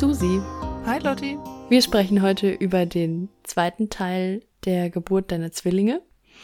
Susi. 0.00 0.40
Hi 0.86 0.98
Lotti. 0.98 1.36
Wir 1.68 1.82
sprechen 1.82 2.22
heute 2.22 2.50
über 2.50 2.86
den 2.86 3.28
zweiten 3.42 3.90
Teil 3.90 4.42
der 4.64 4.88
Geburt 4.88 5.30
deiner 5.30 5.52
Zwillinge. 5.52 6.00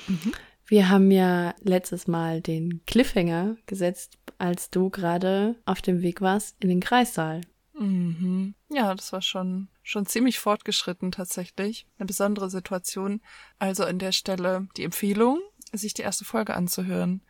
Mhm. 0.09 0.34
Wir 0.66 0.90
haben 0.90 1.11
ja 1.11 1.54
letztes 1.62 2.07
Mal 2.07 2.43
den 2.43 2.82
Cliffhanger 2.84 3.57
gesetzt, 3.64 4.18
als 4.36 4.68
du 4.68 4.90
gerade 4.90 5.57
auf 5.64 5.80
dem 5.80 6.03
Weg 6.03 6.21
warst 6.21 6.62
in 6.62 6.68
den 6.68 6.80
Kreissaal. 6.80 7.40
Mhm. 7.72 8.54
Ja, 8.68 8.95
das 8.95 9.14
war 9.14 9.22
schon, 9.22 9.68
schon 9.82 10.04
ziemlich 10.04 10.38
fortgeschritten 10.38 11.11
tatsächlich. 11.11 11.86
Eine 11.98 12.09
besondere 12.09 12.50
Situation. 12.50 13.23
Also 13.59 13.84
an 13.84 13.98
der 13.98 14.12
Stelle 14.12 14.68
die 14.76 14.84
Empfehlung, 14.84 15.40
sich 15.73 15.95
die 15.95 16.03
erste 16.03 16.26
Folge 16.26 16.54
anzuhören. 16.54 17.23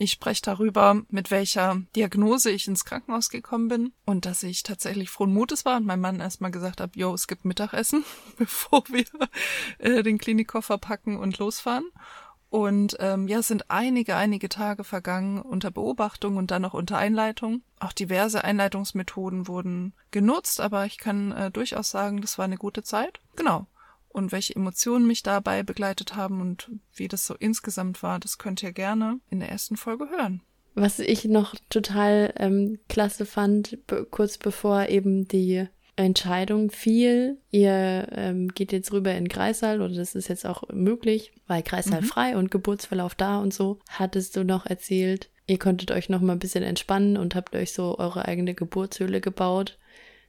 Ich 0.00 0.12
spreche 0.12 0.42
darüber, 0.42 1.02
mit 1.10 1.32
welcher 1.32 1.82
Diagnose 1.96 2.52
ich 2.52 2.68
ins 2.68 2.84
Krankenhaus 2.84 3.30
gekommen 3.30 3.66
bin 3.66 3.92
und 4.04 4.26
dass 4.26 4.44
ich 4.44 4.62
tatsächlich 4.62 5.10
frohen 5.10 5.34
Mutes 5.34 5.64
war 5.64 5.76
und 5.76 5.86
mein 5.86 6.00
Mann 6.00 6.20
erstmal 6.20 6.52
gesagt 6.52 6.80
hat, 6.80 6.94
jo, 6.94 7.12
es 7.12 7.26
gibt 7.26 7.44
Mittagessen, 7.44 8.04
bevor 8.38 8.84
wir 8.88 9.04
äh, 9.78 10.04
den 10.04 10.18
Klinikkoffer 10.18 10.78
packen 10.78 11.16
und 11.16 11.38
losfahren. 11.38 11.90
Und 12.48 12.96
ähm, 13.00 13.26
ja, 13.26 13.40
es 13.40 13.48
sind 13.48 13.70
einige, 13.70 14.14
einige 14.14 14.48
Tage 14.48 14.84
vergangen 14.84 15.42
unter 15.42 15.72
Beobachtung 15.72 16.36
und 16.36 16.52
dann 16.52 16.64
auch 16.64 16.74
unter 16.74 16.96
Einleitung. 16.96 17.62
Auch 17.80 17.92
diverse 17.92 18.44
Einleitungsmethoden 18.44 19.48
wurden 19.48 19.92
genutzt, 20.12 20.60
aber 20.60 20.86
ich 20.86 20.98
kann 20.98 21.32
äh, 21.32 21.50
durchaus 21.50 21.90
sagen, 21.90 22.20
das 22.20 22.38
war 22.38 22.44
eine 22.44 22.56
gute 22.56 22.84
Zeit. 22.84 23.20
Genau 23.34 23.66
und 24.08 24.32
welche 24.32 24.56
Emotionen 24.56 25.06
mich 25.06 25.22
dabei 25.22 25.62
begleitet 25.62 26.16
haben 26.16 26.40
und 26.40 26.70
wie 26.94 27.08
das 27.08 27.26
so 27.26 27.34
insgesamt 27.34 28.02
war, 28.02 28.18
das 28.18 28.38
könnt 28.38 28.62
ihr 28.62 28.72
gerne 28.72 29.20
in 29.30 29.40
der 29.40 29.50
ersten 29.50 29.76
Folge 29.76 30.08
hören. 30.10 30.42
Was 30.74 30.98
ich 31.00 31.24
noch 31.24 31.54
total 31.70 32.32
ähm, 32.36 32.78
klasse 32.88 33.26
fand, 33.26 33.78
kurz 34.10 34.38
bevor 34.38 34.88
eben 34.88 35.26
die 35.26 35.66
Entscheidung 35.96 36.70
fiel, 36.70 37.38
ihr 37.50 38.06
ähm, 38.12 38.48
geht 38.48 38.70
jetzt 38.70 38.92
rüber 38.92 39.12
in 39.14 39.28
Kreissaal 39.28 39.82
oder 39.82 39.94
das 39.94 40.14
ist 40.14 40.28
jetzt 40.28 40.46
auch 40.46 40.62
möglich, 40.72 41.32
weil 41.48 41.64
Kreissaal 41.64 42.02
mhm. 42.02 42.06
frei 42.06 42.36
und 42.36 42.52
Geburtsverlauf 42.52 43.16
da 43.16 43.40
und 43.40 43.52
so, 43.52 43.80
hattest 43.88 44.36
du 44.36 44.44
noch 44.44 44.66
erzählt, 44.66 45.30
ihr 45.48 45.58
konntet 45.58 45.90
euch 45.90 46.08
noch 46.08 46.20
mal 46.20 46.34
ein 46.34 46.38
bisschen 46.38 46.62
entspannen 46.62 47.16
und 47.16 47.34
habt 47.34 47.56
euch 47.56 47.72
so 47.72 47.98
eure 47.98 48.26
eigene 48.26 48.54
Geburtshöhle 48.54 49.20
gebaut. 49.20 49.78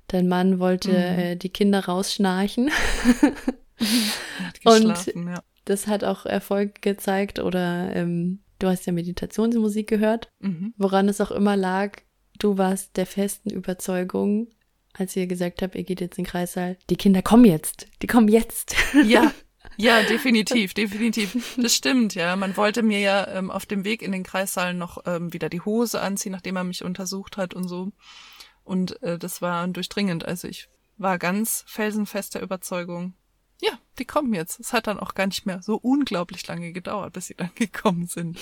Dein 0.08 0.28
Mann 0.28 0.58
wollte 0.58 0.90
mhm. 0.90 0.96
äh, 0.96 1.36
die 1.36 1.50
Kinder 1.50 1.86
rausschnarchen. 1.86 2.72
und 4.64 5.06
ja. 5.16 5.44
das 5.66 5.88
hat 5.88 6.04
auch 6.04 6.26
Erfolg 6.26 6.82
gezeigt 6.82 7.40
oder 7.40 7.96
ähm, 7.96 8.40
du 8.60 8.68
hast 8.68 8.86
ja 8.86 8.94
Meditationsmusik 8.94 9.88
gehört, 9.88 10.30
mhm. 10.40 10.74
woran 10.78 11.10
es 11.10 11.22
auch 11.22 11.32
immer 11.32 11.56
lag. 11.58 11.98
Du 12.38 12.58
warst 12.58 12.96
der 12.98 13.06
festen 13.06 13.50
Überzeugung, 13.50 14.48
als 14.94 15.16
ihr 15.16 15.28
gesagt 15.28 15.62
habt, 15.62 15.76
ihr 15.76 15.84
geht 15.84 16.02
jetzt 16.02 16.18
in 16.18 16.24
den 16.24 16.30
Kreissaal, 16.30 16.78
die 16.90 16.96
Kinder 16.96 17.22
kommen 17.22 17.46
jetzt, 17.46 17.88
die 18.02 18.08
kommen 18.08 18.28
jetzt. 18.28 18.76
Ja, 19.06 19.32
ja, 19.78 20.02
definitiv, 20.04 20.74
definitiv. 20.74 21.58
Das 21.58 21.76
stimmt, 21.76 22.16
ja. 22.16 22.36
Man 22.36 22.58
wollte 22.58 22.82
mir 22.82 23.00
ja 23.00 23.28
ähm, 23.28 23.52
auf 23.52 23.66
dem 23.66 23.86
Weg 23.86 24.02
in 24.02 24.12
den 24.12 24.24
Kreissaal 24.24 24.74
noch 24.74 25.04
ähm, 25.06 25.32
wieder 25.32 25.50
die 25.50 25.62
Hose 25.62 26.02
anziehen, 26.02 26.32
nachdem 26.32 26.56
er 26.56 26.64
mich 26.64 26.84
untersucht 26.84 27.38
hat 27.38 27.54
und 27.54 27.68
so. 27.68 27.92
Und 28.64 29.02
äh, 29.04 29.18
das 29.18 29.42
war 29.42 29.68
durchdringend. 29.68 30.26
Also 30.26 30.48
ich 30.48 30.70
war 30.98 31.18
ganz 31.18 31.64
felsenfester 31.68 32.42
Überzeugung, 32.42 33.14
ja, 33.62 33.72
die 33.98 34.06
kommen 34.06 34.34
jetzt. 34.34 34.60
Es 34.60 34.74
hat 34.74 34.88
dann 34.88 35.00
auch 35.00 35.14
gar 35.14 35.28
nicht 35.28 35.46
mehr 35.46 35.62
so 35.62 35.76
unglaublich 35.76 36.46
lange 36.48 36.72
gedauert, 36.72 37.14
bis 37.14 37.28
sie 37.28 37.36
dann 37.36 37.52
gekommen 37.56 38.08
sind. 38.08 38.40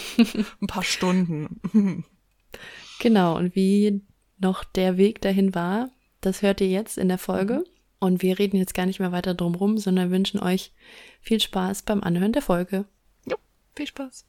Ein 0.61 0.67
paar 0.67 0.83
Stunden. 0.83 2.05
genau, 2.99 3.37
und 3.37 3.55
wie 3.55 4.01
noch 4.37 4.63
der 4.63 4.97
Weg 4.97 5.21
dahin 5.21 5.55
war, 5.55 5.89
das 6.21 6.41
hört 6.41 6.61
ihr 6.61 6.69
jetzt 6.69 6.97
in 6.97 7.07
der 7.07 7.17
Folge. 7.17 7.55
Mhm. 7.55 7.63
Und 7.99 8.21
wir 8.21 8.37
reden 8.37 8.57
jetzt 8.57 8.75
gar 8.75 8.85
nicht 8.85 8.99
mehr 8.99 9.11
weiter 9.11 9.33
drum 9.33 9.55
rum, 9.55 9.79
sondern 9.79 10.11
wünschen 10.11 10.39
euch 10.39 10.71
viel 11.19 11.39
Spaß 11.39 11.81
beim 11.81 12.03
Anhören 12.03 12.31
der 12.31 12.43
Folge. 12.43 12.85
Jo, 13.25 13.37
viel 13.75 13.87
Spaß. 13.87 14.27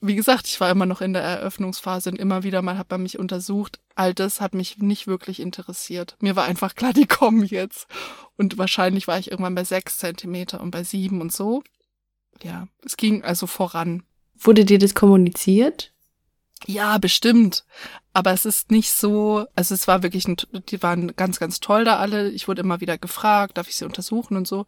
Wie 0.00 0.14
gesagt, 0.14 0.46
ich 0.46 0.60
war 0.60 0.70
immer 0.70 0.86
noch 0.86 1.00
in 1.00 1.12
der 1.12 1.22
Eröffnungsphase 1.22 2.10
und 2.10 2.18
immer 2.18 2.42
wieder 2.42 2.62
mal 2.62 2.78
hat 2.78 2.90
man 2.90 3.02
mich 3.02 3.18
untersucht. 3.18 3.80
All 3.94 4.14
das 4.14 4.40
hat 4.40 4.54
mich 4.54 4.78
nicht 4.78 5.06
wirklich 5.06 5.40
interessiert. 5.40 6.16
Mir 6.20 6.36
war 6.36 6.44
einfach 6.44 6.74
klar, 6.74 6.92
die 6.92 7.06
kommen 7.06 7.44
jetzt. 7.44 7.86
Und 8.36 8.56
wahrscheinlich 8.56 9.06
war 9.08 9.18
ich 9.18 9.30
irgendwann 9.30 9.54
bei 9.54 9.64
sechs 9.64 9.98
Zentimeter 9.98 10.60
und 10.60 10.70
bei 10.70 10.84
sieben 10.84 11.20
und 11.20 11.32
so. 11.32 11.62
Ja, 12.42 12.68
es 12.84 12.96
ging 12.96 13.22
also 13.22 13.46
voran. 13.46 14.02
Wurde 14.38 14.64
dir 14.64 14.78
das 14.78 14.94
kommuniziert? 14.94 15.92
Ja, 16.66 16.98
bestimmt. 16.98 17.64
Aber 18.12 18.32
es 18.32 18.44
ist 18.44 18.70
nicht 18.70 18.90
so, 18.90 19.46
also 19.54 19.74
es 19.74 19.86
war 19.86 20.02
wirklich, 20.02 20.26
ein, 20.26 20.36
die 20.68 20.82
waren 20.82 21.14
ganz, 21.16 21.38
ganz 21.38 21.60
toll 21.60 21.84
da 21.84 21.98
alle. 21.98 22.30
Ich 22.30 22.48
wurde 22.48 22.62
immer 22.62 22.80
wieder 22.80 22.98
gefragt, 22.98 23.58
darf 23.58 23.68
ich 23.68 23.76
sie 23.76 23.84
untersuchen 23.84 24.36
und 24.36 24.48
so. 24.48 24.66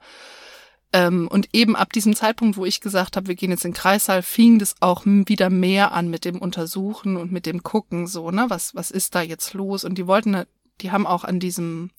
Ähm, 0.92 1.26
und 1.28 1.48
eben 1.54 1.74
ab 1.74 1.92
diesem 1.92 2.14
Zeitpunkt, 2.14 2.58
wo 2.58 2.66
ich 2.66 2.82
gesagt 2.82 3.16
habe, 3.16 3.28
wir 3.28 3.34
gehen 3.34 3.50
jetzt 3.50 3.64
in 3.64 3.70
den 3.70 3.76
Kreissaal, 3.76 4.22
fing 4.22 4.58
das 4.58 4.74
auch 4.80 5.06
wieder 5.06 5.48
mehr 5.48 5.92
an 5.92 6.08
mit 6.08 6.26
dem 6.26 6.38
Untersuchen 6.38 7.16
und 7.16 7.32
mit 7.32 7.46
dem 7.46 7.62
Gucken, 7.62 8.06
so, 8.06 8.30
ne, 8.30 8.46
was, 8.48 8.74
was 8.74 8.90
ist 8.90 9.14
da 9.14 9.22
jetzt 9.22 9.54
los? 9.54 9.84
Und 9.84 9.96
die 9.96 10.06
wollten, 10.06 10.44
die 10.82 10.90
haben 10.90 11.06
auch 11.06 11.24
an 11.24 11.40
diesem, 11.40 11.90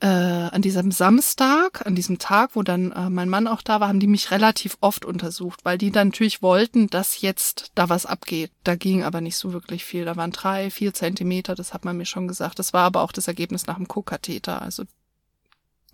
äh, 0.00 0.06
an 0.06 0.60
diesem 0.60 0.90
Samstag, 0.90 1.86
an 1.86 1.94
diesem 1.94 2.18
Tag, 2.18 2.50
wo 2.52 2.62
dann 2.62 2.92
äh, 2.92 3.08
mein 3.08 3.30
Mann 3.30 3.46
auch 3.46 3.62
da 3.62 3.80
war, 3.80 3.88
haben 3.88 4.00
die 4.00 4.06
mich 4.06 4.30
relativ 4.30 4.76
oft 4.82 5.06
untersucht, 5.06 5.64
weil 5.64 5.78
die 5.78 5.90
dann 5.90 6.08
natürlich 6.08 6.42
wollten, 6.42 6.88
dass 6.88 7.22
jetzt 7.22 7.72
da 7.76 7.88
was 7.88 8.04
abgeht. 8.04 8.50
Da 8.62 8.74
ging 8.74 9.04
aber 9.04 9.22
nicht 9.22 9.38
so 9.38 9.54
wirklich 9.54 9.86
viel. 9.86 10.04
Da 10.04 10.16
waren 10.16 10.32
drei, 10.32 10.70
vier 10.70 10.92
Zentimeter, 10.92 11.54
das 11.54 11.72
hat 11.72 11.86
man 11.86 11.96
mir 11.96 12.06
schon 12.06 12.28
gesagt. 12.28 12.58
Das 12.58 12.74
war 12.74 12.84
aber 12.84 13.00
auch 13.00 13.12
das 13.12 13.26
Ergebnis 13.26 13.66
nach 13.66 13.76
dem 13.76 13.88
Kuckatheter. 13.88 14.60
Also 14.60 14.84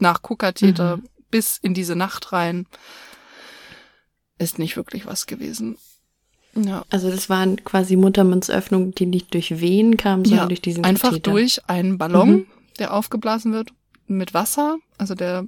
nach 0.00 0.22
Kuckatheter 0.22 0.96
mhm 0.96 1.04
bis 1.36 1.58
in 1.58 1.74
diese 1.74 1.96
Nacht 1.96 2.32
rein 2.32 2.66
ist 4.38 4.58
nicht 4.58 4.78
wirklich 4.78 5.04
was 5.04 5.26
gewesen. 5.26 5.76
Ja. 6.54 6.86
Also 6.88 7.10
das 7.10 7.28
waren 7.28 7.62
quasi 7.62 7.94
Muttermundsöffnungen, 7.96 8.94
die 8.94 9.04
nicht 9.04 9.34
durch 9.34 9.60
Wehen 9.60 9.98
kamen, 9.98 10.24
sondern 10.24 10.44
ja, 10.44 10.48
durch 10.48 10.62
diesen 10.62 10.82
einfach 10.82 11.10
Katheter. 11.10 11.30
durch 11.30 11.68
einen 11.68 11.98
Ballon, 11.98 12.30
mhm. 12.30 12.46
der 12.78 12.94
aufgeblasen 12.94 13.52
wird 13.52 13.68
mit 14.06 14.32
Wasser. 14.32 14.78
Also 14.96 15.14
der 15.14 15.46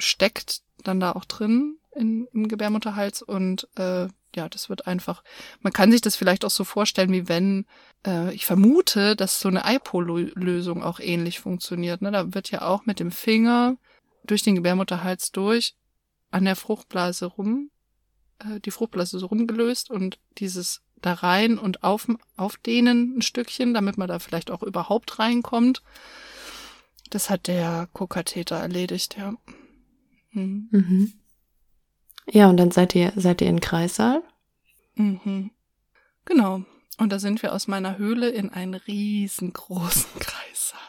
steckt 0.00 0.62
dann 0.82 0.98
da 0.98 1.12
auch 1.12 1.26
drin 1.26 1.76
in, 1.94 2.26
im 2.32 2.48
Gebärmutterhals 2.48 3.22
und 3.22 3.68
äh, 3.76 4.08
ja, 4.34 4.48
das 4.48 4.68
wird 4.68 4.88
einfach. 4.88 5.22
Man 5.60 5.72
kann 5.72 5.92
sich 5.92 6.00
das 6.00 6.16
vielleicht 6.16 6.44
auch 6.44 6.50
so 6.50 6.64
vorstellen, 6.64 7.12
wie 7.12 7.28
wenn 7.28 7.66
äh, 8.04 8.34
ich 8.34 8.46
vermute, 8.46 9.14
dass 9.14 9.38
so 9.38 9.48
eine 9.48 9.62
IPO-Lösung 9.64 10.82
auch 10.82 10.98
ähnlich 10.98 11.38
funktioniert. 11.38 12.02
Ne? 12.02 12.10
Da 12.10 12.34
wird 12.34 12.50
ja 12.50 12.62
auch 12.62 12.84
mit 12.84 12.98
dem 12.98 13.12
Finger 13.12 13.76
durch 14.24 14.42
den 14.42 14.54
Gebärmutterhals 14.54 15.32
durch 15.32 15.74
an 16.30 16.44
der 16.44 16.56
Fruchtblase 16.56 17.26
rum, 17.26 17.70
äh, 18.38 18.60
die 18.60 18.70
Fruchtblase 18.70 19.18
so 19.18 19.26
rumgelöst 19.26 19.90
und 19.90 20.18
dieses 20.38 20.82
da 21.00 21.14
rein 21.14 21.58
und 21.58 21.82
auf, 21.82 22.08
aufdehnen 22.36 23.16
ein 23.16 23.22
Stückchen, 23.22 23.74
damit 23.74 23.96
man 23.96 24.08
da 24.08 24.18
vielleicht 24.18 24.50
auch 24.50 24.62
überhaupt 24.62 25.18
reinkommt. 25.18 25.82
Das 27.08 27.30
hat 27.30 27.48
der 27.48 27.88
Co-Katheter 27.92 28.56
erledigt, 28.56 29.16
ja. 29.16 29.34
Mhm. 30.32 30.68
Mhm. 30.70 31.12
Ja, 32.30 32.48
und 32.48 32.56
dann 32.58 32.70
seid 32.70 32.94
ihr, 32.94 33.12
seid 33.16 33.40
ihr 33.40 33.48
in 33.48 33.60
Kreissaal? 33.60 34.22
Mhm. 34.94 35.50
Genau. 36.24 36.64
Und 36.98 37.10
da 37.10 37.18
sind 37.18 37.42
wir 37.42 37.54
aus 37.54 37.66
meiner 37.66 37.98
Höhle 37.98 38.28
in 38.28 38.50
einen 38.50 38.74
riesengroßen 38.74 40.10
Kreissaal. 40.20 40.80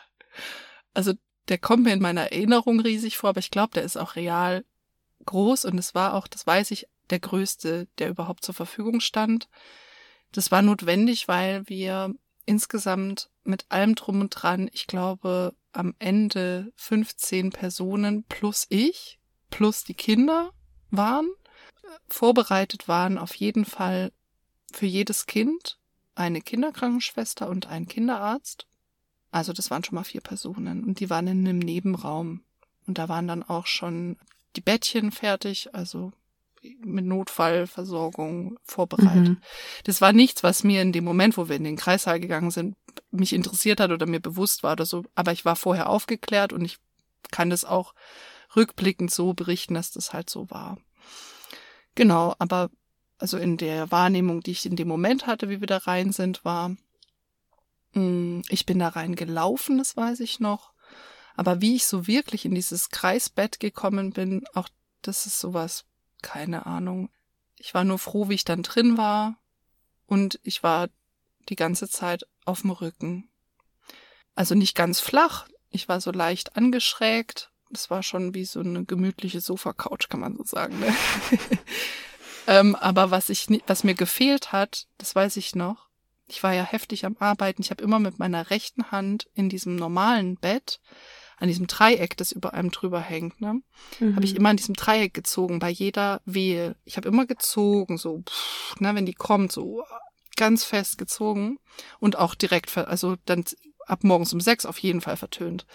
Also 0.94 1.14
der 1.48 1.58
kommt 1.58 1.84
mir 1.84 1.94
in 1.94 2.02
meiner 2.02 2.32
Erinnerung 2.32 2.80
riesig 2.80 3.18
vor, 3.18 3.32
aber 3.32 3.40
ich 3.40 3.52
glaube, 3.52 3.74
der 3.74 3.84
ist 3.84 3.98
auch 3.98 4.16
real 4.16 4.64
groß 5.26 5.66
und 5.66 5.78
es 5.78 5.94
war 5.96 6.14
auch, 6.14 6.28
das 6.28 6.46
weiß 6.46 6.72
ich, 6.72 6.88
der 7.10 7.20
größte, 7.20 7.88
der 7.98 8.10
überhaupt 8.10 8.44
zur 8.44 8.56
Verfügung 8.56 9.02
stand. 9.02 9.50
Das 10.32 10.52
war 10.52 10.62
notwendig, 10.62 11.28
weil 11.28 11.68
wir 11.68 12.14
insgesamt 12.46 13.30
mit 13.44 13.66
allem 13.70 13.96
drum 13.96 14.22
und 14.22 14.30
dran, 14.30 14.70
ich 14.72 14.88
glaube, 14.88 15.56
am 15.74 15.94
Ende 16.00 16.72
15 16.76 17.52
Personen 17.52 18.24
plus 18.24 18.66
ich, 18.70 19.20
plus 19.50 19.84
die 19.84 19.94
Kinder 19.94 20.52
waren, 20.90 21.30
vorbereitet 22.08 22.88
waren 22.88 23.18
auf 23.18 23.36
jeden 23.36 23.66
Fall 23.66 24.12
für 24.72 24.86
jedes 24.86 25.26
Kind 25.26 25.78
eine 26.16 26.42
Kinderkrankenschwester 26.42 27.50
und 27.50 27.68
ein 27.68 27.88
Kinderarzt 27.88 28.68
also 29.32 29.54
das 29.54 29.72
waren 29.72 29.84
schon 29.84 29.96
mal 29.96 30.04
vier 30.04 30.22
Personen 30.22 30.84
und 30.84 31.00
die 31.00 31.10
waren 31.10 31.28
in 31.28 31.48
einem 31.48 31.60
Nebenraum. 31.60 32.42
Und 32.88 32.98
da 32.98 33.08
waren 33.10 33.28
dann 33.28 33.44
auch 33.44 33.68
schon 33.68 34.18
die 34.56 34.62
Bettchen 34.62 35.12
fertig, 35.12 35.74
also 35.74 36.12
mit 36.84 37.06
Notfallversorgung 37.06 38.60
vorbereitet. 38.64 39.30
Mhm. 39.30 39.42
Das 39.86 40.02
war 40.02 40.14
nichts, 40.14 40.44
was 40.44 40.64
mir 40.64 40.82
in 40.82 40.92
dem 40.92 41.04
Moment, 41.04 41.38
wo 41.38 41.50
wir 41.50 41.56
in 41.56 41.64
den 41.64 41.78
Kreissaal 41.78 42.20
gegangen 42.20 42.52
sind, 42.52 42.76
mich 43.10 43.34
interessiert 43.34 43.80
hat 43.80 43.92
oder 43.92 44.06
mir 44.06 44.20
bewusst 44.20 44.62
war 44.62 44.74
oder 44.74 44.86
so. 44.86 45.04
Aber 45.16 45.32
ich 45.32 45.46
war 45.46 45.56
vorher 45.56 45.90
aufgeklärt 45.90 46.54
und 46.54 46.64
ich 46.64 46.78
kann 47.32 47.50
das 47.50 47.66
auch 47.66 47.94
rückblickend 48.56 49.12
so 49.12 49.34
berichten, 49.34 49.74
dass 49.74 49.92
das 49.92 50.14
halt 50.14 50.30
so 50.30 50.50
war. 50.50 50.78
Genau, 51.96 52.36
aber 52.38 52.70
also 53.18 53.38
in 53.38 53.58
der 53.58 53.92
Wahrnehmung, 53.92 54.42
die 54.42 54.52
ich 54.52 54.66
in 54.66 54.76
dem 54.76 54.88
Moment 54.88 55.28
hatte, 55.28 55.50
wie 55.50 55.62
wir 55.62 55.68
da 55.68 55.78
rein 55.78 56.12
sind, 56.12 56.44
war, 56.44 56.76
ich 57.94 58.66
bin 58.66 58.80
da 58.80 58.90
reingelaufen, 58.90 59.78
das 59.78 59.98
weiß 59.98 60.22
ich 60.22 60.40
noch. 60.40 60.72
Aber 61.36 61.62
wie 61.62 61.76
ich 61.76 61.86
so 61.86 62.08
wirklich 62.08 62.46
in 62.46 62.56
dieses 62.56 62.90
Kreisbett 62.90 63.60
gekommen 63.60 64.12
bin, 64.12 64.46
auch 64.54 64.70
das 65.02 65.26
ist 65.26 65.40
sowas, 65.40 65.86
keine 66.22 66.66
Ahnung. 66.66 67.10
Ich 67.58 67.74
war 67.74 67.84
nur 67.84 68.00
froh, 68.00 68.30
wie 68.30 68.36
ich 68.36 68.46
dann 68.46 68.64
drin 68.64 68.98
war. 68.98 69.36
Und 70.08 70.40
ich 70.44 70.64
war 70.64 70.90
die 71.50 71.56
ganze 71.56 71.90
Zeit 71.90 72.26
auf 72.46 72.62
dem 72.62 72.72
Rücken. 72.72 73.30
Also 74.36 74.56
nicht 74.56 74.76
ganz 74.76 75.00
flach. 75.00 75.48
Ich 75.70 75.88
war 75.88 76.02
so 76.02 76.12
leicht 76.12 76.56
angeschrägt. 76.56 77.52
Das 77.70 77.90
war 77.90 78.04
schon 78.04 78.34
wie 78.34 78.46
so 78.46 78.60
eine 78.60 78.84
gemütliche 78.84 79.42
Sofa-Couch, 79.42 80.10
kann 80.10 80.20
man 80.20 80.36
so 80.36 80.44
sagen. 80.44 80.80
Ne? 80.80 80.94
ähm, 82.48 82.76
aber 82.76 83.12
was 83.12 83.30
ich, 83.30 83.48
was 83.68 83.84
mir 83.84 83.96
gefehlt 83.96 84.52
hat, 84.52 84.88
das 84.98 85.16
weiß 85.16 85.38
ich 85.38 85.56
noch. 85.56 85.91
Ich 86.32 86.44
war 86.44 86.54
ja 86.54 86.64
heftig 86.64 87.06
am 87.06 87.18
Arbeiten. 87.20 87.62
Ich 87.62 87.72
habe 87.72 87.84
immer 87.84 88.00
mit 88.00 88.18
meiner 88.18 88.50
rechten 88.50 88.90
Hand 88.90 89.28
in 89.34 89.50
diesem 89.50 89.76
normalen 89.76 90.36
Bett 90.36 90.80
an 91.38 91.48
diesem 91.48 91.66
Dreieck, 91.66 92.16
das 92.18 92.32
über 92.32 92.54
einem 92.54 92.70
drüber 92.70 93.02
hängt, 93.02 93.42
ne, 93.42 93.62
mhm. 94.00 94.16
habe 94.16 94.24
ich 94.24 94.36
immer 94.36 94.50
an 94.50 94.58
diesem 94.58 94.76
Dreieck 94.76 95.14
gezogen 95.16 95.58
bei 95.58 95.72
jeder 95.72 96.22
Wehe. 96.24 96.76
Ich 96.86 96.98
habe 96.98 97.10
immer 97.10 97.26
gezogen, 97.26 97.98
so, 97.98 98.22
pff, 98.30 98.80
ne, 98.80 98.94
wenn 98.94 99.08
die 99.08 99.16
kommt, 99.16 99.52
so 99.52 99.84
ganz 100.38 100.64
fest 100.64 101.00
gezogen 101.00 101.58
und 102.00 102.16
auch 102.16 102.36
direkt, 102.36 102.78
also 102.78 103.16
dann 103.26 103.44
ab 103.88 104.04
morgens 104.04 104.34
um 104.34 104.40
sechs 104.40 104.68
auf 104.68 104.78
jeden 104.78 105.02
Fall 105.02 105.18
vertönt. 105.18 105.66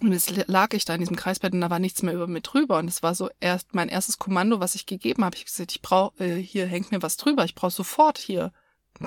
Und 0.00 0.12
jetzt 0.12 0.30
lag 0.48 0.72
ich 0.74 0.84
da 0.84 0.94
in 0.94 1.00
diesem 1.00 1.16
Kreisbett 1.16 1.52
und 1.52 1.60
da 1.60 1.68
war 1.68 1.78
nichts 1.80 2.02
mehr 2.02 2.14
über 2.14 2.26
mir 2.26 2.40
drüber. 2.40 2.78
Und 2.78 2.88
es 2.88 3.02
war 3.02 3.14
so 3.14 3.30
erst 3.40 3.74
mein 3.74 3.88
erstes 3.88 4.18
Kommando, 4.18 4.58
was 4.58 4.74
ich 4.74 4.86
gegeben 4.86 5.24
habe. 5.24 5.36
Ich 5.36 5.42
habe 5.42 5.50
gesagt, 5.50 5.72
ich 5.72 5.82
brauche, 5.82 6.24
äh, 6.24 6.42
hier 6.42 6.66
hängt 6.66 6.90
mir 6.90 7.02
was 7.02 7.16
drüber. 7.16 7.44
Ich 7.44 7.54
brauche 7.54 7.70
sofort 7.70 8.18
hier. 8.18 8.52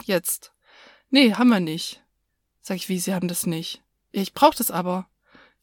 Jetzt. 0.03 0.53
Nee, 1.09 1.33
haben 1.33 1.49
wir 1.49 1.59
nicht. 1.59 2.03
Sag 2.61 2.77
ich, 2.77 2.89
wie, 2.89 2.99
Sie 2.99 3.13
haben 3.13 3.27
das 3.27 3.45
nicht? 3.45 3.83
Ich 4.11 4.33
brauche 4.33 4.57
das 4.57 4.71
aber. 4.71 5.07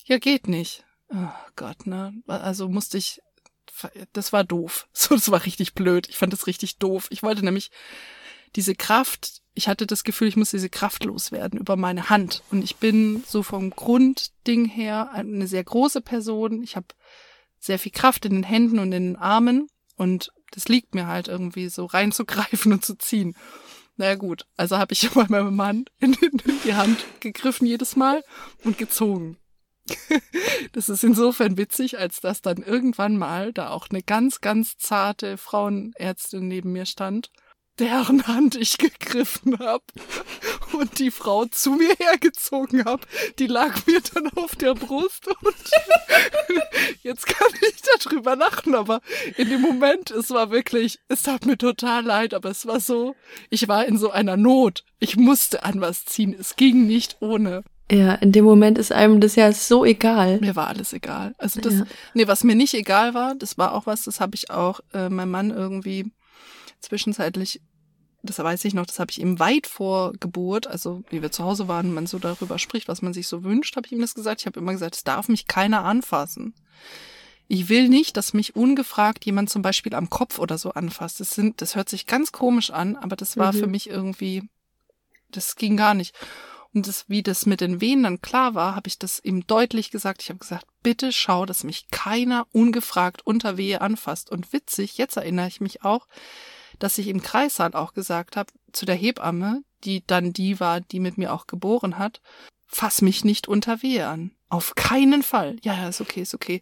Ja, 0.04 0.18
geht 0.18 0.48
nicht. 0.48 0.84
Oh 1.08 1.28
Gott, 1.56 1.86
ne? 1.86 2.14
Also 2.26 2.68
musste 2.68 2.98
ich, 2.98 3.20
das 4.12 4.32
war 4.32 4.44
doof. 4.44 4.88
So, 4.92 5.14
das 5.14 5.30
war 5.30 5.44
richtig 5.44 5.74
blöd. 5.74 6.08
Ich 6.08 6.16
fand 6.16 6.32
das 6.32 6.46
richtig 6.46 6.78
doof. 6.78 7.08
Ich 7.10 7.22
wollte 7.22 7.44
nämlich 7.44 7.70
diese 8.56 8.74
Kraft, 8.74 9.42
ich 9.54 9.68
hatte 9.68 9.86
das 9.86 10.04
Gefühl, 10.04 10.28
ich 10.28 10.36
muss 10.36 10.50
diese 10.50 10.68
Kraft 10.68 11.04
loswerden 11.04 11.58
über 11.58 11.76
meine 11.76 12.10
Hand. 12.10 12.42
Und 12.50 12.62
ich 12.62 12.76
bin 12.76 13.24
so 13.26 13.42
vom 13.42 13.70
Grundding 13.70 14.66
her 14.66 15.10
eine 15.12 15.46
sehr 15.46 15.64
große 15.64 16.00
Person. 16.00 16.62
Ich 16.62 16.76
habe 16.76 16.86
sehr 17.58 17.78
viel 17.78 17.92
Kraft 17.92 18.24
in 18.26 18.32
den 18.32 18.44
Händen 18.44 18.78
und 18.78 18.92
in 18.92 19.04
den 19.04 19.16
Armen. 19.16 19.68
Und 19.96 20.32
das 20.52 20.68
liegt 20.68 20.94
mir 20.94 21.06
halt 21.06 21.28
irgendwie 21.28 21.68
so 21.68 21.86
reinzugreifen 21.86 22.72
und 22.74 22.84
zu 22.84 22.96
ziehen. 22.96 23.34
Naja 23.96 24.14
gut, 24.14 24.46
also 24.56 24.78
habe 24.78 24.92
ich 24.92 25.04
immer 25.14 25.26
meinem 25.28 25.56
Mann 25.56 25.84
in, 26.00 26.14
in 26.14 26.40
die 26.64 26.74
Hand 26.74 27.04
gegriffen 27.20 27.66
jedes 27.66 27.96
Mal 27.96 28.24
und 28.64 28.78
gezogen. 28.78 29.38
Das 30.72 30.88
ist 30.88 31.04
insofern 31.04 31.58
witzig, 31.58 31.98
als 31.98 32.20
dass 32.20 32.40
dann 32.40 32.58
irgendwann 32.58 33.18
mal 33.18 33.52
da 33.52 33.70
auch 33.70 33.88
eine 33.90 34.02
ganz, 34.02 34.40
ganz 34.40 34.78
zarte 34.78 35.36
Frauenärztin 35.36 36.48
neben 36.48 36.72
mir 36.72 36.86
stand, 36.86 37.30
deren 37.78 38.26
Hand 38.26 38.54
ich 38.54 38.78
gegriffen 38.78 39.58
habe 39.58 39.84
und 40.74 40.98
die 40.98 41.10
Frau 41.10 41.44
zu 41.46 41.72
mir 41.72 41.94
hergezogen 41.98 42.84
habe. 42.84 43.06
Die 43.38 43.46
lag 43.46 43.86
mir 43.86 44.00
dann 44.14 44.28
auf 44.36 44.56
der 44.56 44.74
Brust 44.74 45.26
und 45.28 45.54
jetzt 47.02 47.26
kann 47.26 47.50
ich 47.60 47.82
darüber 48.04 48.36
lachen, 48.36 48.74
aber 48.74 49.00
in 49.36 49.48
dem 49.48 49.60
Moment, 49.60 50.10
es 50.10 50.30
war 50.30 50.50
wirklich, 50.50 50.98
es 51.08 51.22
tat 51.22 51.46
mir 51.46 51.58
total 51.58 52.04
leid, 52.04 52.34
aber 52.34 52.50
es 52.50 52.66
war 52.66 52.80
so, 52.80 53.14
ich 53.50 53.68
war 53.68 53.86
in 53.86 53.98
so 53.98 54.10
einer 54.10 54.36
Not. 54.36 54.84
Ich 54.98 55.16
musste 55.16 55.64
an 55.64 55.80
was 55.80 56.04
ziehen. 56.04 56.34
Es 56.38 56.56
ging 56.56 56.86
nicht 56.86 57.16
ohne. 57.20 57.64
Ja, 57.90 58.14
in 58.14 58.32
dem 58.32 58.44
Moment 58.44 58.78
ist 58.78 58.92
einem 58.92 59.20
das 59.20 59.36
ja 59.36 59.52
so 59.52 59.84
egal. 59.84 60.38
Mir 60.40 60.56
war 60.56 60.68
alles 60.68 60.92
egal. 60.92 61.34
Also 61.38 61.60
das, 61.60 61.74
ja. 61.74 61.84
nee, 62.14 62.26
was 62.26 62.44
mir 62.44 62.54
nicht 62.54 62.72
egal 62.72 63.12
war, 63.12 63.34
das 63.34 63.58
war 63.58 63.74
auch 63.74 63.86
was, 63.86 64.04
das 64.04 64.20
habe 64.20 64.34
ich 64.34 64.50
auch 64.50 64.80
äh, 64.94 65.08
meinem 65.10 65.30
Mann 65.30 65.50
irgendwie 65.50 66.10
zwischenzeitlich, 66.80 67.60
das 68.22 68.38
weiß 68.38 68.64
ich 68.64 68.74
noch, 68.74 68.86
das 68.86 68.98
habe 68.98 69.10
ich 69.10 69.20
ihm 69.20 69.38
weit 69.38 69.66
vor 69.66 70.12
Geburt, 70.20 70.66
also 70.66 71.02
wie 71.10 71.22
wir 71.22 71.32
zu 71.32 71.44
Hause 71.44 71.68
waren, 71.68 71.92
man 71.92 72.06
so 72.06 72.18
darüber 72.18 72.58
spricht, 72.58 72.88
was 72.88 73.02
man 73.02 73.12
sich 73.12 73.26
so 73.26 73.42
wünscht, 73.42 73.76
habe 73.76 73.86
ich 73.86 73.92
ihm 73.92 74.00
das 74.00 74.14
gesagt. 74.14 74.40
Ich 74.40 74.46
habe 74.46 74.60
immer 74.60 74.72
gesagt, 74.72 74.94
es 74.94 75.04
darf 75.04 75.28
mich 75.28 75.46
keiner 75.46 75.84
anfassen. 75.84 76.54
Ich 77.48 77.68
will 77.68 77.88
nicht, 77.88 78.16
dass 78.16 78.32
mich 78.32 78.56
ungefragt 78.56 79.26
jemand 79.26 79.50
zum 79.50 79.62
Beispiel 79.62 79.94
am 79.94 80.08
Kopf 80.08 80.38
oder 80.38 80.56
so 80.56 80.72
anfasst. 80.72 81.20
Das 81.20 81.34
sind, 81.34 81.60
das 81.60 81.74
hört 81.74 81.88
sich 81.88 82.06
ganz 82.06 82.32
komisch 82.32 82.70
an, 82.70 82.96
aber 82.96 83.16
das 83.16 83.36
war 83.36 83.52
mhm. 83.52 83.58
für 83.58 83.66
mich 83.66 83.90
irgendwie, 83.90 84.48
das 85.30 85.56
ging 85.56 85.76
gar 85.76 85.94
nicht. 85.94 86.14
Und 86.74 86.88
das, 86.88 87.04
wie 87.08 87.22
das 87.22 87.44
mit 87.44 87.60
den 87.60 87.80
Wehen 87.80 88.02
dann 88.02 88.22
klar 88.22 88.54
war, 88.54 88.74
habe 88.74 88.88
ich 88.88 88.98
das 88.98 89.20
ihm 89.22 89.46
deutlich 89.46 89.90
gesagt. 89.90 90.22
Ich 90.22 90.30
habe 90.30 90.38
gesagt, 90.38 90.66
bitte 90.82 91.12
schau, 91.12 91.44
dass 91.44 91.64
mich 91.64 91.88
keiner 91.90 92.46
ungefragt 92.52 93.26
unter 93.26 93.58
Wehe 93.58 93.82
anfasst. 93.82 94.30
Und 94.30 94.52
witzig, 94.52 94.96
jetzt 94.96 95.16
erinnere 95.16 95.48
ich 95.48 95.60
mich 95.60 95.84
auch, 95.84 96.06
dass 96.82 96.98
ich 96.98 97.08
im 97.08 97.22
Kreissaal 97.22 97.74
auch 97.74 97.94
gesagt 97.94 98.36
habe, 98.36 98.52
zu 98.72 98.86
der 98.86 98.96
Hebamme, 98.96 99.62
die 99.84 100.04
dann 100.06 100.32
die 100.32 100.58
war, 100.58 100.80
die 100.80 101.00
mit 101.00 101.16
mir 101.16 101.32
auch 101.32 101.46
geboren 101.46 101.98
hat, 101.98 102.20
fass 102.66 103.02
mich 103.02 103.24
nicht 103.24 103.46
unter 103.46 103.82
Wehe 103.82 104.08
an. 104.08 104.32
Auf 104.48 104.74
keinen 104.74 105.22
Fall. 105.22 105.56
Ja, 105.62 105.74
ja, 105.74 105.88
ist 105.88 106.00
okay, 106.00 106.22
ist 106.22 106.34
okay. 106.34 106.60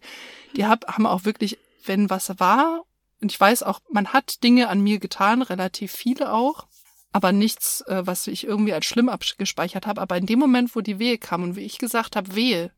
Die 0.55 0.65
hab, 0.65 0.87
haben 0.87 1.07
auch 1.07 1.25
wirklich, 1.25 1.57
wenn 1.85 2.09
was 2.09 2.39
war, 2.39 2.83
und 3.21 3.31
ich 3.31 3.39
weiß 3.39 3.63
auch, 3.63 3.79
man 3.89 4.13
hat 4.13 4.43
Dinge 4.43 4.69
an 4.69 4.81
mir 4.81 4.99
getan, 4.99 5.41
relativ 5.41 5.91
viele 5.91 6.33
auch, 6.33 6.67
aber 7.11 7.31
nichts, 7.31 7.81
äh, 7.87 8.05
was 8.05 8.27
ich 8.27 8.45
irgendwie 8.45 8.73
als 8.73 8.85
schlimm 8.85 9.09
abgespeichert 9.09 9.87
habe. 9.87 10.01
Aber 10.01 10.17
in 10.17 10.25
dem 10.25 10.39
Moment, 10.39 10.75
wo 10.75 10.81
die 10.81 10.99
Wehe 10.99 11.17
kam 11.17 11.43
und 11.43 11.55
wie 11.55 11.65
ich 11.65 11.77
gesagt 11.77 12.15
habe, 12.15 12.35
Wehe, 12.35 12.71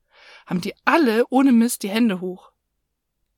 haben 0.46 0.62
die 0.62 0.74
alle 0.86 1.26
ohne 1.30 1.52
Mist 1.52 1.84
die 1.84 1.90
Hände 1.90 2.22
hoch. 2.22 2.53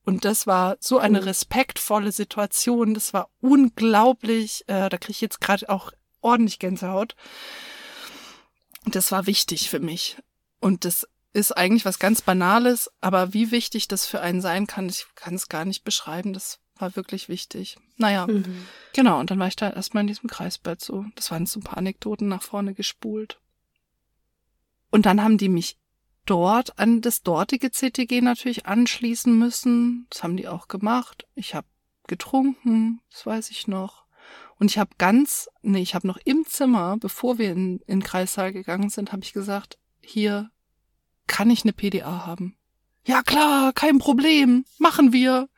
Und 0.05 0.23
das 0.23 0.45
war 0.45 0.77
so 0.79 0.99
eine 0.99 1.21
oh. 1.21 1.23
respektvolle 1.23 2.11
Situation. 2.11 2.93
Das 2.93 3.13
war 3.13 3.29
unglaublich. 3.41 4.63
Äh, 4.67 4.89
da 4.89 4.97
kriege 4.97 5.11
ich 5.11 5.21
jetzt 5.21 5.41
gerade 5.41 5.67
auch 5.69 5.91
ordentlich 6.21 6.59
Gänsehaut. 6.59 7.15
Das 8.85 9.11
war 9.11 9.25
wichtig 9.25 9.69
für 9.69 9.79
mich. 9.79 10.17
Und 10.59 10.85
das 10.85 11.07
ist 11.33 11.51
eigentlich 11.51 11.85
was 11.85 11.99
ganz 11.99 12.21
Banales, 12.21 12.89
aber 13.01 13.33
wie 13.33 13.51
wichtig 13.51 13.87
das 13.87 14.05
für 14.05 14.21
einen 14.21 14.41
sein 14.41 14.67
kann, 14.67 14.87
ich 14.87 15.05
kann 15.15 15.35
es 15.35 15.49
gar 15.49 15.65
nicht 15.65 15.83
beschreiben. 15.83 16.33
Das 16.33 16.59
war 16.77 16.95
wirklich 16.95 17.27
wichtig. 17.27 17.77
Naja, 17.97 18.27
mhm. 18.27 18.67
genau. 18.93 19.19
Und 19.19 19.31
dann 19.31 19.39
war 19.39 19.47
ich 19.47 19.55
da 19.55 19.69
erstmal 19.69 20.01
in 20.01 20.07
diesem 20.07 20.29
Kreisbett 20.29 20.81
so. 20.81 21.05
Das 21.15 21.31
waren 21.31 21.45
so 21.45 21.59
ein 21.59 21.63
paar 21.63 21.77
Anekdoten 21.77 22.27
nach 22.27 22.43
vorne 22.43 22.73
gespult. 22.73 23.39
Und 24.91 25.05
dann 25.05 25.21
haben 25.21 25.37
die 25.37 25.49
mich 25.49 25.77
dort 26.25 26.77
an 26.79 27.01
das 27.01 27.23
dortige 27.23 27.71
CTG 27.71 28.21
natürlich 28.21 28.65
anschließen 28.65 29.37
müssen. 29.37 30.07
Das 30.09 30.23
haben 30.23 30.37
die 30.37 30.47
auch 30.47 30.67
gemacht. 30.67 31.27
Ich 31.35 31.55
habe 31.55 31.67
getrunken, 32.07 33.01
das 33.11 33.25
weiß 33.25 33.51
ich 33.51 33.67
noch. 33.67 34.05
Und 34.57 34.71
ich 34.71 34.77
habe 34.77 34.91
ganz, 34.97 35.49
nee, 35.61 35.81
ich 35.81 35.95
habe 35.95 36.07
noch 36.07 36.17
im 36.23 36.45
Zimmer, 36.45 36.97
bevor 36.97 37.37
wir 37.37 37.51
in, 37.51 37.79
in 37.87 37.99
den 37.99 38.03
Kreissaal 38.03 38.53
gegangen 38.53 38.89
sind, 38.89 39.11
habe 39.11 39.23
ich 39.23 39.33
gesagt, 39.33 39.77
hier 40.01 40.49
kann 41.27 41.49
ich 41.49 41.63
eine 41.63 41.73
PDA 41.73 42.25
haben. 42.25 42.55
Ja 43.05 43.21
klar, 43.21 43.73
kein 43.73 43.99
Problem, 43.99 44.65
machen 44.79 45.13
wir. 45.13 45.49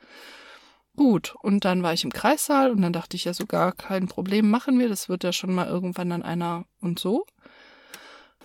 Gut, 0.96 1.36
und 1.42 1.64
dann 1.64 1.84
war 1.84 1.94
ich 1.94 2.04
im 2.04 2.12
Kreissaal 2.12 2.72
und 2.72 2.82
dann 2.82 2.92
dachte 2.92 3.16
ich 3.16 3.26
ja 3.26 3.34
sogar, 3.34 3.72
kein 3.72 4.08
Problem, 4.08 4.50
machen 4.50 4.80
wir, 4.80 4.90
das 4.90 5.10
wird 5.10 5.24
ja 5.24 5.32
schon 5.32 5.54
mal 5.54 5.68
irgendwann 5.68 6.10
dann 6.10 6.24
einer 6.24 6.66
und 6.82 6.98
so. 6.98 7.26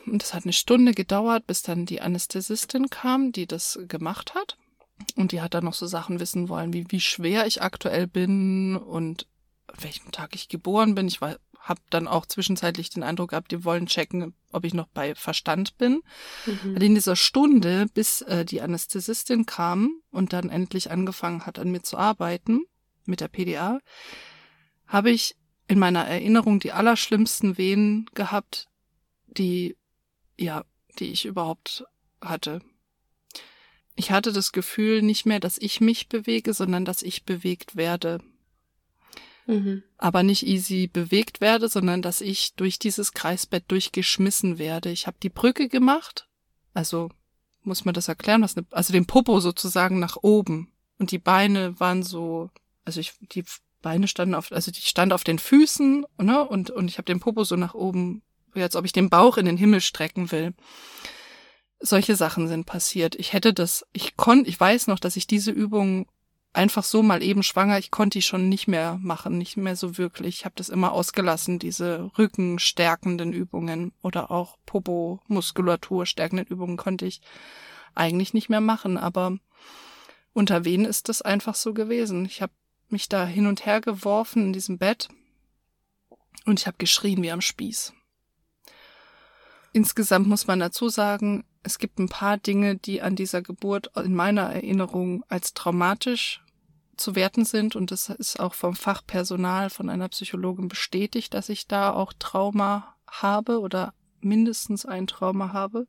Und 0.06 0.22
das 0.22 0.34
hat 0.34 0.44
eine 0.44 0.52
Stunde 0.52 0.92
gedauert, 0.92 1.46
bis 1.46 1.62
dann 1.62 1.86
die 1.86 2.00
Anästhesistin 2.00 2.90
kam, 2.90 3.32
die 3.32 3.46
das 3.46 3.78
gemacht 3.88 4.34
hat. 4.34 4.56
Und 5.16 5.32
die 5.32 5.40
hat 5.40 5.54
dann 5.54 5.64
noch 5.64 5.74
so 5.74 5.86
Sachen 5.86 6.20
wissen 6.20 6.48
wollen, 6.48 6.72
wie, 6.72 6.86
wie 6.88 7.00
schwer 7.00 7.46
ich 7.46 7.62
aktuell 7.62 8.06
bin 8.06 8.76
und 8.76 9.26
welchem 9.80 10.12
Tag 10.12 10.34
ich 10.34 10.48
geboren 10.48 10.94
bin. 10.94 11.08
Ich 11.08 11.20
war, 11.20 11.36
habe 11.58 11.80
dann 11.90 12.08
auch 12.08 12.26
zwischenzeitlich 12.26 12.90
den 12.90 13.02
Eindruck 13.02 13.30
gehabt, 13.30 13.50
die 13.52 13.64
wollen 13.64 13.86
checken, 13.86 14.34
ob 14.50 14.64
ich 14.64 14.74
noch 14.74 14.88
bei 14.88 15.14
Verstand 15.14 15.78
bin. 15.78 16.02
Mhm. 16.46 16.76
in 16.76 16.94
dieser 16.94 17.16
Stunde, 17.16 17.86
bis 17.94 18.22
äh, 18.22 18.44
die 18.44 18.60
Anästhesistin 18.60 19.46
kam 19.46 20.00
und 20.10 20.32
dann 20.32 20.50
endlich 20.50 20.90
angefangen 20.90 21.46
hat, 21.46 21.58
an 21.58 21.70
mir 21.70 21.82
zu 21.82 21.96
arbeiten 21.96 22.64
mit 23.04 23.20
der 23.20 23.28
PDA, 23.28 23.80
habe 24.86 25.10
ich 25.10 25.36
in 25.68 25.78
meiner 25.78 26.04
Erinnerung 26.06 26.60
die 26.60 26.72
allerschlimmsten 26.72 27.56
Wehen 27.56 28.06
gehabt, 28.14 28.68
die, 29.26 29.76
ja, 30.38 30.64
die 30.98 31.12
ich 31.12 31.24
überhaupt 31.24 31.84
hatte. 32.20 32.60
Ich 33.94 34.10
hatte 34.10 34.32
das 34.32 34.52
Gefühl 34.52 35.02
nicht 35.02 35.26
mehr, 35.26 35.40
dass 35.40 35.58
ich 35.58 35.80
mich 35.80 36.08
bewege, 36.08 36.54
sondern 36.54 36.84
dass 36.84 37.02
ich 37.02 37.24
bewegt 37.24 37.76
werde 37.76 38.20
mhm. 39.46 39.82
aber 39.98 40.22
nicht 40.22 40.46
easy 40.46 40.88
bewegt 40.92 41.40
werde, 41.40 41.68
sondern 41.68 42.02
dass 42.02 42.20
ich 42.20 42.54
durch 42.54 42.78
dieses 42.78 43.12
Kreisbett 43.12 43.64
durchgeschmissen 43.68 44.58
werde. 44.58 44.90
Ich 44.90 45.06
habe 45.06 45.16
die 45.22 45.28
Brücke 45.28 45.68
gemacht, 45.68 46.28
also 46.74 47.10
muss 47.62 47.84
man 47.84 47.94
das 47.94 48.08
erklären, 48.08 48.42
was 48.42 48.56
eine, 48.56 48.66
also 48.70 48.92
den 48.92 49.06
Popo 49.06 49.40
sozusagen 49.40 49.98
nach 49.98 50.16
oben 50.16 50.72
und 50.98 51.10
die 51.10 51.18
Beine 51.18 51.78
waren 51.78 52.02
so, 52.02 52.50
also 52.84 53.00
ich 53.00 53.14
die 53.20 53.44
Beine 53.82 54.08
standen 54.08 54.34
auf, 54.34 54.52
also 54.52 54.70
die 54.70 54.80
stand 54.80 55.12
auf 55.12 55.24
den 55.24 55.38
Füßen, 55.38 56.06
ne, 56.18 56.44
und 56.44 56.70
und 56.70 56.88
ich 56.88 56.98
habe 56.98 57.06
den 57.06 57.20
Popo 57.20 57.44
so 57.44 57.56
nach 57.56 57.74
oben 57.74 58.22
wie 58.54 58.62
als 58.62 58.76
ob 58.76 58.84
ich 58.84 58.92
den 58.92 59.10
Bauch 59.10 59.36
in 59.36 59.46
den 59.46 59.56
Himmel 59.56 59.80
strecken 59.80 60.30
will. 60.32 60.54
Solche 61.80 62.16
Sachen 62.16 62.48
sind 62.48 62.66
passiert. 62.66 63.14
Ich 63.16 63.32
hätte 63.32 63.52
das, 63.52 63.84
ich 63.92 64.16
konnte, 64.16 64.48
ich 64.48 64.58
weiß 64.58 64.86
noch, 64.86 64.98
dass 64.98 65.16
ich 65.16 65.26
diese 65.26 65.50
Übung 65.50 66.06
einfach 66.52 66.84
so 66.84 67.02
mal 67.02 67.22
eben 67.22 67.42
schwanger, 67.42 67.78
ich 67.78 67.90
konnte 67.90 68.18
die 68.18 68.22
schon 68.22 68.48
nicht 68.48 68.68
mehr 68.68 68.98
machen, 69.00 69.38
nicht 69.38 69.56
mehr 69.56 69.76
so 69.76 69.96
wirklich. 69.98 70.36
Ich 70.36 70.44
habe 70.44 70.54
das 70.56 70.68
immer 70.68 70.92
ausgelassen, 70.92 71.58
diese 71.58 72.10
rückenstärkenden 72.18 73.32
Übungen 73.32 73.92
oder 74.02 74.30
auch 74.30 74.58
Popo-Muskulatur 74.66 76.06
stärkenden 76.06 76.46
Übungen 76.46 76.76
konnte 76.76 77.06
ich 77.06 77.20
eigentlich 77.94 78.34
nicht 78.34 78.48
mehr 78.48 78.60
machen. 78.60 78.96
Aber 78.96 79.38
unter 80.32 80.64
wen 80.64 80.84
ist 80.84 81.08
das 81.08 81.22
einfach 81.22 81.54
so 81.54 81.74
gewesen? 81.74 82.24
Ich 82.26 82.42
habe 82.42 82.52
mich 82.88 83.08
da 83.08 83.26
hin 83.26 83.46
und 83.46 83.64
her 83.64 83.80
geworfen 83.80 84.46
in 84.46 84.52
diesem 84.52 84.78
Bett 84.78 85.08
und 86.44 86.60
ich 86.60 86.66
habe 86.66 86.76
geschrien 86.78 87.22
wie 87.22 87.32
am 87.32 87.40
Spieß. 87.40 87.94
Insgesamt 89.72 90.26
muss 90.26 90.46
man 90.46 90.60
dazu 90.60 90.88
sagen, 90.88 91.44
es 91.62 91.78
gibt 91.78 91.98
ein 91.98 92.08
paar 92.08 92.36
Dinge, 92.36 92.76
die 92.76 93.00
an 93.00 93.16
dieser 93.16 93.40
Geburt 93.40 93.90
in 93.96 94.14
meiner 94.14 94.52
Erinnerung 94.52 95.24
als 95.28 95.54
traumatisch 95.54 96.42
zu 96.96 97.14
werten 97.14 97.44
sind 97.44 97.74
und 97.74 97.90
das 97.90 98.10
ist 98.10 98.38
auch 98.38 98.54
vom 98.54 98.76
Fachpersonal 98.76 99.70
von 99.70 99.88
einer 99.88 100.08
Psychologin 100.08 100.68
bestätigt, 100.68 101.32
dass 101.32 101.48
ich 101.48 101.66
da 101.66 101.92
auch 101.92 102.12
Trauma 102.12 102.96
habe 103.06 103.60
oder 103.60 103.94
mindestens 104.20 104.84
ein 104.84 105.06
Trauma 105.06 105.52
habe. 105.52 105.86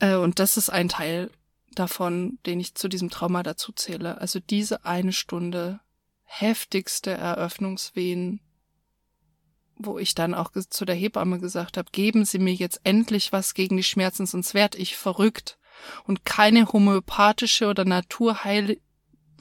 Äh, 0.00 0.16
und 0.16 0.38
das 0.38 0.56
ist 0.56 0.68
ein 0.70 0.88
Teil 0.88 1.30
davon, 1.72 2.38
den 2.46 2.60
ich 2.60 2.74
zu 2.74 2.88
diesem 2.88 3.10
Trauma 3.10 3.42
dazu 3.42 3.72
zähle. 3.72 4.20
Also 4.20 4.40
diese 4.40 4.84
eine 4.84 5.12
Stunde 5.12 5.80
heftigste 6.24 7.12
Eröffnungswehen, 7.12 8.40
wo 9.78 9.98
ich 9.98 10.14
dann 10.14 10.34
auch 10.34 10.50
zu 10.52 10.84
der 10.84 10.94
Hebamme 10.94 11.38
gesagt 11.38 11.76
habe, 11.76 11.90
geben 11.92 12.24
Sie 12.24 12.38
mir 12.38 12.54
jetzt 12.54 12.80
endlich 12.84 13.32
was 13.32 13.54
gegen 13.54 13.76
die 13.76 13.82
Schmerzen, 13.82 14.26
sonst 14.26 14.54
werd 14.54 14.74
ich 14.74 14.96
verrückt. 14.96 15.58
Und 16.04 16.24
keine 16.24 16.72
homöopathische 16.72 17.66
oder 17.66 17.84
Naturheil 17.84 18.78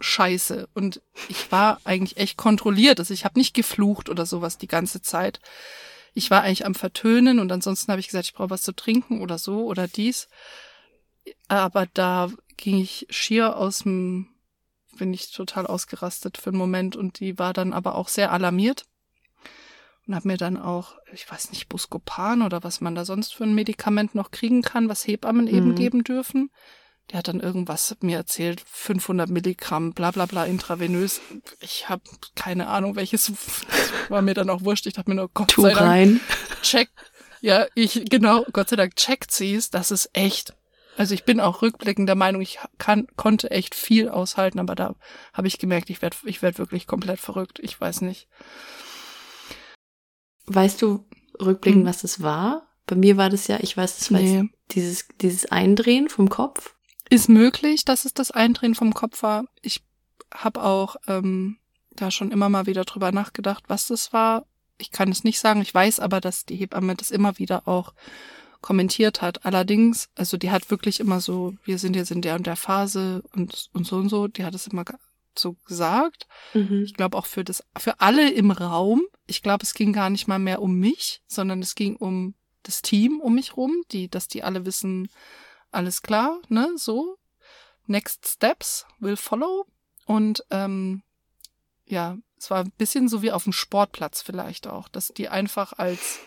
Scheiße. 0.01 0.68
Und 0.74 1.01
ich 1.30 1.50
war 1.54 1.80
eigentlich 1.86 2.18
echt 2.18 2.38
kontrolliert. 2.38 3.00
Also 3.00 3.13
ich 3.13 3.24
habe 3.24 3.39
nicht 3.39 3.54
geflucht 3.54 4.10
oder 4.10 4.25
sowas 4.25 4.58
die 4.58 4.68
ganze 4.68 5.01
Zeit. 5.01 5.39
Ich 6.13 6.30
war 6.30 6.42
eigentlich 6.42 6.65
am 6.65 6.75
Vertönen 6.75 7.39
und 7.39 7.51
ansonsten 7.51 7.92
habe 7.92 8.01
ich 8.01 8.08
gesagt, 8.08 8.25
ich 8.25 8.34
brauche 8.34 8.50
was 8.50 8.62
zu 8.62 8.74
trinken 8.74 9.22
oder 9.22 9.38
so 9.38 9.63
oder 9.65 9.88
dies. 9.88 10.27
Aber 11.48 11.86
da 11.94 12.30
ging 12.58 12.77
ich 12.77 13.08
schier 13.10 13.56
aus 13.56 13.80
dem, 13.80 14.27
bin 14.98 15.13
ich 15.13 15.32
total 15.32 15.65
ausgerastet 15.65 16.38
für 16.38 16.50
einen 16.50 16.58
Moment 16.58 16.98
und 16.98 17.22
die 17.22 17.39
war 17.39 17.54
dann 17.54 17.72
aber 17.72 17.96
auch 17.96 18.10
sehr 18.10 18.34
alarmiert 18.34 18.86
und 20.07 20.15
habe 20.15 20.27
mir 20.27 20.38
dann 20.38 20.57
auch, 20.57 20.95
ich 21.13 21.29
weiß 21.29 21.51
nicht, 21.51 21.67
Buscopan 21.69 22.41
oder 22.41 22.63
was 22.63 22.81
man 22.81 22.95
da 22.95 23.05
sonst 23.05 23.33
für 23.33 23.43
ein 23.43 23.55
Medikament 23.55 24.15
noch 24.15 24.31
kriegen 24.31 24.62
kann, 24.62 24.89
was 24.89 25.07
Hebammen 25.07 25.45
mhm. 25.45 25.55
eben 25.55 25.75
geben 25.75 26.03
dürfen. 26.03 26.51
Der 27.12 27.19
hat 27.19 27.27
dann 27.27 27.39
irgendwas 27.39 27.95
mir 28.01 28.17
erzählt, 28.17 28.63
500 28.65 29.29
Milligramm, 29.29 29.93
bla 29.93 30.12
bla 30.12 30.25
bla, 30.25 30.45
intravenös. 30.45 31.21
Ich 31.59 31.88
habe 31.88 32.01
keine 32.35 32.67
Ahnung, 32.67 32.95
welches 32.95 33.31
war 34.09 34.21
mir 34.21 34.33
dann 34.33 34.50
auch 34.50 34.63
wurscht. 34.63 34.88
Ich 34.88 34.93
dachte 34.93 35.09
mir 35.09 35.15
nur, 35.15 35.29
Gott 35.33 35.50
tu 35.50 35.62
sei 35.62 35.74
Dank, 35.74 35.81
rein. 35.81 36.21
check. 36.62 36.89
Ja, 37.41 37.67
ich, 37.75 38.05
genau, 38.09 38.43
Gott 38.53 38.69
sei 38.69 38.75
Dank 38.75 38.95
checkt 38.95 39.31
sie 39.31 39.53
es. 39.53 39.69
Das 39.69 39.91
ist 39.91 40.09
echt 40.13 40.55
also 40.97 41.13
ich 41.13 41.25
bin 41.25 41.39
auch 41.39 41.62
rückblickend 41.62 42.07
der 42.07 42.15
Meinung, 42.15 42.41
ich 42.41 42.59
kann, 42.77 43.07
konnte 43.17 43.51
echt 43.51 43.75
viel 43.75 44.09
aushalten, 44.09 44.59
aber 44.59 44.75
da 44.75 44.95
habe 45.33 45.47
ich 45.47 45.59
gemerkt, 45.59 45.89
ich 45.89 46.01
werde 46.01 46.15
ich 46.24 46.41
werd 46.41 46.57
wirklich 46.57 46.88
komplett 46.88 47.19
verrückt. 47.19 47.59
Ich 47.62 47.79
weiß 47.79 48.01
nicht. 48.01 48.27
Weißt 50.47 50.81
du 50.81 51.05
rückblickend, 51.39 51.83
hm. 51.83 51.89
was 51.89 52.01
das 52.01 52.21
war? 52.21 52.67
Bei 52.87 52.95
mir 52.95 53.17
war 53.17 53.29
das 53.29 53.47
ja, 53.47 53.57
ich 53.61 53.75
weiß, 53.75 53.97
das 53.97 54.11
war 54.11 54.19
nee. 54.19 54.49
dieses, 54.71 55.07
dieses 55.21 55.47
Eindrehen 55.47 56.09
vom 56.09 56.29
Kopf. 56.29 56.75
Ist 57.09 57.29
möglich, 57.29 57.85
dass 57.85 58.05
es 58.05 58.13
das 58.13 58.31
Eindrehen 58.31 58.75
vom 58.75 58.93
Kopf 58.93 59.23
war. 59.23 59.45
Ich 59.61 59.83
habe 60.33 60.63
auch 60.63 60.95
ähm, 61.07 61.57
da 61.91 62.11
schon 62.11 62.31
immer 62.31 62.49
mal 62.49 62.65
wieder 62.65 62.83
drüber 62.83 63.11
nachgedacht, 63.11 63.63
was 63.67 63.87
das 63.87 64.13
war. 64.13 64.45
Ich 64.77 64.91
kann 64.91 65.09
es 65.09 65.23
nicht 65.23 65.39
sagen. 65.39 65.61
Ich 65.61 65.73
weiß 65.73 65.99
aber, 65.99 66.19
dass 66.19 66.45
die 66.45 66.55
Hebamme 66.55 66.95
das 66.95 67.11
immer 67.11 67.37
wieder 67.37 67.67
auch 67.67 67.93
kommentiert 68.61 69.21
hat. 69.21 69.45
Allerdings, 69.45 70.09
also 70.15 70.37
die 70.37 70.51
hat 70.51 70.71
wirklich 70.71 70.99
immer 70.99 71.21
so, 71.21 71.53
wir 71.63 71.77
sind 71.77 71.95
jetzt 71.95 72.11
in 72.11 72.21
der 72.21 72.35
und 72.35 72.47
der 72.47 72.55
Phase 72.55 73.23
und, 73.33 73.69
und 73.73 73.85
so 73.85 73.97
und 73.97 74.09
so, 74.09 74.27
die 74.27 74.43
hat 74.43 74.55
es 74.55 74.67
immer 74.67 74.83
so 75.39 75.54
gesagt. 75.65 76.27
Mhm. 76.54 76.84
Ich 76.84 76.94
glaube 76.94 77.18
auch 77.18 77.25
für 77.25 77.44
das, 77.44 77.63
für 77.77 78.00
alle 78.00 78.32
im 78.32 78.51
Raum. 78.51 79.04
Ich 79.27 79.42
glaube, 79.42 79.63
es 79.63 79.74
ging 79.74 79.94
gar 79.94 80.10
nicht 80.10 80.27
mal 80.27 80.39
mehr 80.39 80.62
um 80.62 80.80
mich, 80.80 81.22
sondern 81.27 81.62
es 81.62 81.75
ging 81.75 81.96
um 81.96 82.36
das 82.63 82.82
Team 82.82 83.20
um 83.20 83.36
mich 83.36 83.58
rum, 83.58 83.84
die, 83.92 84.10
dass 84.10 84.27
die 84.27 84.44
alle 84.44 84.65
wissen, 84.65 85.10
alles 85.72 86.01
klar, 86.01 86.42
ne, 86.50 86.72
so. 86.75 87.18
Next 87.88 88.27
steps 88.27 88.86
will 89.00 89.18
follow. 89.18 89.68
Und 90.06 90.44
ähm, 90.50 91.04
ja, 91.86 92.18
es 92.38 92.50
war 92.50 92.63
ein 92.63 92.72
bisschen 92.77 93.10
so 93.10 93.22
wie 93.22 93.32
auf 93.32 93.44
dem 93.44 93.54
Sportplatz 93.54 94.22
vielleicht 94.22 94.68
auch, 94.68 94.88
dass 94.88 95.10
die 95.10 95.30
einfach 95.30 95.74
als 95.74 96.20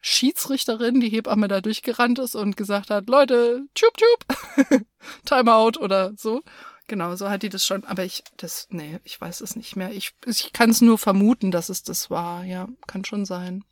Schiedsrichterin, 0.00 1.00
die 1.00 1.10
Hebamme 1.10 1.48
da 1.48 1.60
durchgerannt 1.60 2.18
ist 2.18 2.34
und 2.34 2.56
gesagt 2.56 2.90
hat, 2.90 3.08
Leute, 3.08 3.66
tschub, 3.74 3.94
tschub, 3.96 4.84
Timeout 5.26 5.78
oder 5.78 6.14
so. 6.16 6.42
Genau, 6.90 7.14
so 7.14 7.30
hat 7.30 7.44
die 7.44 7.48
das 7.48 7.64
schon, 7.64 7.84
aber 7.84 8.04
ich, 8.04 8.24
das, 8.36 8.66
nee, 8.70 8.98
ich 9.04 9.20
weiß 9.20 9.42
es 9.42 9.54
nicht 9.54 9.76
mehr. 9.76 9.92
Ich, 9.92 10.12
ich 10.26 10.52
kann 10.52 10.70
es 10.70 10.80
nur 10.80 10.98
vermuten, 10.98 11.52
dass 11.52 11.68
es 11.68 11.84
das 11.84 12.10
war, 12.10 12.42
ja, 12.42 12.68
kann 12.88 13.04
schon 13.04 13.24
sein. 13.24 13.64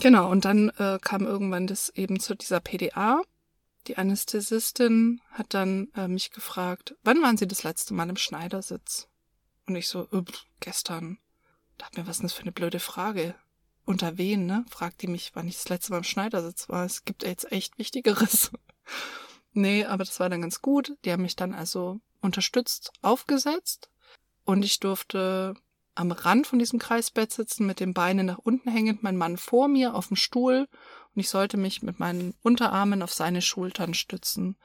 Genau, 0.00 0.30
und 0.30 0.46
dann 0.46 0.70
äh, 0.78 0.98
kam 1.02 1.26
irgendwann 1.26 1.66
das 1.66 1.90
eben 1.90 2.18
zu 2.18 2.34
dieser 2.34 2.58
PDA. 2.60 3.20
Die 3.86 3.98
Anästhesistin 3.98 5.20
hat 5.30 5.52
dann 5.52 5.88
äh, 5.94 6.08
mich 6.08 6.30
gefragt, 6.30 6.94
wann 7.02 7.20
waren 7.20 7.36
Sie 7.36 7.46
das 7.46 7.64
letzte 7.64 7.92
Mal 7.92 8.08
im 8.08 8.16
Schneidersitz? 8.16 9.06
Und 9.66 9.76
ich 9.76 9.86
so, 9.86 10.08
gestern. 10.60 11.18
Dachte 11.76 12.00
mir, 12.00 12.06
was 12.06 12.16
ist 12.16 12.24
das 12.24 12.32
für 12.32 12.42
eine 12.42 12.52
blöde 12.52 12.80
Frage? 12.80 13.34
unter 13.84 14.16
wen, 14.16 14.46
ne? 14.46 14.64
Fragt 14.70 15.02
die 15.02 15.06
mich, 15.06 15.32
wann 15.34 15.48
ich 15.48 15.56
das 15.56 15.68
letzte 15.68 15.92
Mal 15.92 15.98
im 15.98 16.04
Schneidersitz 16.04 16.70
war. 16.70 16.86
Es 16.86 17.04
gibt 17.04 17.24
jetzt 17.24 17.52
echt 17.52 17.76
Wichtigeres. 17.76 18.52
Nee, 19.52 19.84
aber 19.84 20.04
das 20.04 20.20
war 20.20 20.28
dann 20.28 20.42
ganz 20.42 20.62
gut. 20.62 20.96
Die 21.04 21.12
haben 21.12 21.22
mich 21.22 21.36
dann 21.36 21.54
also 21.54 22.00
unterstützt 22.20 22.92
aufgesetzt 23.02 23.90
und 24.44 24.64
ich 24.64 24.80
durfte 24.80 25.54
am 25.94 26.12
Rand 26.12 26.46
von 26.46 26.58
diesem 26.58 26.78
Kreisbett 26.78 27.32
sitzen, 27.32 27.66
mit 27.66 27.80
den 27.80 27.94
Beinen 27.94 28.26
nach 28.26 28.38
unten 28.38 28.70
hängend, 28.70 29.02
mein 29.02 29.16
Mann 29.16 29.36
vor 29.36 29.68
mir 29.68 29.94
auf 29.94 30.08
dem 30.08 30.16
Stuhl 30.16 30.68
und 31.14 31.20
ich 31.20 31.28
sollte 31.28 31.56
mich 31.56 31.82
mit 31.82 31.98
meinen 31.98 32.34
Unterarmen 32.42 33.02
auf 33.02 33.12
seine 33.12 33.42
Schultern 33.42 33.94
stützen. 33.94 34.56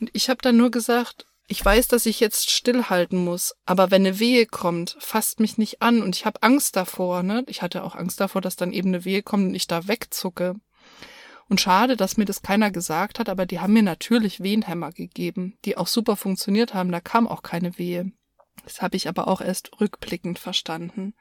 Und 0.00 0.10
ich 0.12 0.28
habe 0.28 0.42
dann 0.42 0.56
nur 0.56 0.70
gesagt, 0.70 1.26
ich 1.48 1.64
weiß, 1.64 1.86
dass 1.88 2.06
ich 2.06 2.18
jetzt 2.18 2.50
stillhalten 2.50 3.24
muss, 3.24 3.54
aber 3.64 3.90
wenn 3.90 4.04
eine 4.04 4.18
Wehe 4.18 4.46
kommt, 4.46 4.96
fasst 4.98 5.38
mich 5.38 5.58
nicht 5.58 5.80
an 5.80 6.02
und 6.02 6.16
ich 6.16 6.26
habe 6.26 6.42
Angst 6.42 6.74
davor, 6.74 7.22
ne? 7.22 7.44
Ich 7.46 7.62
hatte 7.62 7.84
auch 7.84 7.94
Angst 7.94 8.20
davor, 8.20 8.40
dass 8.40 8.56
dann 8.56 8.72
eben 8.72 8.88
eine 8.88 9.04
Wehe 9.04 9.22
kommt 9.22 9.48
und 9.48 9.54
ich 9.54 9.68
da 9.68 9.86
wegzucke. 9.86 10.56
Und 11.48 11.60
schade, 11.60 11.96
dass 11.96 12.16
mir 12.16 12.24
das 12.24 12.42
keiner 12.42 12.70
gesagt 12.70 13.18
hat, 13.18 13.28
aber 13.28 13.46
die 13.46 13.60
haben 13.60 13.72
mir 13.72 13.82
natürlich 13.82 14.42
Wehenhämmer 14.42 14.90
gegeben, 14.90 15.56
die 15.64 15.76
auch 15.76 15.86
super 15.86 16.16
funktioniert 16.16 16.74
haben, 16.74 16.90
da 16.90 17.00
kam 17.00 17.28
auch 17.28 17.42
keine 17.42 17.78
Wehe. 17.78 18.10
Das 18.64 18.82
habe 18.82 18.96
ich 18.96 19.08
aber 19.08 19.28
auch 19.28 19.40
erst 19.40 19.80
rückblickend 19.80 20.38
verstanden. 20.38 21.14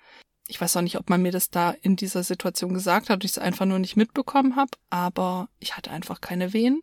Ich 0.47 0.59
weiß 0.59 0.77
auch 0.77 0.81
nicht, 0.81 0.97
ob 0.97 1.09
man 1.09 1.21
mir 1.21 1.31
das 1.31 1.49
da 1.49 1.71
in 1.71 1.95
dieser 1.95 2.23
Situation 2.23 2.73
gesagt 2.73 3.09
hat 3.09 3.17
und 3.17 3.23
ich 3.23 3.31
es 3.31 3.37
einfach 3.37 3.65
nur 3.65 3.79
nicht 3.79 3.97
mitbekommen 3.97 4.55
habe, 4.55 4.71
aber 4.89 5.49
ich 5.59 5.75
hatte 5.75 5.91
einfach 5.91 6.21
keine 6.21 6.53
Wehen. 6.53 6.81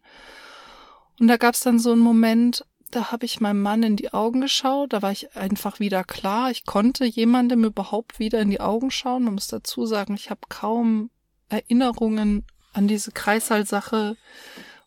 Und 1.18 1.28
da 1.28 1.36
gab 1.36 1.54
es 1.54 1.60
dann 1.60 1.78
so 1.78 1.92
einen 1.92 2.00
Moment, 2.00 2.64
da 2.90 3.10
habe 3.10 3.24
ich 3.24 3.40
meinem 3.40 3.62
Mann 3.62 3.82
in 3.82 3.96
die 3.96 4.12
Augen 4.12 4.40
geschaut, 4.40 4.92
da 4.92 5.02
war 5.02 5.12
ich 5.12 5.36
einfach 5.36 5.80
wieder 5.80 6.04
klar, 6.04 6.50
ich 6.50 6.64
konnte 6.64 7.04
jemandem 7.04 7.64
überhaupt 7.64 8.18
wieder 8.18 8.40
in 8.40 8.50
die 8.50 8.60
Augen 8.60 8.90
schauen. 8.90 9.24
Man 9.24 9.34
muss 9.34 9.48
dazu 9.48 9.86
sagen, 9.86 10.14
ich 10.14 10.30
habe 10.30 10.40
kaum 10.48 11.10
Erinnerungen 11.48 12.44
an 12.72 12.88
diese 12.88 13.12
Kreissaal-Sache 13.12 14.16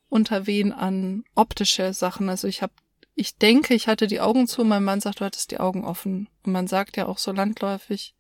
unter 0.10 0.48
wen 0.48 0.72
an 0.72 1.24
optische 1.36 1.94
Sachen. 1.94 2.30
Also 2.30 2.48
ich 2.48 2.62
habe, 2.62 2.74
ich 3.16 3.38
denke, 3.38 3.74
ich 3.74 3.88
hatte 3.88 4.08
die 4.08 4.22
Augen 4.22 4.48
zu, 4.48 4.64
mein 4.64 4.84
Mann 4.84 5.02
sagt, 5.02 5.20
du 5.20 5.26
hattest 5.26 5.52
die 5.52 5.60
Augen 5.60 5.84
offen. 5.84 6.30
Und 6.44 6.54
man 6.54 6.68
sagt 6.68 6.98
ja 6.98 7.08
auch 7.08 7.18
so 7.18 7.32
landläufig, 7.32 8.16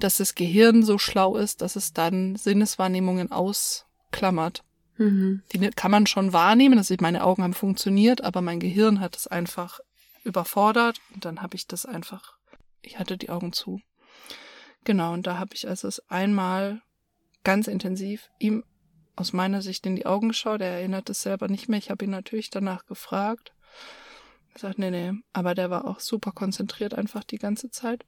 dass 0.00 0.16
das 0.16 0.34
Gehirn 0.34 0.82
so 0.82 0.98
schlau 0.98 1.36
ist, 1.36 1.62
dass 1.62 1.76
es 1.76 1.92
dann 1.92 2.36
Sinneswahrnehmungen 2.36 3.30
ausklammert. 3.30 4.64
Mhm. 4.96 5.42
Die 5.52 5.70
kann 5.70 5.90
man 5.90 6.06
schon 6.06 6.32
wahrnehmen. 6.32 6.78
Also 6.78 6.94
meine 7.00 7.24
Augen 7.24 7.42
haben 7.42 7.54
funktioniert, 7.54 8.22
aber 8.22 8.40
mein 8.40 8.60
Gehirn 8.60 9.00
hat 9.00 9.16
es 9.16 9.26
einfach 9.26 9.80
überfordert 10.24 11.00
und 11.14 11.24
dann 11.24 11.42
habe 11.42 11.56
ich 11.56 11.66
das 11.66 11.84
einfach, 11.86 12.36
ich 12.80 12.98
hatte 12.98 13.16
die 13.16 13.30
Augen 13.30 13.52
zu. 13.52 13.80
Genau, 14.84 15.12
und 15.12 15.26
da 15.26 15.38
habe 15.38 15.54
ich 15.54 15.68
also 15.68 15.88
es 15.88 16.08
einmal 16.10 16.82
ganz 17.44 17.66
intensiv 17.66 18.30
ihm 18.38 18.64
aus 19.16 19.32
meiner 19.32 19.62
Sicht 19.62 19.86
in 19.86 19.96
die 19.96 20.06
Augen 20.06 20.28
geschaut. 20.28 20.60
Er 20.60 20.78
erinnert 20.78 21.10
es 21.10 21.22
selber 21.22 21.48
nicht 21.48 21.68
mehr. 21.68 21.78
Ich 21.78 21.90
habe 21.90 22.04
ihn 22.04 22.10
natürlich 22.10 22.50
danach 22.50 22.86
gefragt. 22.86 23.52
Er 24.54 24.60
sagt, 24.60 24.78
nee, 24.78 24.90
nee, 24.90 25.12
aber 25.32 25.54
der 25.54 25.70
war 25.70 25.86
auch 25.86 26.00
super 26.00 26.32
konzentriert 26.32 26.94
einfach 26.94 27.24
die 27.24 27.38
ganze 27.38 27.70
Zeit. 27.70 28.04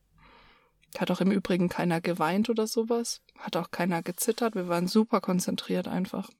Hat 0.98 1.10
auch 1.10 1.20
im 1.20 1.32
Übrigen 1.32 1.68
keiner 1.68 2.00
geweint 2.00 2.48
oder 2.50 2.66
sowas. 2.66 3.20
Hat 3.38 3.56
auch 3.56 3.70
keiner 3.70 4.02
gezittert. 4.02 4.54
Wir 4.54 4.68
waren 4.68 4.86
super 4.86 5.20
konzentriert 5.20 5.88
einfach. 5.88 6.30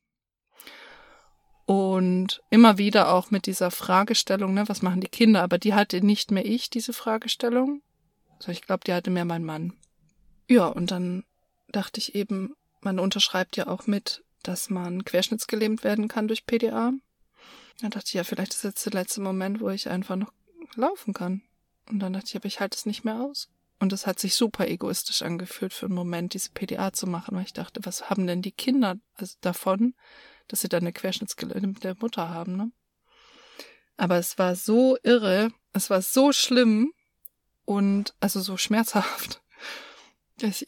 Und 1.66 2.42
immer 2.50 2.76
wieder 2.76 3.12
auch 3.12 3.30
mit 3.30 3.47
dieser 3.47 3.71
Fragestellung, 3.71 4.52
ne, 4.52 4.68
was 4.68 4.83
machen 4.83 5.00
die 5.00 5.09
Kinder? 5.09 5.42
Aber 5.42 5.59
die 5.59 5.75
hatte 5.75 6.04
nicht 6.04 6.30
mehr 6.30 6.44
ich, 6.44 6.68
diese 6.68 6.92
Fragestellung. 6.92 7.83
Also 8.37 8.52
ich 8.52 8.62
glaube, 8.62 8.85
die 8.87 8.92
hatte 8.92 9.11
mehr 9.11 9.25
mein 9.25 9.44
Mann. 9.44 9.73
Ja, 10.49 10.66
und 10.66 10.90
dann 10.90 11.25
dachte 11.68 12.00
ich 12.00 12.14
eben, 12.14 12.54
man 12.83 12.99
unterschreibt 12.99 13.56
ja 13.56 13.66
auch 13.66 13.87
mit, 13.87 14.23
dass 14.44 14.70
man 14.70 15.04
querschnittsgelähmt 15.04 15.84
werden 15.84 16.08
kann 16.08 16.28
durch 16.28 16.46
PDA. 16.46 16.92
Da 17.80 17.88
dachte 17.88 18.06
ich, 18.06 18.14
ja, 18.14 18.24
vielleicht 18.24 18.54
ist 18.54 18.64
jetzt 18.64 18.86
der 18.86 18.92
letzte 18.92 19.20
Moment, 19.20 19.60
wo 19.60 19.68
ich 19.70 19.88
einfach 19.88 20.16
noch 20.16 20.32
laufen 20.76 21.12
kann. 21.12 21.42
Und 21.88 21.98
dann 21.98 22.12
dachte 22.12 22.28
ich, 22.28 22.36
aber 22.36 22.46
ich 22.46 22.60
halte 22.60 22.76
es 22.76 22.86
nicht 22.86 23.04
mehr 23.04 23.20
aus. 23.20 23.50
Und 23.80 23.92
es 23.92 24.06
hat 24.06 24.18
sich 24.18 24.34
super 24.34 24.68
egoistisch 24.68 25.22
angefühlt 25.22 25.72
für 25.72 25.86
einen 25.86 25.94
Moment, 25.94 26.34
diese 26.34 26.50
PDA 26.50 26.92
zu 26.92 27.06
machen, 27.06 27.36
weil 27.36 27.44
ich 27.44 27.52
dachte, 27.52 27.80
was 27.84 28.08
haben 28.08 28.26
denn 28.26 28.40
die 28.40 28.52
Kinder 28.52 28.96
also 29.14 29.36
davon, 29.40 29.94
dass 30.48 30.60
sie 30.60 30.68
dann 30.68 30.84
eine 30.84 30.92
querschnittsgelähmte 30.92 31.96
Mutter 32.00 32.28
haben, 32.28 32.56
ne? 32.56 32.70
Aber 33.96 34.16
es 34.16 34.38
war 34.38 34.56
so 34.56 34.96
irre, 35.02 35.50
es 35.72 35.90
war 35.90 36.02
so 36.02 36.32
schlimm 36.32 36.92
und 37.64 38.14
also 38.20 38.40
so 38.40 38.56
schmerzhaft. 38.56 39.43
Ich, 40.41 40.67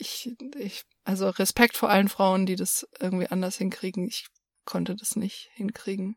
ich, 0.57 0.85
also 1.05 1.29
Respekt 1.29 1.77
vor 1.77 1.91
allen 1.91 2.09
Frauen, 2.09 2.47
die 2.47 2.57
das 2.57 2.87
irgendwie 3.01 3.29
anders 3.29 3.57
hinkriegen. 3.57 4.07
Ich 4.07 4.27
konnte 4.65 4.95
das 4.95 5.17
nicht 5.17 5.51
hinkriegen. 5.55 6.17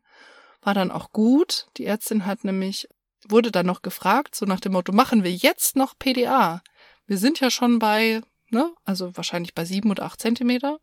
War 0.62 0.74
dann 0.74 0.90
auch 0.90 1.12
gut. 1.12 1.66
Die 1.76 1.86
Ärztin 1.86 2.26
hat 2.26 2.44
nämlich, 2.44 2.88
wurde 3.28 3.50
dann 3.50 3.66
noch 3.66 3.82
gefragt, 3.82 4.34
so 4.34 4.46
nach 4.46 4.60
dem 4.60 4.72
Motto, 4.72 4.92
machen 4.92 5.24
wir 5.24 5.32
jetzt 5.32 5.76
noch 5.76 5.98
PDA? 5.98 6.62
Wir 7.06 7.18
sind 7.18 7.40
ja 7.40 7.50
schon 7.50 7.78
bei, 7.78 8.20
ne, 8.50 8.72
also 8.84 9.16
wahrscheinlich 9.16 9.54
bei 9.54 9.64
sieben 9.64 9.90
oder 9.90 10.04
acht 10.04 10.20
Zentimeter. 10.20 10.78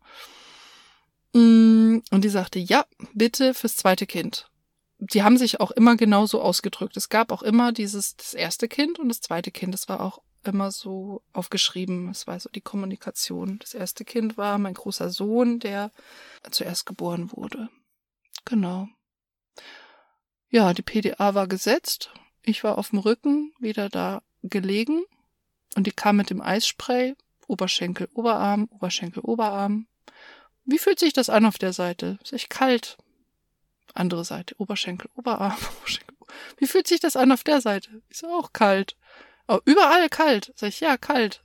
Mm, 1.32 1.98
und 2.10 2.22
die 2.22 2.28
sagte, 2.28 2.58
ja, 2.58 2.84
bitte 3.14 3.54
fürs 3.54 3.76
zweite 3.76 4.06
Kind. 4.06 4.50
Die 4.98 5.22
haben 5.22 5.38
sich 5.38 5.60
auch 5.60 5.70
immer 5.70 5.96
genauso 5.96 6.42
ausgedrückt. 6.42 6.96
Es 6.96 7.08
gab 7.08 7.30
auch 7.30 7.42
immer 7.42 7.72
dieses, 7.72 8.16
das 8.16 8.34
erste 8.34 8.66
Kind 8.66 8.98
und 8.98 9.08
das 9.08 9.20
zweite 9.20 9.52
Kind. 9.52 9.72
Das 9.72 9.88
war 9.88 10.00
auch 10.00 10.20
immer 10.48 10.70
so 10.70 11.22
aufgeschrieben. 11.32 12.08
Es 12.08 12.26
war 12.26 12.38
so 12.40 12.48
die 12.50 12.60
Kommunikation. 12.60 13.58
Das 13.60 13.74
erste 13.74 14.04
Kind 14.04 14.36
war 14.36 14.58
mein 14.58 14.74
großer 14.74 15.10
Sohn, 15.10 15.60
der 15.60 15.92
zuerst 16.50 16.86
geboren 16.86 17.30
wurde. 17.32 17.68
Genau. 18.44 18.88
Ja, 20.50 20.72
die 20.72 20.82
PDA 20.82 21.34
war 21.34 21.46
gesetzt. 21.46 22.10
Ich 22.42 22.64
war 22.64 22.78
auf 22.78 22.90
dem 22.90 23.00
Rücken, 23.00 23.52
wieder 23.58 23.88
da 23.88 24.22
gelegen. 24.42 25.04
Und 25.76 25.86
die 25.86 25.92
kam 25.92 26.16
mit 26.16 26.30
dem 26.30 26.40
Eisspray. 26.40 27.14
Oberschenkel, 27.46 28.08
Oberarm, 28.14 28.68
Oberschenkel, 28.70 29.22
Oberarm. 29.22 29.86
Wie 30.64 30.78
fühlt 30.78 30.98
sich 30.98 31.14
das 31.14 31.30
an 31.30 31.46
auf 31.46 31.58
der 31.58 31.72
Seite? 31.72 32.18
Ist 32.22 32.32
echt 32.32 32.50
kalt. 32.50 32.98
Andere 33.94 34.24
Seite, 34.24 34.54
Oberschenkel, 34.58 35.10
Oberarm. 35.14 35.56
Wie 36.58 36.66
fühlt 36.66 36.86
sich 36.86 37.00
das 37.00 37.16
an 37.16 37.32
auf 37.32 37.42
der 37.42 37.62
Seite? 37.62 38.02
Ist 38.10 38.24
auch 38.24 38.52
kalt. 38.52 38.96
Oh, 39.48 39.60
überall 39.64 40.08
kalt. 40.08 40.52
Sag 40.54 40.68
ich, 40.68 40.80
ja, 40.80 40.96
kalt. 40.96 41.42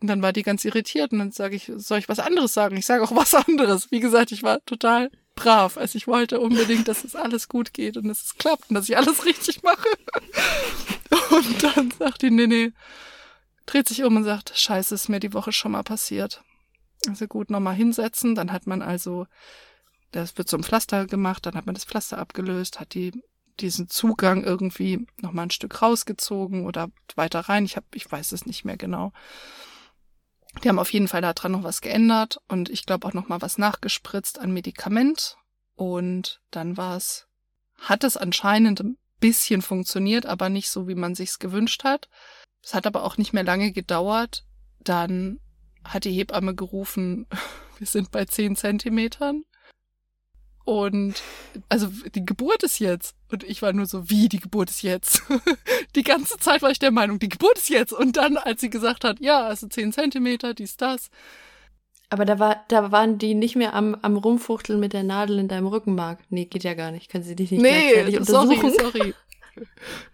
Und 0.00 0.08
dann 0.08 0.20
war 0.20 0.32
die 0.32 0.42
ganz 0.42 0.64
irritiert 0.64 1.12
und 1.12 1.20
dann 1.20 1.32
sage 1.32 1.56
ich, 1.56 1.70
soll 1.76 1.98
ich 1.98 2.08
was 2.08 2.18
anderes 2.18 2.52
sagen? 2.52 2.76
Ich 2.76 2.86
sage 2.86 3.02
auch 3.02 3.14
was 3.14 3.34
anderes. 3.48 3.90
Wie 3.90 4.00
gesagt, 4.00 4.32
ich 4.32 4.42
war 4.42 4.64
total 4.64 5.10
brav. 5.34 5.78
Also 5.78 5.96
ich 5.96 6.06
wollte 6.06 6.40
unbedingt, 6.40 6.88
dass 6.88 7.04
es 7.04 7.16
alles 7.16 7.48
gut 7.48 7.72
geht 7.72 7.96
und 7.96 8.08
dass 8.08 8.22
es 8.22 8.34
klappt 8.36 8.68
und 8.68 8.74
dass 8.74 8.88
ich 8.88 8.96
alles 8.96 9.24
richtig 9.24 9.62
mache. 9.62 9.88
Und 11.30 11.62
dann 11.62 11.90
sagt 11.90 12.22
die, 12.22 12.30
nee, 12.30 12.46
nee, 12.46 12.72
dreht 13.64 13.88
sich 13.88 14.04
um 14.04 14.16
und 14.16 14.24
sagt, 14.24 14.52
scheiße, 14.54 14.94
ist 14.94 15.08
mir 15.08 15.20
die 15.20 15.32
Woche 15.32 15.52
schon 15.52 15.72
mal 15.72 15.82
passiert. 15.82 16.42
Also 17.08 17.26
gut, 17.26 17.50
nochmal 17.50 17.74
hinsetzen. 17.74 18.34
Dann 18.34 18.52
hat 18.52 18.66
man 18.66 18.82
also, 18.82 19.26
das 20.10 20.36
wird 20.36 20.48
so 20.48 20.56
ein 20.56 20.64
Pflaster 20.64 21.06
gemacht, 21.06 21.46
dann 21.46 21.54
hat 21.54 21.66
man 21.66 21.74
das 21.74 21.84
Pflaster 21.84 22.18
abgelöst, 22.18 22.80
hat 22.80 22.94
die 22.94 23.12
diesen 23.60 23.88
Zugang 23.88 24.44
irgendwie 24.44 25.06
nochmal 25.20 25.46
ein 25.46 25.50
Stück 25.50 25.82
rausgezogen 25.82 26.66
oder 26.66 26.90
weiter 27.14 27.40
rein. 27.40 27.64
Ich 27.64 27.76
habe, 27.76 27.86
ich 27.94 28.10
weiß 28.10 28.32
es 28.32 28.46
nicht 28.46 28.64
mehr 28.64 28.76
genau. 28.76 29.12
Die 30.62 30.68
haben 30.68 30.78
auf 30.78 30.92
jeden 30.92 31.08
Fall 31.08 31.22
daran 31.22 31.52
noch 31.52 31.62
was 31.62 31.80
geändert 31.80 32.38
und 32.48 32.68
ich 32.68 32.84
glaube 32.84 33.06
auch 33.06 33.14
nochmal 33.14 33.40
was 33.40 33.58
nachgespritzt 33.58 34.38
an 34.38 34.52
Medikament. 34.52 35.36
Und 35.74 36.40
dann 36.50 36.76
war 36.76 36.96
es, 36.96 37.26
hat 37.78 38.04
es 38.04 38.16
anscheinend 38.16 38.80
ein 38.80 38.98
bisschen 39.20 39.62
funktioniert, 39.62 40.26
aber 40.26 40.48
nicht 40.48 40.68
so, 40.68 40.88
wie 40.88 40.94
man 40.94 41.14
sich's 41.14 41.38
gewünscht 41.38 41.84
hat. 41.84 42.08
Es 42.62 42.74
hat 42.74 42.86
aber 42.86 43.04
auch 43.04 43.16
nicht 43.16 43.32
mehr 43.32 43.44
lange 43.44 43.72
gedauert. 43.72 44.44
Dann 44.80 45.40
hat 45.84 46.04
die 46.04 46.12
Hebamme 46.12 46.54
gerufen, 46.54 47.26
wir 47.78 47.86
sind 47.86 48.10
bei 48.10 48.24
zehn 48.26 48.56
Zentimetern. 48.56 49.44
Und 50.64 51.14
also 51.68 51.88
die 52.14 52.24
Geburt 52.24 52.62
ist 52.62 52.78
jetzt. 52.78 53.16
Und 53.30 53.44
ich 53.44 53.62
war 53.62 53.72
nur 53.72 53.86
so, 53.86 54.08
wie 54.10 54.28
die 54.28 54.40
Geburt 54.40 54.70
ist 54.70 54.82
jetzt? 54.82 55.22
die 55.96 56.02
ganze 56.02 56.38
Zeit 56.38 56.62
war 56.62 56.70
ich 56.70 56.78
der 56.78 56.90
Meinung, 56.90 57.18
die 57.18 57.28
Geburt 57.28 57.58
ist 57.58 57.68
jetzt. 57.68 57.92
Und 57.92 58.16
dann, 58.16 58.36
als 58.36 58.60
sie 58.60 58.70
gesagt 58.70 59.04
hat, 59.04 59.20
ja, 59.20 59.46
also 59.46 59.66
zehn 59.66 59.92
Zentimeter, 59.92 60.54
dies, 60.54 60.76
das. 60.76 61.10
Aber 62.10 62.26
da 62.26 62.38
war, 62.38 62.62
da 62.68 62.92
waren 62.92 63.18
die 63.18 63.34
nicht 63.34 63.56
mehr 63.56 63.74
am, 63.74 63.96
am 64.02 64.18
Rumfuchteln 64.18 64.78
mit 64.78 64.92
der 64.92 65.02
Nadel 65.02 65.38
in 65.38 65.48
deinem 65.48 65.66
Rückenmark. 65.66 66.20
Nee, 66.28 66.44
geht 66.44 66.62
ja 66.62 66.74
gar 66.74 66.92
nicht. 66.92 67.08
Können 67.08 67.24
sie 67.24 67.34
dich 67.34 67.50
nicht 67.50 67.62
nee, 67.62 68.16
untersuchen? 68.18 68.70
Sorry, 68.78 68.92
sorry. 68.92 69.14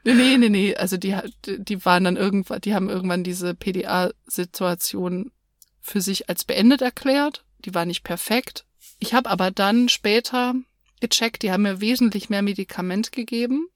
nee, 0.04 0.14
nee, 0.14 0.37
nee, 0.37 0.48
nee. 0.48 0.76
Also 0.76 0.96
die, 0.96 1.16
die 1.44 1.84
waren 1.84 2.04
dann 2.04 2.16
irgendwann, 2.16 2.61
die 2.61 2.72
haben 2.74 2.88
irgendwann 2.88 3.24
diese 3.24 3.54
PDA-Situation 3.54 5.32
für 5.80 6.00
sich 6.00 6.28
als 6.28 6.44
beendet 6.44 6.82
erklärt. 6.82 7.44
Die 7.64 7.74
war 7.74 7.84
nicht 7.84 8.04
perfekt. 8.04 8.64
Ich 8.98 9.14
habe 9.14 9.30
aber 9.30 9.50
dann 9.50 9.88
später 9.88 10.54
gecheckt, 11.00 11.42
die 11.42 11.52
haben 11.52 11.62
mir 11.62 11.80
wesentlich 11.80 12.28
mehr 12.28 12.42
Medikament 12.42 13.12
gegeben, 13.12 13.68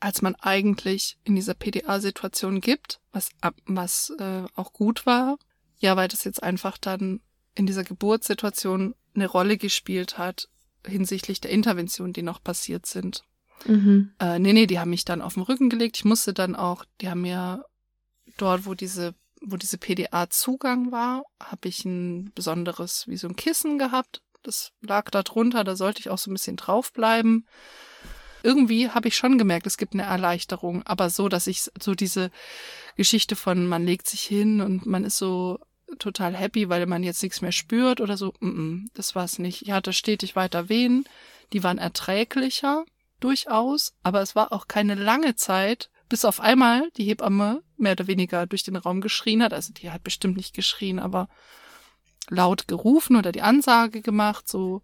als 0.00 0.22
man 0.22 0.34
eigentlich 0.36 1.18
in 1.24 1.36
dieser 1.36 1.54
PDA-Situation 1.54 2.60
gibt, 2.60 3.00
was, 3.12 3.30
was 3.66 4.12
äh, 4.18 4.44
auch 4.54 4.72
gut 4.72 5.06
war. 5.06 5.38
Ja, 5.78 5.96
weil 5.96 6.08
das 6.08 6.24
jetzt 6.24 6.42
einfach 6.42 6.78
dann 6.78 7.20
in 7.54 7.66
dieser 7.66 7.84
Geburtssituation 7.84 8.94
eine 9.14 9.26
Rolle 9.26 9.56
gespielt 9.56 10.18
hat 10.18 10.48
hinsichtlich 10.86 11.40
der 11.40 11.50
Interventionen, 11.50 12.12
die 12.12 12.22
noch 12.22 12.42
passiert 12.42 12.86
sind. 12.86 13.24
Mhm. 13.66 14.12
Äh, 14.18 14.38
nee, 14.38 14.52
nee, 14.52 14.66
die 14.66 14.78
haben 14.78 14.90
mich 14.90 15.04
dann 15.04 15.22
auf 15.22 15.34
den 15.34 15.42
Rücken 15.42 15.70
gelegt. 15.70 15.96
Ich 15.96 16.04
musste 16.04 16.34
dann 16.34 16.54
auch, 16.54 16.84
die 17.00 17.08
haben 17.08 17.22
mir 17.22 17.64
dort, 18.36 18.66
wo 18.66 18.74
diese 18.74 19.14
wo 19.46 19.56
diese 19.56 19.76
PDA-Zugang 19.76 20.90
war, 20.90 21.22
habe 21.38 21.68
ich 21.68 21.84
ein 21.84 22.32
besonderes, 22.34 23.06
wie 23.08 23.18
so 23.18 23.28
ein 23.28 23.36
Kissen 23.36 23.78
gehabt. 23.78 24.22
Das 24.44 24.72
lag 24.80 25.10
da 25.10 25.22
drunter, 25.22 25.64
da 25.64 25.74
sollte 25.74 26.00
ich 26.00 26.10
auch 26.10 26.18
so 26.18 26.30
ein 26.30 26.34
bisschen 26.34 26.56
draufbleiben. 26.56 27.46
Irgendwie 28.42 28.90
habe 28.90 29.08
ich 29.08 29.16
schon 29.16 29.38
gemerkt, 29.38 29.66
es 29.66 29.78
gibt 29.78 29.94
eine 29.94 30.02
Erleichterung, 30.02 30.82
aber 30.84 31.08
so, 31.08 31.28
dass 31.28 31.46
ich 31.46 31.70
so 31.80 31.94
diese 31.94 32.30
Geschichte 32.94 33.36
von 33.36 33.66
man 33.66 33.86
legt 33.86 34.06
sich 34.06 34.20
hin 34.20 34.60
und 34.60 34.84
man 34.84 35.04
ist 35.04 35.16
so 35.16 35.58
total 35.98 36.36
happy, 36.36 36.68
weil 36.68 36.84
man 36.86 37.02
jetzt 37.02 37.22
nichts 37.22 37.40
mehr 37.40 37.52
spürt 37.52 38.00
oder 38.00 38.16
so, 38.16 38.34
mm 38.40 38.48
-mm, 38.48 38.86
das 38.94 39.14
war 39.14 39.24
es 39.24 39.38
nicht. 39.38 39.62
Ich 39.62 39.70
hatte 39.70 39.94
stetig 39.94 40.36
weiter 40.36 40.68
Wehen, 40.68 41.04
die 41.52 41.62
waren 41.62 41.78
erträglicher 41.78 42.84
durchaus, 43.20 43.94
aber 44.02 44.20
es 44.20 44.36
war 44.36 44.52
auch 44.52 44.68
keine 44.68 44.94
lange 44.94 45.36
Zeit, 45.36 45.90
bis 46.10 46.26
auf 46.26 46.40
einmal 46.40 46.90
die 46.96 47.04
Hebamme 47.04 47.62
mehr 47.78 47.92
oder 47.92 48.06
weniger 48.06 48.46
durch 48.46 48.62
den 48.62 48.76
Raum 48.76 49.00
geschrien 49.00 49.42
hat. 49.42 49.54
Also 49.54 49.72
die 49.72 49.90
hat 49.90 50.04
bestimmt 50.04 50.36
nicht 50.36 50.54
geschrien, 50.54 50.98
aber 50.98 51.28
laut 52.28 52.68
gerufen 52.68 53.16
oder 53.16 53.32
die 53.32 53.42
Ansage 53.42 54.02
gemacht, 54.02 54.48
so, 54.48 54.82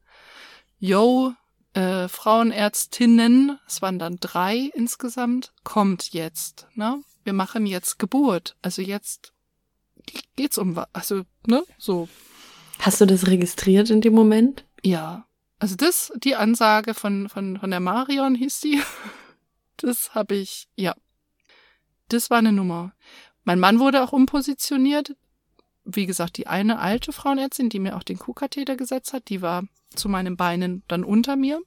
yo, 0.78 1.32
äh, 1.74 2.08
Frauenärztinnen, 2.08 3.58
es 3.66 3.82
waren 3.82 3.98
dann 3.98 4.16
drei 4.20 4.70
insgesamt, 4.74 5.52
kommt 5.64 6.12
jetzt, 6.12 6.66
ne? 6.74 7.02
Wir 7.22 7.32
machen 7.32 7.66
jetzt 7.66 7.98
Geburt. 7.98 8.56
Also 8.62 8.82
jetzt 8.82 9.32
geht's 10.36 10.58
um 10.58 10.74
was, 10.76 10.88
also, 10.92 11.22
ne, 11.46 11.62
so. 11.78 12.08
Hast 12.80 13.00
du 13.00 13.06
das 13.06 13.26
registriert 13.26 13.90
in 13.90 14.00
dem 14.00 14.14
Moment? 14.14 14.64
Ja. 14.82 15.26
Also 15.58 15.76
das, 15.76 16.12
die 16.16 16.36
Ansage 16.36 16.94
von, 16.94 17.28
von, 17.28 17.58
von 17.58 17.70
der 17.70 17.80
Marion 17.80 18.34
hieß 18.34 18.60
die. 18.60 18.82
Das 19.82 20.14
habe 20.14 20.34
ich, 20.34 20.68
ja, 20.76 20.94
das 22.08 22.28
war 22.28 22.36
eine 22.36 22.52
Nummer. 22.52 22.92
Mein 23.44 23.58
Mann 23.58 23.78
wurde 23.78 24.02
auch 24.02 24.12
umpositioniert. 24.12 25.16
Wie 25.84 26.06
gesagt, 26.06 26.36
die 26.36 26.46
eine 26.46 26.78
alte 26.78 27.12
Frauenärztin, 27.12 27.68
die 27.68 27.78
mir 27.78 27.96
auch 27.96 28.02
den 28.02 28.18
Kuhkatheter 28.18 28.76
gesetzt 28.76 29.12
hat, 29.12 29.28
die 29.28 29.42
war 29.42 29.64
zu 29.94 30.08
meinen 30.08 30.36
Beinen 30.36 30.82
dann 30.88 31.04
unter 31.04 31.36
mir 31.36 31.60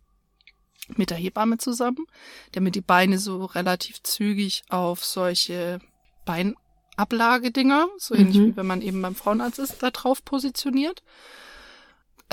mit 0.95 1.09
der 1.09 1.17
Hebamme 1.17 1.57
zusammen, 1.57 2.05
der 2.53 2.61
mir 2.61 2.71
die 2.71 2.81
Beine 2.81 3.17
so 3.17 3.45
relativ 3.45 4.03
zügig 4.03 4.63
auf 4.69 5.03
solche 5.03 5.79
Beinablagedinger, 6.25 7.87
so 7.97 8.15
ähnlich 8.15 8.37
mhm. 8.37 8.47
wie 8.47 8.57
wenn 8.57 8.67
man 8.67 8.81
eben 8.81 9.01
beim 9.01 9.15
Frauenarzt 9.15 9.59
ist, 9.59 9.81
da 9.81 9.91
drauf 9.91 10.23
positioniert 10.23 11.03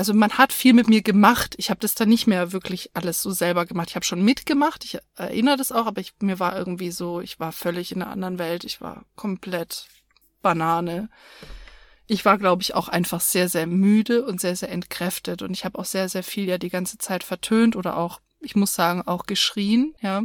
also 0.00 0.14
man 0.14 0.30
hat 0.38 0.54
viel 0.54 0.72
mit 0.72 0.88
mir 0.88 1.02
gemacht. 1.02 1.54
Ich 1.58 1.68
habe 1.68 1.80
das 1.80 1.94
dann 1.94 2.08
nicht 2.08 2.26
mehr 2.26 2.52
wirklich 2.52 2.90
alles 2.94 3.20
so 3.20 3.32
selber 3.32 3.66
gemacht. 3.66 3.90
Ich 3.90 3.96
habe 3.96 4.04
schon 4.06 4.22
mitgemacht, 4.22 4.82
ich 4.82 4.98
erinnere 5.14 5.58
das 5.58 5.72
auch, 5.72 5.84
aber 5.84 6.00
ich, 6.00 6.14
mir 6.20 6.38
war 6.38 6.56
irgendwie 6.56 6.90
so, 6.90 7.20
ich 7.20 7.38
war 7.38 7.52
völlig 7.52 7.92
in 7.92 8.00
einer 8.00 8.10
anderen 8.10 8.38
Welt. 8.38 8.64
Ich 8.64 8.80
war 8.80 9.04
komplett 9.14 9.88
Banane. 10.40 11.10
Ich 12.10 12.24
war, 12.24 12.38
glaube 12.38 12.60
ich, 12.60 12.74
auch 12.74 12.88
einfach 12.88 13.20
sehr, 13.20 13.48
sehr 13.48 13.68
müde 13.68 14.24
und 14.24 14.40
sehr, 14.40 14.56
sehr 14.56 14.72
entkräftet. 14.72 15.42
Und 15.42 15.52
ich 15.52 15.64
habe 15.64 15.78
auch 15.78 15.84
sehr, 15.84 16.08
sehr 16.08 16.24
viel 16.24 16.44
ja 16.48 16.58
die 16.58 16.68
ganze 16.68 16.98
Zeit 16.98 17.22
vertönt 17.22 17.76
oder 17.76 17.96
auch, 17.96 18.20
ich 18.40 18.56
muss 18.56 18.74
sagen, 18.74 19.02
auch 19.06 19.26
geschrien, 19.26 19.94
ja. 20.00 20.22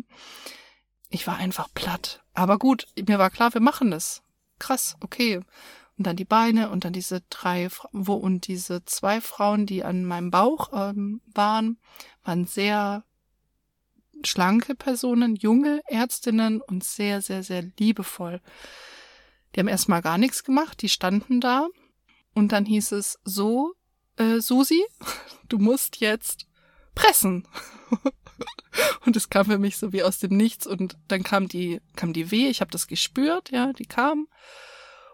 Ich 1.11 1.27
war 1.27 1.37
einfach 1.37 1.69
platt. 1.75 2.23
Aber 2.33 2.57
gut, 2.57 2.87
mir 3.07 3.19
war 3.19 3.29
klar, 3.29 3.53
wir 3.53 3.61
machen 3.61 3.91
das. 3.91 4.23
Krass, 4.57 4.97
okay. 5.01 5.41
Und 5.95 6.07
dann 6.07 6.15
die 6.15 6.25
Beine 6.25 6.71
und 6.71 6.85
dann 6.85 6.93
diese 6.93 7.21
drei, 7.29 7.69
wo 7.91 8.15
und 8.15 8.47
diese 8.47 8.83
zwei 8.85 9.21
Frauen, 9.21 9.67
die 9.67 9.83
an 9.83 10.05
meinem 10.05 10.31
Bauch 10.31 10.71
ähm, 10.73 11.21
waren, 11.35 11.77
waren 12.23 12.47
sehr 12.47 13.03
schlanke 14.23 14.73
Personen, 14.73 15.35
junge 15.35 15.81
Ärztinnen 15.85 16.61
und 16.61 16.83
sehr, 16.83 17.21
sehr, 17.21 17.43
sehr 17.43 17.61
liebevoll. 17.77 18.41
Die 19.55 19.59
haben 19.59 19.67
erstmal 19.67 20.01
gar 20.01 20.17
nichts 20.17 20.43
gemacht, 20.43 20.81
die 20.81 20.89
standen 20.89 21.39
da. 21.39 21.67
Und 22.33 22.51
dann 22.51 22.65
hieß 22.65 22.91
es 22.91 23.19
so, 23.23 23.73
äh, 24.17 24.39
Susi, 24.39 24.83
du 25.49 25.57
musst 25.57 25.97
jetzt 25.97 26.47
pressen. 26.93 27.47
und 29.05 29.15
es 29.15 29.29
kam 29.29 29.45
für 29.45 29.57
mich 29.57 29.77
so 29.77 29.93
wie 29.93 30.03
aus 30.03 30.19
dem 30.19 30.35
Nichts. 30.35 30.67
Und 30.67 30.97
dann 31.07 31.23
kam 31.23 31.47
die 31.47 31.81
kam 31.95 32.11
die 32.11 32.31
Weh, 32.31 32.47
ich 32.47 32.61
habe 32.61 32.71
das 32.71 32.87
gespürt, 32.87 33.51
ja, 33.51 33.71
die 33.73 33.85
kam. 33.85 34.27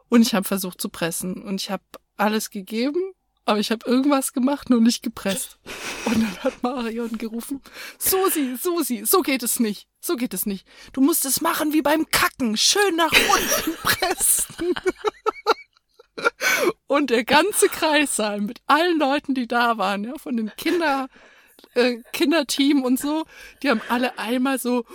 Und 0.09 0.23
ich 0.23 0.33
habe 0.33 0.45
versucht 0.45 0.81
zu 0.81 0.89
pressen. 0.89 1.41
Und 1.43 1.61
ich 1.61 1.69
habe 1.69 1.83
alles 2.17 2.49
gegeben, 2.49 3.13
aber 3.45 3.59
ich 3.59 3.71
habe 3.71 3.89
irgendwas 3.89 4.33
gemacht, 4.33 4.69
nur 4.69 4.81
nicht 4.81 5.03
gepresst. 5.03 5.57
Und 6.05 6.21
dann 6.21 6.37
hat 6.43 6.63
Marion 6.63 7.17
gerufen, 7.17 7.61
Susi, 7.97 8.55
Susi, 8.61 9.03
so 9.05 9.21
geht 9.21 9.43
es 9.43 9.59
nicht. 9.59 9.87
So 9.99 10.15
geht 10.15 10.33
es 10.33 10.45
nicht. 10.45 10.67
Du 10.93 11.01
musst 11.01 11.25
es 11.25 11.41
machen 11.41 11.73
wie 11.73 11.81
beim 11.81 12.09
Kacken, 12.09 12.57
schön 12.57 12.95
nach 12.95 13.11
unten 13.11 13.75
pressen. 13.83 14.73
Und 16.87 17.09
der 17.09 17.23
ganze 17.23 17.67
Kreissaal 17.67 18.41
mit 18.41 18.61
allen 18.67 18.99
Leuten, 18.99 19.33
die 19.33 19.47
da 19.47 19.77
waren, 19.77 20.03
ja, 20.03 20.13
von 20.17 20.37
den 20.37 20.51
Kinder, 20.55 21.07
äh, 21.73 21.97
Kinderteam 22.13 22.83
und 22.83 22.99
so, 22.99 23.25
die 23.63 23.69
haben 23.69 23.81
alle 23.89 24.17
einmal 24.17 24.59
so, 24.59 24.85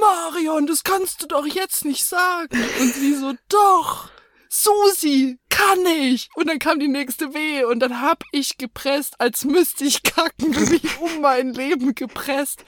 Marion, 0.00 0.66
das 0.66 0.84
kannst 0.84 1.22
du 1.22 1.26
doch 1.26 1.46
jetzt 1.46 1.84
nicht 1.84 2.04
sagen. 2.04 2.58
Und 2.80 2.94
sie 2.94 3.14
so, 3.14 3.34
doch. 3.48 4.10
Susi, 4.48 5.38
kann 5.56 5.86
ich. 5.86 6.28
Und 6.34 6.48
dann 6.48 6.58
kam 6.58 6.78
die 6.78 6.88
nächste 6.88 7.32
Wehe 7.32 7.66
und 7.66 7.80
dann 7.80 8.00
hab 8.00 8.24
ich 8.30 8.58
gepresst, 8.58 9.20
als 9.20 9.44
müsste 9.44 9.84
ich 9.84 10.02
kacken, 10.02 10.54
wie 10.70 10.82
um 11.00 11.22
mein 11.22 11.54
Leben 11.54 11.94
gepresst. 11.94 12.64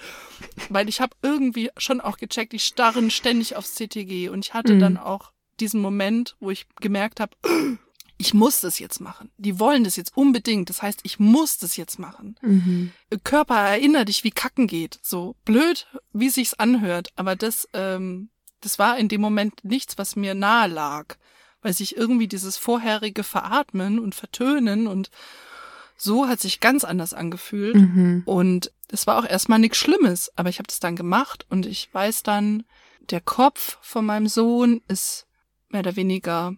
Weil 0.68 0.88
ich 0.88 1.00
habe 1.00 1.14
irgendwie 1.22 1.70
schon 1.76 2.00
auch 2.00 2.16
gecheckt, 2.16 2.52
die 2.52 2.58
starren 2.58 3.10
ständig 3.10 3.56
aufs 3.56 3.74
CTG 3.74 4.30
und 4.30 4.44
ich 4.44 4.54
hatte 4.54 4.74
mhm. 4.74 4.80
dann 4.80 4.96
auch 4.96 5.32
diesen 5.60 5.80
Moment, 5.80 6.36
wo 6.40 6.50
ich 6.50 6.66
gemerkt 6.80 7.20
habe, 7.20 7.36
ich 8.16 8.32
muss 8.34 8.60
das 8.60 8.78
jetzt 8.78 9.00
machen. 9.00 9.30
Die 9.36 9.60
wollen 9.60 9.84
das 9.84 9.96
jetzt 9.96 10.16
unbedingt. 10.16 10.70
Das 10.70 10.82
heißt, 10.82 11.00
ich 11.02 11.18
muss 11.20 11.58
das 11.58 11.76
jetzt 11.76 11.98
machen. 11.98 12.36
Mhm. 12.40 12.92
Körper, 13.22 13.56
erinnere 13.56 14.06
dich, 14.06 14.24
wie 14.24 14.30
Kacken 14.30 14.66
geht. 14.66 14.98
So 15.02 15.36
blöd, 15.44 15.86
wie 16.12 16.30
sich's 16.30 16.54
anhört. 16.54 17.10
Aber 17.16 17.36
das, 17.36 17.68
ähm, 17.74 18.30
das 18.60 18.78
war 18.78 18.98
in 18.98 19.08
dem 19.08 19.20
Moment 19.20 19.62
nichts, 19.62 19.98
was 19.98 20.16
mir 20.16 20.34
nahe 20.34 20.68
lag 20.68 21.16
weil 21.62 21.72
sich 21.72 21.96
irgendwie 21.96 22.28
dieses 22.28 22.56
vorherige 22.56 23.24
Veratmen 23.24 23.98
und 23.98 24.14
Vertönen 24.14 24.86
und 24.86 25.10
so 25.96 26.28
hat 26.28 26.40
sich 26.40 26.60
ganz 26.60 26.84
anders 26.84 27.12
angefühlt. 27.12 27.74
Mhm. 27.74 28.22
Und 28.24 28.72
es 28.88 29.06
war 29.06 29.18
auch 29.18 29.28
erstmal 29.28 29.58
nichts 29.58 29.78
Schlimmes, 29.78 30.32
aber 30.36 30.48
ich 30.48 30.58
habe 30.58 30.68
das 30.68 30.80
dann 30.80 30.96
gemacht 30.96 31.44
und 31.50 31.66
ich 31.66 31.92
weiß 31.92 32.22
dann, 32.22 32.64
der 33.10 33.20
Kopf 33.20 33.78
von 33.82 34.06
meinem 34.06 34.28
Sohn 34.28 34.80
ist 34.86 35.26
mehr 35.68 35.80
oder 35.80 35.96
weniger 35.96 36.54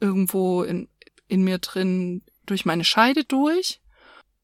irgendwo 0.00 0.62
in, 0.62 0.88
in 1.28 1.44
mir 1.44 1.58
drin 1.58 2.22
durch 2.46 2.64
meine 2.64 2.84
Scheide 2.84 3.24
durch. 3.24 3.80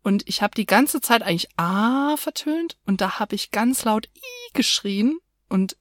Und 0.02 0.26
ich 0.26 0.40
habe 0.40 0.54
die 0.54 0.64
ganze 0.64 1.00
Zeit 1.00 1.22
eigentlich 1.22 1.48
A 1.58 2.16
vertönt 2.16 2.78
und 2.86 3.00
da 3.02 3.18
habe 3.18 3.34
ich 3.34 3.50
ganz 3.50 3.84
laut 3.84 4.08
I 4.16 4.52
geschrien 4.54 5.18
und 5.48 5.76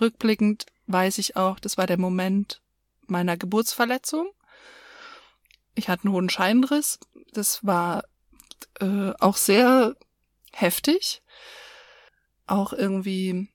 rückblickend 0.00 0.66
weiß 0.86 1.18
ich 1.18 1.36
auch, 1.36 1.60
das 1.60 1.76
war 1.76 1.86
der 1.86 1.98
Moment, 1.98 2.62
meiner 3.10 3.36
Geburtsverletzung. 3.36 4.30
Ich 5.74 5.88
hatte 5.88 6.04
einen 6.04 6.14
hohen 6.14 6.30
Scheinriss. 6.30 6.98
Das 7.32 7.64
war 7.64 8.04
äh, 8.80 9.12
auch 9.20 9.36
sehr 9.36 9.94
heftig. 10.52 11.22
Auch 12.46 12.72
irgendwie 12.72 13.48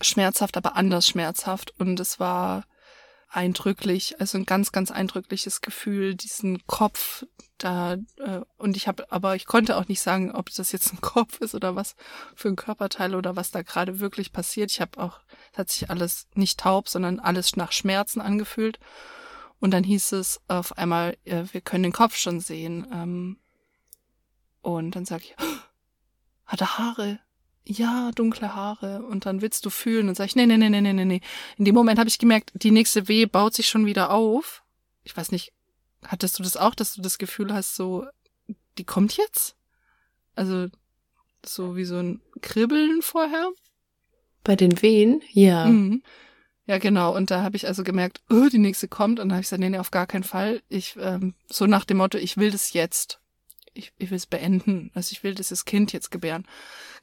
schmerzhaft, 0.00 0.56
aber 0.56 0.76
anders 0.76 1.08
schmerzhaft. 1.08 1.74
Und 1.78 1.98
es 2.00 2.20
war 2.20 2.64
eindrücklich, 3.34 4.20
also 4.20 4.38
ein 4.38 4.46
ganz, 4.46 4.70
ganz 4.72 4.90
eindrückliches 4.90 5.60
Gefühl, 5.60 6.14
diesen 6.14 6.66
Kopf 6.66 7.24
da. 7.58 7.94
Äh, 8.18 8.40
und 8.58 8.76
ich 8.76 8.86
habe, 8.86 9.10
aber 9.10 9.34
ich 9.34 9.46
konnte 9.46 9.76
auch 9.76 9.88
nicht 9.88 10.00
sagen, 10.00 10.32
ob 10.32 10.50
das 10.54 10.72
jetzt 10.72 10.92
ein 10.92 11.00
Kopf 11.02 11.40
ist 11.40 11.54
oder 11.54 11.74
was 11.74 11.96
für 12.34 12.48
ein 12.48 12.56
Körperteil 12.56 13.14
oder 13.14 13.36
was 13.36 13.50
da 13.50 13.62
gerade 13.62 14.00
wirklich 14.00 14.32
passiert. 14.32 14.70
Ich 14.70 14.80
habe 14.80 15.02
auch, 15.02 15.20
es 15.52 15.58
hat 15.58 15.70
sich 15.70 15.90
alles 15.90 16.28
nicht 16.34 16.60
taub, 16.60 16.88
sondern 16.88 17.18
alles 17.20 17.56
nach 17.56 17.72
Schmerzen 17.72 18.20
angefühlt. 18.20 18.78
Und 19.60 19.72
dann 19.72 19.84
hieß 19.84 20.12
es 20.12 20.40
auf 20.46 20.78
einmal, 20.78 21.16
äh, 21.24 21.44
wir 21.50 21.60
können 21.60 21.84
den 21.84 21.92
Kopf 21.92 22.16
schon 22.16 22.40
sehen. 22.40 22.86
Ähm, 22.92 23.38
und 24.62 24.94
dann 24.96 25.04
sage 25.04 25.24
ich, 25.24 25.34
oh, 25.40 25.58
hat 26.46 26.60
er 26.60 26.78
Haare? 26.78 27.18
Ja, 27.66 28.10
dunkle 28.14 28.54
Haare 28.54 29.02
und 29.04 29.26
dann 29.26 29.40
willst 29.40 29.64
du 29.64 29.70
fühlen 29.70 30.08
und 30.08 30.16
sag 30.16 30.26
ich, 30.26 30.36
nee, 30.36 30.46
nee, 30.46 30.56
nee, 30.56 30.68
nee, 30.68 30.80
nee, 30.80 31.04
nee. 31.04 31.20
In 31.56 31.64
dem 31.64 31.74
Moment 31.74 31.98
habe 31.98 32.08
ich 32.08 32.18
gemerkt, 32.18 32.52
die 32.54 32.70
nächste 32.70 33.08
Weh 33.08 33.26
baut 33.26 33.54
sich 33.54 33.68
schon 33.68 33.86
wieder 33.86 34.10
auf. 34.10 34.62
Ich 35.02 35.16
weiß 35.16 35.32
nicht, 35.32 35.52
hattest 36.04 36.38
du 36.38 36.42
das 36.42 36.56
auch, 36.56 36.74
dass 36.74 36.94
du 36.94 37.02
das 37.02 37.18
Gefühl 37.18 37.52
hast, 37.52 37.74
so, 37.74 38.06
die 38.76 38.84
kommt 38.84 39.16
jetzt? 39.16 39.56
Also, 40.34 40.68
so 41.44 41.76
wie 41.76 41.84
so 41.84 41.96
ein 41.96 42.20
Kribbeln 42.42 43.00
vorher? 43.00 43.50
Bei 44.42 44.56
den 44.56 44.82
Wehen? 44.82 45.22
Ja. 45.32 45.66
Mhm. 45.66 46.02
Ja, 46.66 46.78
genau. 46.78 47.14
Und 47.14 47.30
da 47.30 47.42
habe 47.42 47.56
ich 47.56 47.66
also 47.66 47.82
gemerkt, 47.82 48.22
oh, 48.30 48.48
die 48.50 48.58
nächste 48.58 48.88
kommt. 48.88 49.20
Und 49.20 49.28
dann 49.28 49.36
habe 49.36 49.42
ich 49.42 49.46
gesagt, 49.46 49.60
nee, 49.60 49.70
nee, 49.70 49.78
auf 49.78 49.90
gar 49.90 50.06
keinen 50.06 50.24
Fall. 50.24 50.62
Ich, 50.68 50.96
ähm, 50.98 51.34
so 51.46 51.66
nach 51.66 51.84
dem 51.84 51.98
Motto, 51.98 52.18
ich 52.18 52.36
will 52.36 52.50
das 52.50 52.72
jetzt 52.72 53.20
ich, 53.74 53.92
ich 53.98 54.10
will 54.10 54.16
es 54.16 54.26
beenden. 54.26 54.90
Also 54.94 55.12
ich 55.12 55.22
will 55.22 55.34
dieses 55.34 55.64
Kind 55.64 55.92
jetzt 55.92 56.10
gebären. 56.10 56.46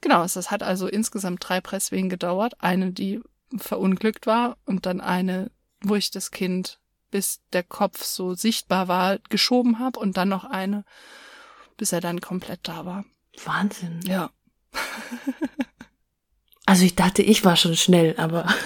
Genau, 0.00 0.22
das 0.22 0.50
hat 0.50 0.62
also 0.62 0.88
insgesamt 0.88 1.46
drei 1.46 1.60
Presswehen 1.60 2.08
gedauert. 2.08 2.54
Eine, 2.60 2.92
die 2.92 3.20
verunglückt 3.56 4.26
war 4.26 4.56
und 4.64 4.86
dann 4.86 5.00
eine, 5.00 5.50
wo 5.82 5.94
ich 5.94 6.10
das 6.10 6.30
Kind 6.30 6.78
bis 7.10 7.42
der 7.52 7.62
Kopf 7.62 8.02
so 8.02 8.34
sichtbar 8.34 8.88
war, 8.88 9.18
geschoben 9.28 9.78
habe 9.78 10.00
und 10.00 10.16
dann 10.16 10.30
noch 10.30 10.44
eine, 10.44 10.84
bis 11.76 11.92
er 11.92 12.00
dann 12.00 12.20
komplett 12.20 12.60
da 12.62 12.86
war. 12.86 13.04
Wahnsinn. 13.44 14.00
Ja. 14.06 14.30
also 16.66 16.84
ich 16.84 16.96
dachte, 16.96 17.22
ich 17.22 17.44
war 17.44 17.56
schon 17.56 17.76
schnell, 17.76 18.16
aber. 18.18 18.52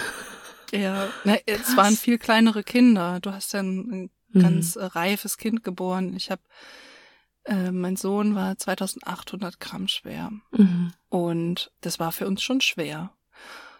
Ja, 0.73 1.09
na, 1.23 1.37
es 1.47 1.77
waren 1.77 1.97
viel 1.97 2.19
kleinere 2.19 2.65
Kinder. 2.65 3.21
Du 3.21 3.31
hast 3.31 3.53
ja 3.53 3.61
ein, 3.61 3.79
ein 3.79 4.11
mhm. 4.31 4.41
ganz 4.41 4.77
reifes 4.77 5.39
Kind 5.39 5.63
geboren. 5.63 6.17
Ich 6.17 6.29
habe 6.29 6.43
äh, 7.47 7.71
mein 7.71 7.97
Sohn 7.97 8.35
war 8.35 8.57
2800 8.57 9.61
Gramm 9.61 9.89
schwer. 9.89 10.31
Mhm. 10.51 10.93
Und 11.09 11.71
das 11.81 11.99
war 11.99 12.13
für 12.13 12.27
uns 12.27 12.43
schon 12.43 12.61
schwer. 12.61 13.13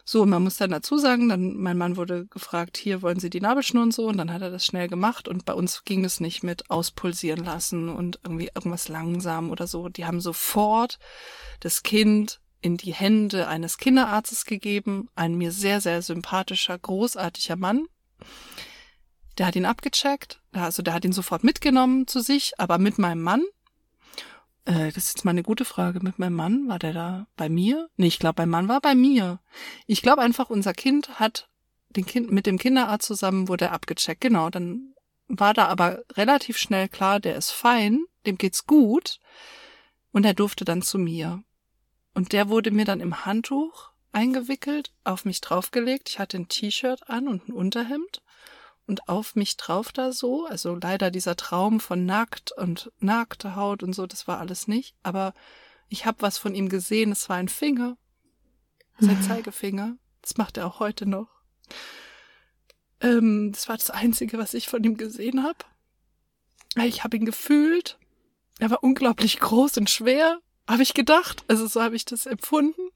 So, 0.09 0.25
man 0.25 0.45
muss 0.45 0.57
dann 0.57 0.71
dazu 0.71 0.99
sagen, 0.99 1.29
dann 1.29 1.57
mein 1.57 1.77
Mann 1.77 1.97
wurde 1.97 2.27
gefragt, 2.27 2.77
hier 2.77 3.03
wollen 3.03 3.19
Sie 3.19 3.29
die 3.29 3.41
Nabelschnur 3.41 3.83
und 3.83 3.93
so, 3.93 4.07
und 4.07 4.19
dann 4.19 4.33
hat 4.33 4.41
er 4.41 4.51
das 4.51 4.65
schnell 4.65 4.87
gemacht 4.87 5.27
und 5.27 5.45
bei 5.45 5.53
uns 5.53 5.83
ging 5.85 6.05
es 6.05 6.21
nicht 6.21 6.45
mit 6.45 6.71
auspulsieren 6.71 7.45
lassen 7.45 7.89
und 7.89 8.21
irgendwie 8.23 8.51
irgendwas 8.55 8.87
langsam 8.87 9.51
oder 9.51 9.67
so. 9.67 9.89
Die 9.89 10.05
haben 10.05 10.21
sofort 10.21 11.01
das 11.59 11.83
Kind 11.83 12.41
in 12.61 12.77
die 12.77 12.95
Hände 12.95 13.49
eines 13.49 13.79
Kinderarztes 13.79 14.45
gegeben, 14.45 15.09
ein 15.17 15.35
mir 15.35 15.51
sehr, 15.51 15.81
sehr 15.81 16.03
sympathischer, 16.03 16.79
großartiger 16.79 17.57
Mann. 17.57 17.87
Der 19.39 19.47
hat 19.47 19.57
ihn 19.57 19.67
abgecheckt, 19.67 20.41
also 20.53 20.83
der 20.83 20.95
hat 20.95 21.05
ihn 21.05 21.13
sofort 21.13 21.43
mitgenommen 21.43 22.07
zu 22.07 22.21
sich, 22.21 22.53
aber 22.59 22.79
mit 22.79 22.99
meinem 22.99 23.23
Mann. 23.23 23.43
Äh, 24.67 24.93
das 24.93 24.99
ist 24.99 25.17
jetzt 25.17 25.25
mal 25.25 25.31
eine 25.31 25.43
gute 25.43 25.65
Frage. 25.65 26.01
Mit 26.01 26.19
meinem 26.19 26.35
Mann, 26.35 26.69
war 26.69 26.79
der 26.79 26.93
da 26.93 27.27
bei 27.37 27.49
mir? 27.49 27.89
Nee, 27.97 28.09
ich 28.09 28.19
glaube, 28.19 28.43
mein 28.43 28.51
Mann 28.51 28.69
war 28.69 28.81
bei 28.81 28.95
mir. 28.95 29.41
Ich 29.87 30.03
glaube 30.03 30.23
einfach, 30.23 30.51
unser 30.51 30.75
Kind 30.75 31.19
hat 31.19 31.49
den 31.91 32.05
Kind, 32.05 32.31
mit 32.31 32.47
dem 32.47 32.59
Kinderarzt 32.59 33.07
zusammen 33.07 33.49
wurde 33.49 33.67
er 33.67 33.73
abgecheckt. 33.73 34.21
Genau, 34.21 34.51
dann 34.51 34.95
war 35.29 35.55
da 35.55 35.67
aber 35.67 36.03
relativ 36.13 36.59
schnell 36.59 36.89
klar, 36.89 37.21
der 37.21 37.37
ist 37.37 37.51
fein, 37.51 38.05
dem 38.27 38.37
geht's 38.37 38.67
gut. 38.67 39.21
Und 40.13 40.25
er 40.25 40.35
durfte 40.35 40.65
dann 40.65 40.83
zu 40.83 40.99
mir. 40.99 41.43
Und 42.15 42.33
der 42.33 42.49
wurde 42.49 42.71
mir 42.71 42.85
dann 42.85 43.01
im 43.01 43.25
Handtuch 43.25 43.91
eingewickelt, 44.13 44.93
auf 45.05 45.25
mich 45.25 45.41
draufgelegt. 45.43 46.09
Ich 46.09 46.19
hatte 46.19 46.39
ein 46.39 46.49
T-Shirt 46.49 47.09
an 47.09 47.29
und 47.29 47.49
ein 47.49 47.53
Unterhemd 47.53 48.23
und 48.87 49.09
auf 49.09 49.35
mich 49.35 49.57
drauf 49.57 49.93
da 49.93 50.13
so. 50.13 50.47
Also 50.47 50.75
leider 50.75 51.11
dieser 51.11 51.37
Traum 51.37 51.81
von 51.81 52.07
nackt 52.07 52.53
und 52.53 52.93
nackte 52.99 53.57
Haut 53.57 53.83
und 53.83 53.93
so, 53.93 54.07
das 54.07 54.29
war 54.29 54.39
alles 54.39 54.69
nicht. 54.69 54.95
Aber 55.03 55.35
ich 55.89 56.07
habe 56.07 56.23
was 56.23 56.39
von 56.39 56.55
ihm 56.55 56.69
gesehen. 56.69 57.13
Es 57.13 57.29
war 57.29 57.37
ein 57.37 57.49
Finger, 57.49 57.97
sein. 58.99 59.23
Zeigefinger. 59.29 59.97
Das 60.23 60.37
macht 60.37 60.57
er 60.57 60.67
auch 60.67 60.81
heute 60.81 61.07
noch. 61.07 61.29
Ähm, 63.01 63.53
das 63.53 63.69
war 63.69 63.77
das 63.77 63.91
Einzige, 63.91 64.39
was 64.39 64.55
ich 64.55 64.69
von 64.69 64.83
ihm 64.83 64.97
gesehen 64.97 65.43
habe. 65.43 65.59
Ich 66.85 67.05
habe 67.05 67.17
ihn 67.17 67.25
gefühlt. 67.25 67.99
Er 68.59 68.71
war 68.71 68.83
unglaublich 68.83 69.39
groß 69.39 69.79
und 69.79 69.91
schwer, 69.91 70.41
habe 70.69 70.83
ich 70.83 70.95
gedacht. 70.95 71.45
Also 71.49 71.67
so 71.67 71.83
habe 71.83 71.97
ich 71.97 72.05
das 72.05 72.27
empfunden. 72.27 72.91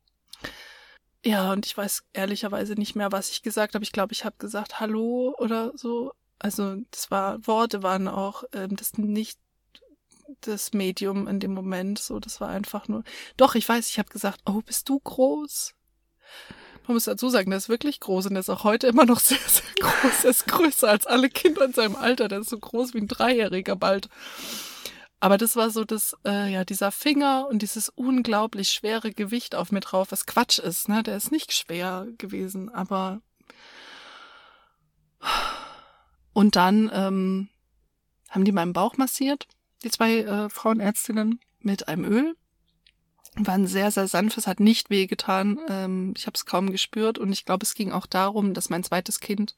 Ja, 1.25 1.53
und 1.53 1.67
ich 1.67 1.77
weiß 1.77 2.05
ehrlicherweise 2.13 2.75
nicht 2.75 2.97
mehr, 2.97 3.13
was 3.13 3.31
ich 3.31 3.43
gesagt 3.43 3.75
habe. 3.75 3.85
Ich 3.85 3.93
glaube, 3.93 4.13
ich 4.13 4.25
habe 4.25 4.37
gesagt 4.39 4.81
Hallo 4.81 5.35
oder 5.39 5.73
so. 5.77 6.13
Also 6.39 6.77
das 6.91 7.11
war 7.11 7.47
Worte 7.47 7.83
waren 7.83 8.09
auch 8.09 8.45
ähm, 8.53 8.77
das 8.77 8.97
nicht 8.97 9.39
das 10.41 10.73
Medium 10.73 11.29
in 11.29 11.41
dem 11.41 11.53
Moment. 11.53 11.99
So, 11.99 12.21
das 12.21 12.41
war 12.41 12.49
einfach 12.49 12.89
nur. 12.89 13.05
Doch, 13.37 13.55
ich 13.55 13.69
weiß, 13.69 13.89
ich 13.91 13.99
habe 13.99 14.09
gesagt, 14.09 14.41
oh, 14.47 14.63
bist 14.65 14.89
du 14.89 14.99
groß? 14.99 15.75
Man 16.87 16.95
muss 16.95 17.05
dazu 17.05 17.29
sagen, 17.29 17.51
der 17.51 17.59
ist 17.59 17.69
wirklich 17.69 18.01
groß 18.01 18.27
und 18.27 18.35
der 18.35 18.41
ist 18.41 18.49
auch 18.49 18.65
heute 18.65 18.87
immer 18.87 19.05
noch 19.05 19.21
sehr, 19.21 19.39
sehr 19.39 19.75
groß. 19.81 20.25
Er 20.25 20.31
ist 20.31 20.47
größer 20.47 20.89
als 20.89 21.07
alle 21.07 21.29
Kinder 21.29 21.65
in 21.65 21.75
seinem 21.75 21.97
Alter. 21.97 22.29
Der 22.29 22.41
ist 22.41 22.51
so 22.51 22.59
groß 22.59 22.95
wie 22.95 22.99
ein 22.99 23.09
Dreijähriger 23.09 23.77
bald. 23.77 24.09
Aber 25.21 25.37
das 25.37 25.55
war 25.55 25.69
so 25.69 25.85
das, 25.85 26.17
äh, 26.25 26.51
ja, 26.51 26.65
dieser 26.65 26.91
Finger 26.91 27.47
und 27.49 27.61
dieses 27.61 27.91
unglaublich 27.91 28.71
schwere 28.71 29.13
Gewicht 29.13 29.55
auf 29.55 29.71
mir 29.71 29.81
drauf, 29.81 30.09
was 30.11 30.25
Quatsch 30.25 30.59
ist, 30.59 30.89
ne? 30.89 31.03
Der 31.03 31.17
ist 31.17 31.31
nicht 31.31 31.53
schwer 31.53 32.07
gewesen, 32.17 32.71
aber. 32.71 33.21
Und 36.33 36.57
dann 36.57 36.91
ähm, 36.95 37.49
haben 38.31 38.45
die 38.47 38.53
meinen 38.53 38.73
Bauch 38.73 38.97
massiert, 38.97 39.47
die 39.85 39.91
zwei 39.91 40.21
äh, 40.21 40.49
Frauenärztinnen, 40.49 41.41
mit 41.63 41.89
einem 41.89 42.05
Öl. 42.05 42.37
War 43.37 43.55
ein 43.55 43.67
sehr, 43.67 43.91
sehr 43.91 44.09
sanftes, 44.09 44.47
hat 44.47 44.61
nicht 44.61 44.89
wehgetan. 44.91 45.61
Ähm, 45.69 46.15
ich 46.17 46.27
habe 46.27 46.35
es 46.35 46.47
kaum 46.47 46.71
gespürt 46.71 47.19
und 47.19 47.33
ich 47.33 47.45
glaube, 47.45 47.65
es 47.65 47.75
ging 47.75 47.93
auch 47.93 48.07
darum, 48.07 48.55
dass 48.55 48.71
mein 48.71 48.85
zweites 48.85 49.21
Kind, 49.21 49.55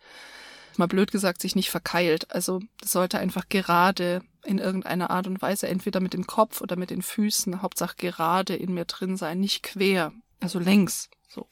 mal 0.79 0.87
blöd 0.87 1.11
gesagt, 1.11 1.41
sich 1.41 1.57
nicht 1.57 1.71
verkeilt. 1.71 2.31
Also 2.35 2.61
das 2.81 2.93
sollte 2.93 3.19
einfach 3.19 3.49
gerade 3.49 4.23
in 4.45 4.59
irgendeiner 4.59 5.11
Art 5.11 5.27
und 5.27 5.41
Weise, 5.43 5.69
entweder 5.69 6.01
mit 6.01 6.15
dem 6.15 6.27
Kopf 6.27 6.61
oder 6.61 6.77
mit 6.77 6.91
den 6.91 7.03
Füßen, 7.03 7.63
Hauptsache 7.63 7.97
gerade 7.97 8.55
in 8.55 8.75
mir 8.75 8.85
drin 8.85 9.17
sein, 9.17 9.41
nicht 9.41 9.63
quer, 9.63 10.13
also 10.41 10.59
längs, 10.59 11.11
so. 11.29 11.47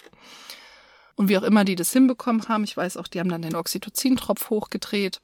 Und 1.14 1.28
wie 1.28 1.36
auch 1.36 1.42
immer 1.42 1.64
die 1.64 1.76
das 1.76 1.92
hinbekommen 1.92 2.48
haben, 2.48 2.64
ich 2.64 2.76
weiß 2.76 2.96
auch, 2.96 3.06
die 3.06 3.20
haben 3.20 3.28
dann 3.28 3.42
den 3.42 3.54
Oxytocin-Tropf 3.54 4.50
hochgedreht. 4.50 5.20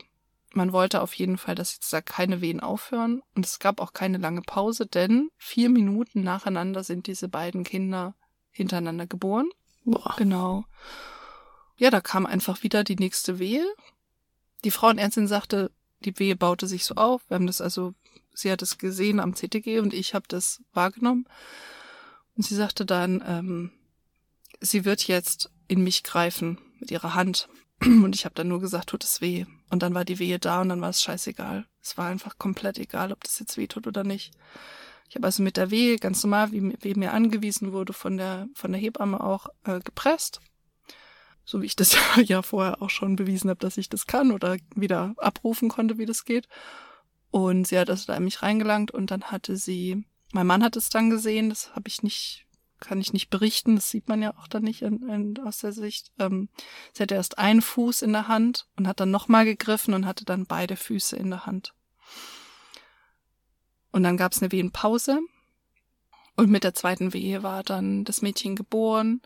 Man 0.52 0.72
wollte 0.72 1.00
auf 1.00 1.14
jeden 1.14 1.38
Fall, 1.38 1.54
dass 1.54 1.74
jetzt 1.74 1.92
da 1.92 2.00
keine 2.00 2.40
Wehen 2.40 2.60
aufhören. 2.60 3.22
Und 3.34 3.46
es 3.46 3.58
gab 3.58 3.80
auch 3.80 3.92
keine 3.92 4.18
lange 4.18 4.42
Pause, 4.42 4.86
denn 4.86 5.30
vier 5.38 5.70
Minuten 5.70 6.22
nacheinander 6.22 6.84
sind 6.84 7.06
diese 7.06 7.28
beiden 7.28 7.64
Kinder 7.64 8.14
hintereinander 8.50 9.06
geboren. 9.06 9.48
Boah. 9.84 10.14
Genau. 10.16 10.64
Ja, 11.76 11.90
da 11.90 12.00
kam 12.00 12.24
einfach 12.26 12.62
wieder 12.62 12.84
die 12.84 12.96
nächste 12.96 13.38
Wehe. 13.38 13.64
Die 14.64 14.70
Frauenärztin 14.70 15.28
sagte, 15.28 15.70
die 16.00 16.18
Wehe 16.18 16.34
baute 16.34 16.66
sich 16.66 16.84
so 16.84 16.94
auf. 16.94 17.22
Wir 17.28 17.34
haben 17.34 17.46
das 17.46 17.60
also, 17.60 17.94
sie 18.32 18.50
hat 18.50 18.62
es 18.62 18.78
gesehen 18.78 19.20
am 19.20 19.34
CTG 19.34 19.80
und 19.80 19.92
ich 19.92 20.14
habe 20.14 20.24
das 20.28 20.62
wahrgenommen. 20.72 21.26
Und 22.34 22.44
sie 22.44 22.54
sagte 22.54 22.86
dann, 22.86 23.22
ähm, 23.26 23.72
sie 24.60 24.84
wird 24.84 25.06
jetzt 25.06 25.50
in 25.68 25.82
mich 25.82 26.02
greifen 26.02 26.58
mit 26.78 26.90
ihrer 26.90 27.14
Hand. 27.14 27.48
Und 27.82 28.14
ich 28.14 28.24
habe 28.24 28.34
dann 28.34 28.48
nur 28.48 28.60
gesagt, 28.60 28.88
tut 28.88 29.04
es 29.04 29.20
weh. 29.20 29.44
Und 29.68 29.82
dann 29.82 29.92
war 29.92 30.06
die 30.06 30.18
Wehe 30.18 30.38
da 30.38 30.62
und 30.62 30.70
dann 30.70 30.80
war 30.80 30.88
es 30.88 31.02
scheißegal. 31.02 31.66
Es 31.82 31.98
war 31.98 32.08
einfach 32.08 32.38
komplett 32.38 32.78
egal, 32.78 33.12
ob 33.12 33.22
das 33.22 33.38
jetzt 33.38 33.58
weh 33.58 33.66
tut 33.66 33.86
oder 33.86 34.02
nicht. 34.02 34.32
Ich 35.10 35.16
habe 35.16 35.26
also 35.26 35.42
mit 35.42 35.58
der 35.58 35.70
Wehe 35.70 35.96
ganz 35.96 36.22
normal, 36.22 36.52
wie, 36.52 36.74
wie 36.80 36.94
mir 36.94 37.12
angewiesen 37.12 37.72
wurde, 37.72 37.92
von 37.92 38.16
der, 38.16 38.48
von 38.54 38.72
der 38.72 38.80
Hebamme 38.80 39.20
auch 39.20 39.48
äh, 39.64 39.80
gepresst 39.80 40.40
so 41.46 41.62
wie 41.62 41.66
ich 41.66 41.76
das 41.76 41.96
ja 42.24 42.42
vorher 42.42 42.82
auch 42.82 42.90
schon 42.90 43.16
bewiesen 43.16 43.48
habe, 43.48 43.60
dass 43.60 43.78
ich 43.78 43.88
das 43.88 44.06
kann 44.06 44.32
oder 44.32 44.58
wieder 44.74 45.14
abrufen 45.16 45.70
konnte, 45.70 45.96
wie 45.96 46.04
das 46.04 46.26
geht. 46.26 46.48
Und 47.30 47.66
sie 47.66 47.78
hat 47.78 47.88
also 47.88 48.06
da 48.06 48.16
in 48.16 48.24
mich 48.24 48.42
reingelangt 48.42 48.90
und 48.90 49.10
dann 49.10 49.24
hatte 49.24 49.56
sie, 49.56 50.04
mein 50.32 50.46
Mann 50.46 50.62
hat 50.62 50.76
es 50.76 50.90
dann 50.90 51.08
gesehen, 51.08 51.48
das 51.48 51.74
habe 51.74 51.88
ich 51.88 52.02
nicht, 52.02 52.46
kann 52.80 53.00
ich 53.00 53.12
nicht 53.12 53.30
berichten, 53.30 53.76
das 53.76 53.90
sieht 53.90 54.08
man 54.08 54.22
ja 54.22 54.36
auch 54.36 54.48
dann 54.48 54.64
nicht 54.64 54.82
in, 54.82 55.08
in, 55.08 55.38
aus 55.46 55.58
der 55.58 55.72
Sicht. 55.72 56.10
Ähm, 56.18 56.48
sie 56.92 57.02
hatte 57.02 57.14
erst 57.14 57.38
einen 57.38 57.62
Fuß 57.62 58.02
in 58.02 58.12
der 58.12 58.28
Hand 58.28 58.66
und 58.76 58.88
hat 58.88 59.00
dann 59.00 59.10
nochmal 59.10 59.44
gegriffen 59.44 59.94
und 59.94 60.04
hatte 60.04 60.24
dann 60.24 60.46
beide 60.46 60.76
Füße 60.76 61.16
in 61.16 61.30
der 61.30 61.46
Hand. 61.46 61.74
Und 63.92 64.02
dann 64.02 64.16
gab 64.16 64.32
es 64.32 64.42
eine 64.42 64.52
Wehenpause 64.52 65.20
und 66.36 66.50
mit 66.50 66.64
der 66.64 66.74
zweiten 66.74 67.12
Wehe 67.12 67.42
war 67.42 67.62
dann 67.62 68.04
das 68.04 68.20
Mädchen 68.20 68.56
geboren. 68.56 69.22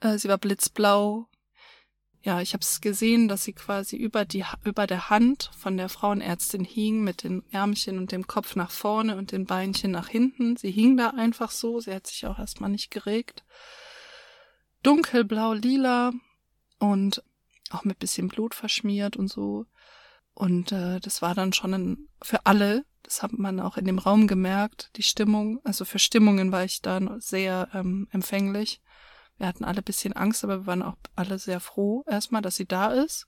Äh, 0.00 0.18
sie 0.18 0.28
war 0.28 0.38
blitzblau. 0.38 1.26
Ja, 2.22 2.42
ich 2.42 2.52
habe 2.52 2.62
es 2.62 2.82
gesehen, 2.82 3.28
dass 3.28 3.44
sie 3.44 3.54
quasi 3.54 3.96
über 3.96 4.26
die 4.26 4.44
über 4.64 4.86
der 4.86 5.08
Hand 5.08 5.50
von 5.56 5.78
der 5.78 5.88
Frauenärztin 5.88 6.64
hing 6.64 7.02
mit 7.02 7.22
den 7.22 7.42
Ärmchen 7.50 7.96
und 7.96 8.12
dem 8.12 8.26
Kopf 8.26 8.56
nach 8.56 8.70
vorne 8.70 9.16
und 9.16 9.32
den 9.32 9.46
Beinchen 9.46 9.90
nach 9.90 10.08
hinten. 10.08 10.56
Sie 10.56 10.70
hing 10.70 10.98
da 10.98 11.10
einfach 11.10 11.50
so, 11.50 11.80
sie 11.80 11.94
hat 11.94 12.06
sich 12.06 12.26
auch 12.26 12.38
erstmal 12.38 12.68
nicht 12.68 12.90
geregt. 12.90 13.42
Dunkelblau, 14.82 15.54
lila 15.54 16.12
und 16.78 17.22
auch 17.70 17.84
mit 17.84 17.98
bisschen 17.98 18.28
Blut 18.28 18.54
verschmiert 18.54 19.16
und 19.16 19.28
so. 19.28 19.66
Und 20.34 20.72
äh, 20.72 21.00
das 21.00 21.22
war 21.22 21.34
dann 21.34 21.52
schon 21.52 21.74
ein, 21.74 22.08
für 22.22 22.46
alle, 22.46 22.84
das 23.02 23.22
hat 23.22 23.32
man 23.32 23.60
auch 23.60 23.76
in 23.76 23.84
dem 23.84 23.98
Raum 23.98 24.26
gemerkt, 24.26 24.90
die 24.96 25.02
Stimmung, 25.02 25.60
also 25.64 25.84
für 25.84 25.98
Stimmungen 25.98 26.52
war 26.52 26.64
ich 26.64 26.82
da 26.82 27.00
sehr 27.18 27.68
ähm, 27.74 28.08
empfänglich. 28.10 28.80
Wir 29.40 29.46
hatten 29.46 29.64
alle 29.64 29.80
bisschen 29.80 30.12
Angst, 30.12 30.44
aber 30.44 30.60
wir 30.60 30.66
waren 30.66 30.82
auch 30.82 30.96
alle 31.16 31.38
sehr 31.38 31.60
froh 31.60 32.04
erstmal, 32.06 32.42
dass 32.42 32.56
sie 32.56 32.66
da 32.66 32.88
ist. 32.88 33.26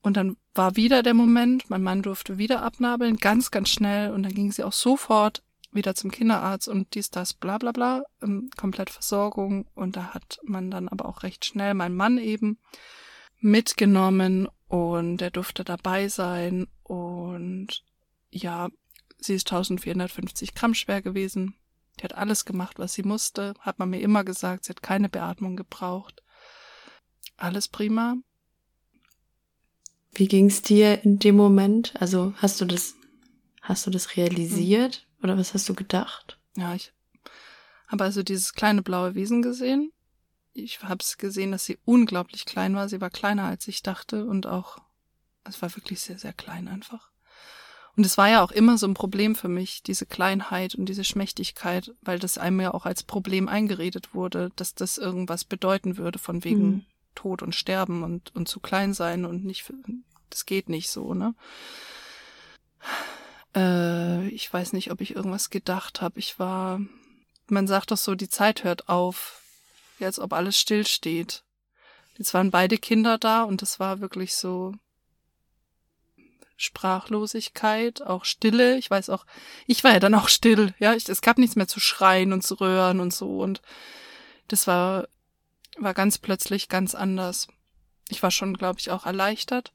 Und 0.00 0.16
dann 0.16 0.38
war 0.54 0.74
wieder 0.74 1.02
der 1.02 1.12
Moment, 1.12 1.68
mein 1.68 1.82
Mann 1.82 2.00
durfte 2.00 2.38
wieder 2.38 2.62
abnabeln, 2.62 3.18
ganz, 3.18 3.50
ganz 3.50 3.68
schnell. 3.68 4.10
Und 4.10 4.22
dann 4.22 4.32
ging 4.32 4.50
sie 4.50 4.64
auch 4.64 4.72
sofort 4.72 5.42
wieder 5.70 5.94
zum 5.94 6.10
Kinderarzt 6.10 6.66
und 6.66 6.94
dies, 6.94 7.10
das, 7.10 7.34
bla 7.34 7.58
bla 7.58 7.72
bla, 7.72 8.04
ähm, 8.22 8.48
komplett 8.56 8.88
Versorgung. 8.88 9.66
Und 9.74 9.96
da 9.96 10.14
hat 10.14 10.40
man 10.44 10.70
dann 10.70 10.88
aber 10.88 11.04
auch 11.04 11.24
recht 11.24 11.44
schnell 11.44 11.74
meinen 11.74 11.94
Mann 11.94 12.16
eben 12.16 12.58
mitgenommen 13.38 14.48
und 14.66 15.20
er 15.20 15.30
durfte 15.30 15.62
dabei 15.62 16.08
sein. 16.08 16.68
Und 16.84 17.84
ja, 18.30 18.70
sie 19.18 19.34
ist 19.34 19.52
1450 19.52 20.54
Gramm 20.54 20.72
schwer 20.72 21.02
gewesen. 21.02 21.54
Die 21.98 22.04
hat 22.04 22.14
alles 22.14 22.44
gemacht, 22.44 22.78
was 22.78 22.94
sie 22.94 23.02
musste, 23.02 23.54
hat 23.60 23.78
man 23.78 23.90
mir 23.90 24.00
immer 24.00 24.24
gesagt, 24.24 24.64
sie 24.64 24.70
hat 24.70 24.82
keine 24.82 25.08
Beatmung 25.08 25.56
gebraucht. 25.56 26.22
Alles 27.36 27.68
prima. 27.68 28.16
Wie 30.12 30.28
ging's 30.28 30.62
dir 30.62 31.02
in 31.04 31.18
dem 31.18 31.36
Moment? 31.36 31.94
Also 32.00 32.34
hast 32.36 32.60
du 32.60 32.64
das, 32.64 32.94
hast 33.60 33.86
du 33.86 33.90
das 33.90 34.16
realisiert 34.16 35.06
mhm. 35.18 35.24
oder 35.24 35.38
was 35.38 35.54
hast 35.54 35.68
du 35.68 35.74
gedacht? 35.74 36.38
Ja, 36.56 36.74
ich 36.74 36.92
habe 37.88 38.04
also 38.04 38.22
dieses 38.22 38.52
kleine 38.54 38.82
blaue 38.82 39.14
Wesen 39.14 39.42
gesehen. 39.42 39.92
Ich 40.54 40.82
habe 40.82 41.02
es 41.02 41.16
gesehen, 41.16 41.52
dass 41.52 41.64
sie 41.64 41.78
unglaublich 41.84 42.44
klein 42.44 42.74
war. 42.74 42.88
Sie 42.88 43.00
war 43.00 43.10
kleiner 43.10 43.44
als 43.44 43.68
ich 43.68 43.82
dachte 43.82 44.26
und 44.26 44.46
auch, 44.46 44.78
es 45.44 45.60
war 45.62 45.74
wirklich 45.74 46.00
sehr, 46.00 46.18
sehr 46.18 46.32
klein 46.32 46.68
einfach. 46.68 47.11
Und 47.96 48.06
es 48.06 48.16
war 48.16 48.28
ja 48.28 48.42
auch 48.42 48.52
immer 48.52 48.78
so 48.78 48.86
ein 48.86 48.94
Problem 48.94 49.34
für 49.34 49.48
mich, 49.48 49.82
diese 49.82 50.06
Kleinheit 50.06 50.74
und 50.74 50.86
diese 50.86 51.04
Schmächtigkeit, 51.04 51.92
weil 52.00 52.18
das 52.18 52.38
einem 52.38 52.60
ja 52.60 52.72
auch 52.72 52.86
als 52.86 53.02
Problem 53.02 53.48
eingeredet 53.48 54.14
wurde, 54.14 54.50
dass 54.56 54.74
das 54.74 54.96
irgendwas 54.96 55.44
bedeuten 55.44 55.98
würde, 55.98 56.18
von 56.18 56.42
wegen 56.42 56.66
mhm. 56.66 56.84
Tod 57.14 57.42
und 57.42 57.54
Sterben 57.54 58.02
und, 58.02 58.34
und 58.34 58.48
zu 58.48 58.60
klein 58.60 58.94
sein 58.94 59.26
und 59.26 59.44
nicht, 59.44 59.70
das 60.30 60.46
geht 60.46 60.70
nicht 60.70 60.90
so, 60.90 61.12
ne? 61.12 61.34
Äh, 63.54 64.28
ich 64.28 64.50
weiß 64.50 64.72
nicht, 64.72 64.90
ob 64.90 65.02
ich 65.02 65.14
irgendwas 65.14 65.50
gedacht 65.50 66.00
habe. 66.00 66.18
Ich 66.18 66.38
war, 66.38 66.80
man 67.48 67.66
sagt 67.66 67.90
doch 67.90 67.98
so, 67.98 68.14
die 68.14 68.30
Zeit 68.30 68.64
hört 68.64 68.88
auf, 68.88 69.42
als 70.00 70.18
ob 70.18 70.32
alles 70.32 70.58
stillsteht. 70.58 71.44
Jetzt 72.16 72.34
waren 72.34 72.50
beide 72.50 72.78
Kinder 72.78 73.18
da 73.18 73.42
und 73.42 73.62
es 73.62 73.78
war 73.78 74.00
wirklich 74.00 74.34
so, 74.34 74.74
Sprachlosigkeit, 76.62 78.02
auch 78.02 78.24
Stille. 78.24 78.76
Ich 78.76 78.90
weiß 78.90 79.10
auch, 79.10 79.26
ich 79.66 79.82
war 79.82 79.92
ja 79.92 80.00
dann 80.00 80.14
auch 80.14 80.28
still, 80.28 80.74
ja. 80.78 80.94
Ich, 80.94 81.08
es 81.08 81.20
gab 81.20 81.38
nichts 81.38 81.56
mehr 81.56 81.68
zu 81.68 81.80
schreien 81.80 82.32
und 82.32 82.42
zu 82.42 82.54
röhren 82.54 83.00
und 83.00 83.12
so. 83.12 83.40
Und 83.40 83.62
das 84.48 84.66
war, 84.66 85.08
war 85.76 85.94
ganz 85.94 86.18
plötzlich 86.18 86.68
ganz 86.68 86.94
anders. 86.94 87.48
Ich 88.08 88.22
war 88.22 88.30
schon, 88.30 88.56
glaube 88.56 88.78
ich, 88.78 88.90
auch 88.90 89.06
erleichtert. 89.06 89.72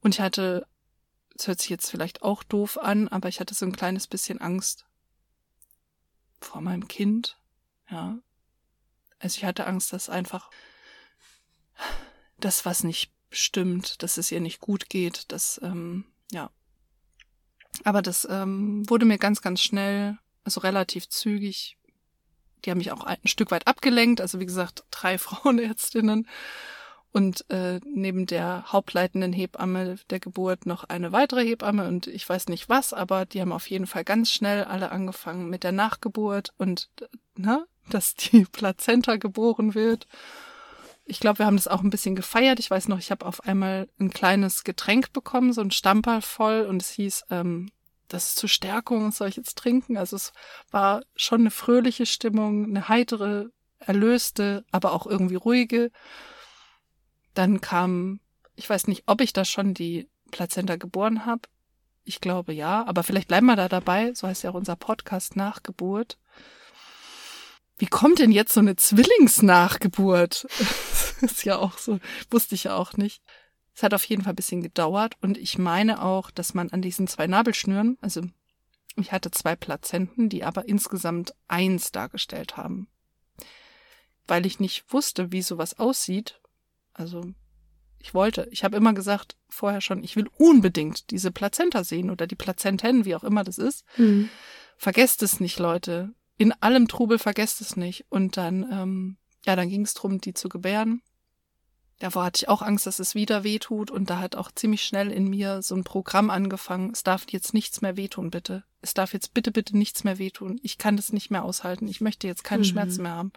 Und 0.00 0.14
ich 0.14 0.20
hatte, 0.20 0.66
es 1.36 1.48
hört 1.48 1.60
sich 1.60 1.70
jetzt 1.70 1.90
vielleicht 1.90 2.22
auch 2.22 2.44
doof 2.44 2.78
an, 2.78 3.08
aber 3.08 3.28
ich 3.28 3.40
hatte 3.40 3.54
so 3.54 3.66
ein 3.66 3.74
kleines 3.74 4.06
bisschen 4.06 4.40
Angst 4.40 4.86
vor 6.40 6.60
meinem 6.60 6.86
Kind, 6.86 7.38
ja. 7.90 8.18
Also 9.18 9.38
ich 9.38 9.44
hatte 9.44 9.66
Angst, 9.66 9.92
dass 9.92 10.08
einfach 10.10 10.50
das, 12.38 12.64
was 12.64 12.84
nicht 12.84 13.10
stimmt, 13.30 14.02
dass 14.02 14.18
es 14.18 14.30
ihr 14.32 14.40
nicht 14.40 14.60
gut 14.60 14.88
geht, 14.88 15.30
dass, 15.32 15.60
ähm, 15.62 16.04
ja. 16.32 16.50
Aber 17.84 18.02
das 18.02 18.26
ähm, 18.30 18.88
wurde 18.88 19.04
mir 19.04 19.18
ganz, 19.18 19.42
ganz 19.42 19.60
schnell, 19.60 20.18
also 20.44 20.60
relativ 20.60 21.08
zügig, 21.08 21.76
die 22.64 22.70
haben 22.70 22.78
mich 22.78 22.92
auch 22.92 23.04
ein 23.04 23.18
Stück 23.24 23.50
weit 23.50 23.66
abgelenkt, 23.66 24.20
also 24.20 24.40
wie 24.40 24.46
gesagt, 24.46 24.84
drei 24.90 25.18
Frauenärztinnen. 25.18 26.26
und 27.12 27.48
äh, 27.50 27.80
neben 27.84 28.26
der 28.26 28.72
hauptleitenden 28.72 29.32
Hebamme 29.32 29.96
der 30.10 30.20
Geburt 30.20 30.66
noch 30.66 30.84
eine 30.84 31.12
weitere 31.12 31.46
Hebamme 31.46 31.88
und 31.88 32.06
ich 32.08 32.28
weiß 32.28 32.48
nicht 32.48 32.68
was, 32.68 32.92
aber 32.92 33.24
die 33.24 33.40
haben 33.40 33.52
auf 33.52 33.70
jeden 33.70 33.86
Fall 33.86 34.04
ganz 34.04 34.30
schnell 34.30 34.64
alle 34.64 34.90
angefangen 34.90 35.48
mit 35.48 35.64
der 35.64 35.72
Nachgeburt 35.72 36.52
und 36.58 36.90
ne, 37.36 37.66
dass 37.88 38.14
die 38.14 38.44
Plazenta 38.52 39.16
geboren 39.16 39.74
wird. 39.74 40.06
Ich 41.08 41.20
glaube, 41.20 41.38
wir 41.38 41.46
haben 41.46 41.56
das 41.56 41.68
auch 41.68 41.82
ein 41.82 41.90
bisschen 41.90 42.16
gefeiert. 42.16 42.58
Ich 42.58 42.70
weiß 42.70 42.88
noch, 42.88 42.98
ich 42.98 43.10
habe 43.10 43.24
auf 43.24 43.44
einmal 43.44 43.88
ein 43.98 44.10
kleines 44.10 44.64
Getränk 44.64 45.12
bekommen, 45.12 45.52
so 45.52 45.60
ein 45.60 45.70
Stamperl 45.70 46.20
voll 46.20 46.62
und 46.62 46.82
es 46.82 46.90
hieß, 46.90 47.26
ähm, 47.30 47.70
das 48.08 48.28
ist 48.28 48.38
zur 48.38 48.48
Stärkung, 48.48 49.10
soll 49.12 49.28
ich 49.28 49.36
jetzt 49.36 49.56
trinken? 49.58 49.96
Also 49.96 50.16
es 50.16 50.32
war 50.70 51.02
schon 51.14 51.40
eine 51.40 51.50
fröhliche 51.50 52.06
Stimmung, 52.06 52.64
eine 52.64 52.88
heitere, 52.88 53.50
erlöste, 53.78 54.64
aber 54.70 54.92
auch 54.92 55.06
irgendwie 55.06 55.36
ruhige. 55.36 55.90
Dann 57.34 57.60
kam, 57.60 58.20
ich 58.54 58.68
weiß 58.68 58.88
nicht, 58.88 59.04
ob 59.06 59.20
ich 59.20 59.32
da 59.32 59.44
schon 59.44 59.74
die 59.74 60.08
Plazenta 60.30 60.76
geboren 60.76 61.26
habe. 61.26 61.42
Ich 62.04 62.20
glaube 62.20 62.52
ja, 62.52 62.84
aber 62.86 63.02
vielleicht 63.02 63.28
bleiben 63.28 63.46
wir 63.46 63.56
da 63.56 63.68
dabei. 63.68 64.14
So 64.14 64.28
heißt 64.28 64.44
ja 64.44 64.50
auch 64.50 64.54
unser 64.54 64.76
Podcast 64.76 65.36
Nachgeburt. 65.36 66.18
Wie 67.78 67.86
kommt 67.86 68.18
denn 68.18 68.32
jetzt 68.32 68.54
so 68.54 68.60
eine 68.60 68.76
Zwillingsnachgeburt? 68.76 70.46
ist 71.20 71.44
ja 71.44 71.58
auch 71.58 71.78
so, 71.78 71.98
wusste 72.30 72.54
ich 72.54 72.64
ja 72.64 72.76
auch 72.76 72.94
nicht. 72.94 73.22
Es 73.74 73.82
hat 73.82 73.92
auf 73.92 74.04
jeden 74.04 74.22
Fall 74.22 74.32
ein 74.32 74.36
bisschen 74.36 74.62
gedauert 74.62 75.16
und 75.20 75.36
ich 75.36 75.58
meine 75.58 76.02
auch, 76.02 76.30
dass 76.30 76.54
man 76.54 76.70
an 76.70 76.80
diesen 76.80 77.06
zwei 77.06 77.26
Nabelschnüren, 77.26 77.98
also 78.00 78.22
ich 78.96 79.12
hatte 79.12 79.30
zwei 79.30 79.54
Plazenten, 79.54 80.30
die 80.30 80.44
aber 80.44 80.66
insgesamt 80.66 81.34
eins 81.48 81.92
dargestellt 81.92 82.56
haben. 82.56 82.88
Weil 84.26 84.46
ich 84.46 84.58
nicht 84.58 84.90
wusste, 84.92 85.30
wie 85.30 85.42
sowas 85.42 85.78
aussieht, 85.78 86.40
also 86.94 87.22
ich 87.98 88.14
wollte, 88.14 88.48
ich 88.50 88.64
habe 88.64 88.76
immer 88.76 88.94
gesagt 88.94 89.36
vorher 89.48 89.82
schon, 89.82 90.02
ich 90.02 90.16
will 90.16 90.28
unbedingt 90.38 91.10
diese 91.10 91.30
Plazenta 91.30 91.84
sehen 91.84 92.10
oder 92.10 92.26
die 92.26 92.34
Plazenten, 92.34 93.04
wie 93.04 93.14
auch 93.14 93.24
immer 93.24 93.44
das 93.44 93.58
ist. 93.58 93.84
Mhm. 93.98 94.30
Vergesst 94.78 95.22
es 95.22 95.40
nicht, 95.40 95.58
Leute. 95.58 96.14
In 96.38 96.52
allem 96.52 96.88
Trubel 96.88 97.18
vergesst 97.18 97.60
es 97.60 97.76
nicht. 97.76 98.06
Und 98.08 98.36
dann, 98.36 98.70
ähm, 98.70 99.16
ja, 99.44 99.56
dann 99.56 99.68
ging 99.68 99.82
es 99.82 99.94
drum, 99.94 100.20
die 100.20 100.34
zu 100.34 100.48
gebären. 100.48 101.02
Davor 101.98 102.24
hatte 102.24 102.42
ich 102.42 102.48
auch 102.48 102.60
Angst, 102.60 102.86
dass 102.86 102.98
es 102.98 103.14
wieder 103.14 103.42
wehtut 103.42 103.90
und 103.90 104.10
da 104.10 104.18
hat 104.18 104.36
auch 104.36 104.52
ziemlich 104.52 104.82
schnell 104.82 105.10
in 105.10 105.28
mir 105.28 105.62
so 105.62 105.74
ein 105.74 105.84
Programm 105.84 106.28
angefangen. 106.28 106.90
Es 106.92 107.02
darf 107.02 107.24
jetzt 107.30 107.54
nichts 107.54 107.80
mehr 107.80 107.96
wehtun, 107.96 108.30
bitte. 108.30 108.64
Es 108.82 108.92
darf 108.92 109.14
jetzt 109.14 109.32
bitte, 109.32 109.50
bitte 109.50 109.76
nichts 109.76 110.04
mehr 110.04 110.18
wehtun. 110.18 110.60
Ich 110.62 110.76
kann 110.76 110.96
das 110.96 111.12
nicht 111.12 111.30
mehr 111.30 111.42
aushalten. 111.42 111.88
Ich 111.88 112.02
möchte 112.02 112.26
jetzt 112.26 112.44
keine 112.44 112.64
mhm. 112.64 112.66
Schmerzen 112.66 113.02
mehr 113.02 113.12
haben. 113.12 113.32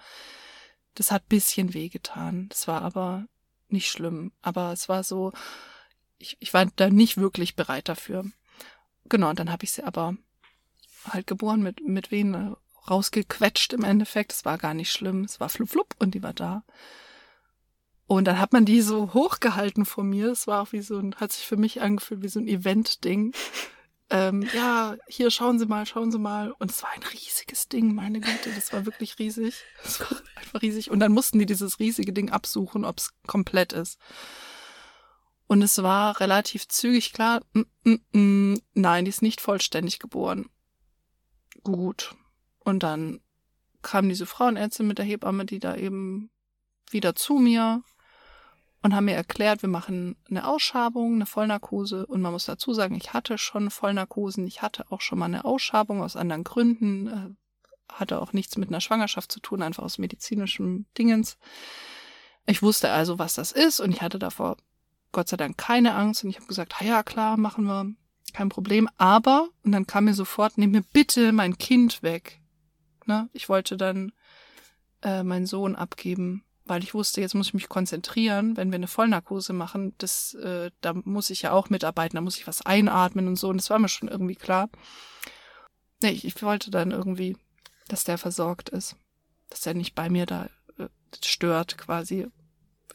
Das 0.96 1.12
hat 1.12 1.30
bisschen 1.30 1.74
wehgetan. 1.74 2.50
Das 2.50 2.68
war 2.68 2.82
aber 2.82 3.28
nicht 3.70 3.90
schlimm, 3.90 4.34
aber 4.42 4.74
es 4.74 4.90
war 4.90 5.04
so, 5.04 5.32
ich, 6.18 6.36
ich 6.40 6.54
war 6.54 6.66
da 6.66 6.90
nicht 6.90 7.18
wirklich 7.18 7.56
bereit 7.56 7.88
dafür. 7.88 8.26
Genau, 9.08 9.30
und 9.30 9.40
dann 9.40 9.52
habe 9.52 9.64
ich 9.64 9.72
sie 9.72 9.84
aber 9.84 10.18
halt 11.06 11.28
geboren 11.28 11.62
mit, 11.62 11.82
mit 11.88 12.12
Venen 12.12 12.56
rausgequetscht 12.90 13.74
im 13.74 13.84
Endeffekt. 13.84 14.34
Es 14.34 14.46
war 14.46 14.58
gar 14.58 14.74
nicht 14.74 14.92
schlimm. 14.92 15.24
Es 15.24 15.40
war 15.40 15.50
flup 15.50 15.70
flup 15.70 15.96
und 16.00 16.16
die 16.16 16.24
war 16.24 16.34
da. 16.34 16.64
Und 18.08 18.26
dann 18.26 18.40
hat 18.40 18.54
man 18.54 18.66
die 18.66 18.82
so 18.82 19.14
hochgehalten 19.14 19.86
vor 19.86 20.04
mir. 20.04 20.32
Es 20.32 20.48
war 20.48 20.64
auch 20.64 20.72
wie 20.72 20.82
so 20.82 20.98
ein, 20.98 21.16
hat 21.16 21.32
sich 21.32 21.46
für 21.46 21.58
mich 21.58 21.82
angefühlt 21.82 22.24
wie 22.24 22.30
so 22.30 22.40
ein 22.40 22.48
Event-Ding 22.48 23.34
ähm, 24.12 24.48
ja, 24.54 24.98
hier 25.08 25.30
schauen 25.30 25.60
Sie 25.60 25.68
mal, 25.68 25.86
schauen 25.86 26.12
Sie 26.12 26.18
mal. 26.18 26.52
Und 26.58 26.72
es 26.72 26.82
war 26.82 26.90
ein 26.92 27.04
riesiges 27.04 27.68
Ding, 27.68 27.94
meine 27.94 28.20
Güte, 28.20 28.52
das 28.56 28.74
war 28.74 28.86
wirklich 28.86 29.20
riesig. 29.20 29.64
Es 29.84 30.00
war 30.00 30.10
einfach 30.36 30.62
riesig. 30.62 30.90
Und 30.90 31.00
dann 31.00 31.12
mussten 31.12 31.38
die 31.38 31.46
dieses 31.46 31.80
riesige 31.80 32.12
Ding 32.12 32.32
absuchen, 32.32 32.86
ob 32.86 32.98
es 32.98 33.14
komplett 33.28 33.74
ist. 33.74 34.00
Und 35.48 35.62
es 35.62 35.82
war 35.82 36.20
relativ 36.20 36.68
zügig 36.68 37.14
klar, 37.14 37.42
mm, 37.54 37.62
mm, 37.84 38.20
mm, 38.20 38.62
nein, 38.74 39.06
die 39.06 39.10
ist 39.10 39.22
nicht 39.22 39.42
vollständig 39.42 40.00
geboren. 40.00 40.50
Gut. 41.64 42.16
Und 42.70 42.84
dann 42.84 43.20
kam 43.82 44.10
diese 44.10 44.26
Frauenärztin 44.26 44.88
mit 44.88 44.98
der 44.98 45.06
Hebamme, 45.06 45.46
die 45.46 45.60
da 45.60 45.76
eben 45.76 46.30
wieder 46.90 47.16
zu 47.16 47.36
mir 47.36 47.84
und 48.82 48.96
haben 48.96 49.06
mir 49.06 49.16
erklärt, 49.16 49.62
wir 49.62 49.70
machen 49.70 50.16
eine 50.30 50.48
Ausschabung, 50.48 51.16
eine 51.16 51.26
Vollnarkose. 51.26 52.06
Und 52.06 52.22
man 52.22 52.32
muss 52.32 52.46
dazu 52.46 52.74
sagen, 52.74 52.96
ich 52.96 53.14
hatte 53.14 53.38
schon 53.38 53.70
Vollnarkosen, 53.70 54.48
ich 54.48 54.62
hatte 54.62 54.92
auch 54.92 55.02
schon 55.02 55.20
mal 55.20 55.26
eine 55.26 55.46
Ausschabung 55.46 56.02
aus 56.02 56.16
anderen 56.16 56.44
Gründen, 56.44 57.08
äh, 57.08 57.94
hatte 57.94 58.22
auch 58.22 58.34
nichts 58.34 58.58
mit 58.58 58.70
einer 58.70 58.82
Schwangerschaft 58.82 59.32
zu 59.32 59.40
tun, 59.40 59.62
einfach 59.62 59.84
aus 59.84 59.98
medizinischem 59.98 60.86
Dingens. 60.98 61.38
Ich 62.46 62.62
wusste 62.62 62.92
also, 62.92 63.20
was 63.20 63.34
das 63.34 63.52
ist 63.52 63.80
und 63.80 63.92
ich 63.92 64.02
hatte 64.02 64.20
davor 64.20 64.58
Gott 65.12 65.28
sei 65.28 65.38
Dank 65.38 65.58
keine 65.58 65.96
Angst. 65.96 66.24
Und 66.24 66.30
ich 66.30 66.38
habe 66.38 66.48
gesagt, 66.48 66.76
ja 66.82 67.04
klar, 67.04 67.36
machen 67.38 67.66
wir, 67.66 67.94
kein 68.34 68.50
Problem, 68.50 68.88
aber, 68.98 69.50
und 69.64 69.72
dann 69.72 69.88
kam 69.88 70.06
mir 70.06 70.14
sofort, 70.14 70.58
nimm 70.58 70.72
mir 70.72 70.84
bitte 70.94 71.32
mein 71.32 71.58
Kind 71.58 72.04
weg. 72.04 72.40
Ne? 73.10 73.30
Ich 73.34 73.50
wollte 73.50 73.76
dann 73.76 74.14
äh, 75.02 75.24
meinen 75.24 75.46
Sohn 75.46 75.76
abgeben 75.76 76.46
weil 76.70 76.84
ich 76.84 76.94
wusste, 76.94 77.20
jetzt 77.20 77.34
muss 77.34 77.48
ich 77.48 77.54
mich 77.56 77.68
konzentrieren, 77.68 78.56
wenn 78.56 78.70
wir 78.70 78.76
eine 78.76 78.88
Vollnarkose 78.88 79.54
machen, 79.54 79.96
das, 79.98 80.36
äh, 80.36 80.70
da 80.82 80.94
muss 80.94 81.32
ich 81.32 81.42
ja 81.42 81.52
auch 81.52 81.72
mitarbeiten, 81.72 82.16
da 82.16 82.22
muss 82.22 82.38
ich 82.38 82.46
was 82.46 82.62
einatmen 82.62 83.28
und 83.28 83.38
so, 83.38 83.50
und 83.50 83.58
das 83.58 83.72
war 83.72 83.80
mir 83.80 83.90
schon 83.90 84.08
irgendwie 84.08 84.36
klar. 84.36 84.70
Nee, 86.02 86.12
ich, 86.12 86.26
ich 86.26 86.42
wollte 86.44 86.70
dann 86.70 86.92
irgendwie, 86.92 87.36
dass 87.88 88.04
der 88.04 88.20
versorgt 88.20 88.70
ist, 88.70 88.96
dass 89.50 89.66
er 89.66 89.74
nicht 89.74 89.96
bei 89.96 90.10
mir 90.10 90.28
da 90.28 90.48
äh, 90.78 90.90
stört 91.26 91.78
quasi. 91.80 92.28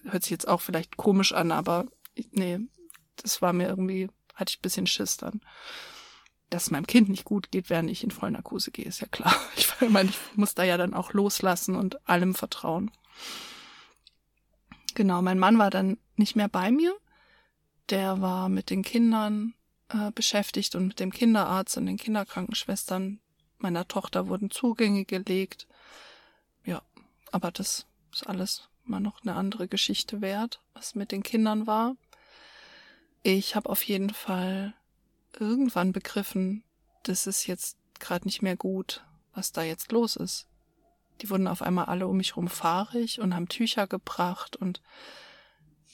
Hört 0.04 0.22
sich 0.22 0.30
jetzt 0.30 0.46
auch 0.46 0.60
vielleicht 0.60 0.96
komisch 0.96 1.32
an, 1.32 1.50
aber 1.50 1.86
nee, 2.30 2.60
das 3.16 3.42
war 3.42 3.52
mir 3.52 3.66
irgendwie, 3.66 4.08
hatte 4.34 4.50
ich 4.50 4.58
ein 4.58 4.62
bisschen 4.62 4.86
Schiss 4.86 5.16
dann. 5.16 5.40
Dass 6.54 6.66
es 6.66 6.70
meinem 6.70 6.86
Kind 6.86 7.08
nicht 7.08 7.24
gut 7.24 7.50
geht, 7.50 7.68
während 7.68 7.90
ich 7.90 8.04
in 8.04 8.12
Vollnarkose 8.12 8.70
gehe, 8.70 8.84
ist 8.84 9.00
ja 9.00 9.08
klar. 9.08 9.34
Ich 9.56 9.90
meine, 9.90 10.08
ich 10.08 10.18
muss 10.36 10.54
da 10.54 10.62
ja 10.62 10.76
dann 10.76 10.94
auch 10.94 11.12
loslassen 11.12 11.74
und 11.74 12.08
allem 12.08 12.32
vertrauen. 12.32 12.92
Genau, 14.94 15.20
mein 15.20 15.40
Mann 15.40 15.58
war 15.58 15.70
dann 15.70 15.98
nicht 16.14 16.36
mehr 16.36 16.46
bei 16.46 16.70
mir. 16.70 16.94
Der 17.90 18.20
war 18.20 18.48
mit 18.48 18.70
den 18.70 18.82
Kindern 18.82 19.54
äh, 19.88 20.12
beschäftigt 20.12 20.76
und 20.76 20.86
mit 20.86 21.00
dem 21.00 21.12
Kinderarzt 21.12 21.76
und 21.76 21.86
den 21.86 21.96
Kinderkrankenschwestern 21.96 23.18
meiner 23.58 23.88
Tochter 23.88 24.28
wurden 24.28 24.52
Zugänge 24.52 25.04
gelegt. 25.04 25.66
Ja, 26.64 26.82
aber 27.32 27.50
das 27.50 27.88
ist 28.12 28.28
alles 28.28 28.68
mal 28.84 29.00
noch 29.00 29.22
eine 29.22 29.34
andere 29.34 29.66
Geschichte 29.66 30.20
wert, 30.20 30.60
was 30.72 30.94
mit 30.94 31.10
den 31.10 31.24
Kindern 31.24 31.66
war. 31.66 31.96
Ich 33.24 33.56
habe 33.56 33.68
auf 33.68 33.82
jeden 33.82 34.10
Fall 34.10 34.72
irgendwann 35.40 35.92
begriffen, 35.92 36.64
das 37.02 37.26
ist 37.26 37.46
jetzt 37.46 37.76
gerade 37.98 38.26
nicht 38.26 38.42
mehr 38.42 38.56
gut, 38.56 39.04
was 39.34 39.52
da 39.52 39.62
jetzt 39.62 39.92
los 39.92 40.16
ist. 40.16 40.46
Die 41.20 41.30
wurden 41.30 41.46
auf 41.46 41.62
einmal 41.62 41.86
alle 41.86 42.06
um 42.06 42.16
mich 42.16 42.36
rum 42.36 42.48
fahrig 42.48 43.20
und 43.20 43.34
haben 43.34 43.48
Tücher 43.48 43.86
gebracht 43.86 44.56
und 44.56 44.82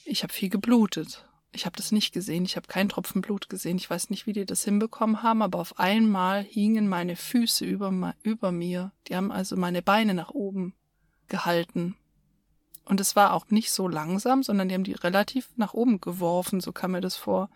ich 0.05 0.23
habe 0.23 0.33
viel 0.33 0.49
geblutet. 0.49 1.25
Ich 1.53 1.65
habe 1.65 1.75
das 1.75 1.91
nicht 1.91 2.13
gesehen, 2.13 2.45
ich 2.45 2.55
habe 2.55 2.67
keinen 2.67 2.89
Tropfen 2.89 3.21
Blut 3.21 3.49
gesehen. 3.49 3.77
Ich 3.77 3.89
weiß 3.89 4.09
nicht, 4.09 4.25
wie 4.25 4.33
die 4.33 4.45
das 4.45 4.63
hinbekommen 4.63 5.21
haben, 5.21 5.41
aber 5.41 5.59
auf 5.59 5.77
einmal 5.79 6.43
hingen 6.43 6.87
meine 6.87 7.15
Füße 7.15 7.65
über, 7.65 8.15
über 8.23 8.51
mir. 8.51 8.93
Die 9.07 9.15
haben 9.15 9.31
also 9.31 9.57
meine 9.57 9.81
Beine 9.81 10.13
nach 10.13 10.29
oben 10.29 10.73
gehalten. 11.27 11.97
Und 12.85 12.99
es 12.99 13.15
war 13.15 13.33
auch 13.33 13.49
nicht 13.49 13.71
so 13.71 13.87
langsam, 13.87 14.43
sondern 14.43 14.69
die 14.69 14.75
haben 14.75 14.83
die 14.83 14.93
relativ 14.93 15.49
nach 15.55 15.73
oben 15.73 15.99
geworfen, 15.99 16.61
so 16.61 16.71
kam 16.71 16.91
mir 16.91 17.01
das 17.01 17.15
vor. 17.15 17.49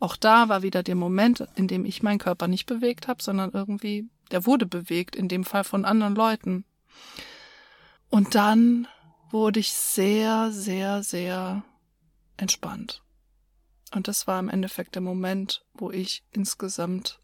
Auch 0.00 0.16
da 0.16 0.48
war 0.48 0.62
wieder 0.62 0.82
der 0.82 0.94
Moment, 0.94 1.46
in 1.56 1.68
dem 1.68 1.84
ich 1.84 2.02
meinen 2.02 2.18
Körper 2.18 2.48
nicht 2.48 2.64
bewegt 2.64 3.06
habe, 3.06 3.22
sondern 3.22 3.50
irgendwie, 3.52 4.08
der 4.30 4.46
wurde 4.46 4.64
bewegt, 4.64 5.14
in 5.14 5.28
dem 5.28 5.44
Fall 5.44 5.62
von 5.62 5.84
anderen 5.84 6.14
Leuten. 6.14 6.64
Und 8.08 8.34
dann 8.34 8.88
wurde 9.30 9.60
ich 9.60 9.72
sehr, 9.72 10.50
sehr, 10.52 11.02
sehr 11.02 11.62
entspannt. 12.38 13.02
Und 13.94 14.08
das 14.08 14.26
war 14.26 14.40
im 14.40 14.48
Endeffekt 14.48 14.94
der 14.94 15.02
Moment, 15.02 15.66
wo 15.74 15.90
ich 15.90 16.24
insgesamt 16.30 17.20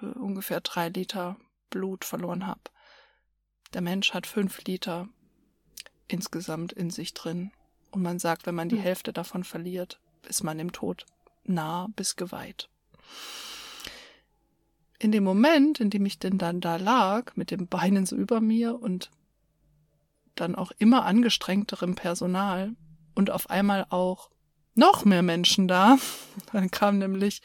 äh, 0.00 0.06
ungefähr 0.06 0.62
drei 0.62 0.88
Liter 0.88 1.36
Blut 1.68 2.06
verloren 2.06 2.46
habe. 2.46 2.62
Der 3.74 3.82
Mensch 3.82 4.14
hat 4.14 4.26
fünf 4.26 4.64
Liter 4.64 5.08
insgesamt 6.08 6.72
in 6.72 6.88
sich 6.88 7.12
drin. 7.12 7.52
Und 7.90 8.00
man 8.00 8.18
sagt, 8.18 8.46
wenn 8.46 8.54
man 8.54 8.70
die 8.70 8.76
hm. 8.76 8.82
Hälfte 8.82 9.12
davon 9.12 9.44
verliert, 9.44 10.00
ist 10.26 10.42
man 10.42 10.56
dem 10.56 10.72
Tod 10.72 11.04
nah 11.44 11.88
bis 11.96 12.16
geweiht 12.16 12.68
in 15.02 15.10
dem 15.10 15.24
Moment, 15.24 15.80
in 15.80 15.90
dem 15.90 16.06
ich 16.06 16.20
denn 16.20 16.38
dann 16.38 16.60
da 16.60 16.76
lag, 16.76 17.34
mit 17.34 17.50
den 17.50 17.66
Beinen 17.66 18.06
so 18.06 18.14
über 18.14 18.40
mir 18.40 18.80
und 18.80 19.10
dann 20.36 20.54
auch 20.54 20.70
immer 20.78 21.04
angestrengterem 21.04 21.96
Personal 21.96 22.76
und 23.14 23.30
auf 23.30 23.50
einmal 23.50 23.86
auch 23.90 24.30
noch 24.74 25.04
mehr 25.04 25.22
Menschen 25.22 25.66
da, 25.66 25.98
dann 26.52 26.70
kam 26.70 26.98
nämlich 26.98 27.42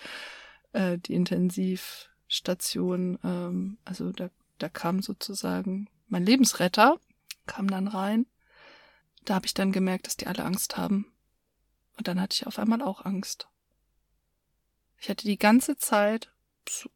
äh, 0.73 0.99
die 0.99 1.15
Intensivstation, 1.15 3.17
ähm, 3.23 3.79
also 3.85 4.11
da, 4.11 4.29
da 4.59 4.69
kam 4.69 5.01
sozusagen 5.01 5.89
mein 6.07 6.25
Lebensretter, 6.25 6.99
kam 7.47 7.67
dann 7.69 7.87
rein. 7.87 8.27
da 9.25 9.33
habe 9.33 9.47
ich 9.47 9.55
dann 9.55 9.71
gemerkt, 9.71 10.05
dass 10.05 10.15
die 10.15 10.27
alle 10.27 10.45
Angst 10.45 10.77
haben. 10.77 11.11
Und 11.97 12.07
dann 12.07 12.21
hatte 12.21 12.35
ich 12.35 12.45
auf 12.45 12.59
einmal 12.59 12.83
auch 12.83 13.03
Angst. 13.03 13.49
Ich 14.99 15.09
hatte 15.09 15.25
die 15.25 15.37
ganze 15.37 15.77
Zeit 15.77 16.31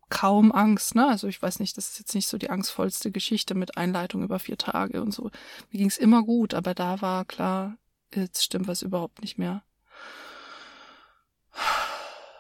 kaum 0.09 0.51
Angst, 0.51 0.95
ne? 0.95 1.07
Also 1.07 1.27
ich 1.27 1.41
weiß 1.41 1.59
nicht, 1.59 1.77
das 1.77 1.91
ist 1.91 1.99
jetzt 1.99 2.15
nicht 2.15 2.27
so 2.27 2.37
die 2.37 2.49
angstvollste 2.49 3.11
Geschichte 3.11 3.55
mit 3.55 3.77
Einleitung 3.77 4.23
über 4.23 4.39
vier 4.39 4.57
Tage 4.57 5.01
und 5.01 5.13
so. 5.13 5.31
Mir 5.71 5.77
ging 5.77 5.87
es 5.87 5.97
immer 5.97 6.23
gut, 6.23 6.53
aber 6.53 6.73
da 6.73 7.01
war 7.01 7.25
klar, 7.25 7.77
jetzt 8.13 8.43
stimmt 8.43 8.67
was 8.67 8.81
überhaupt 8.81 9.21
nicht 9.21 9.37
mehr. 9.37 9.63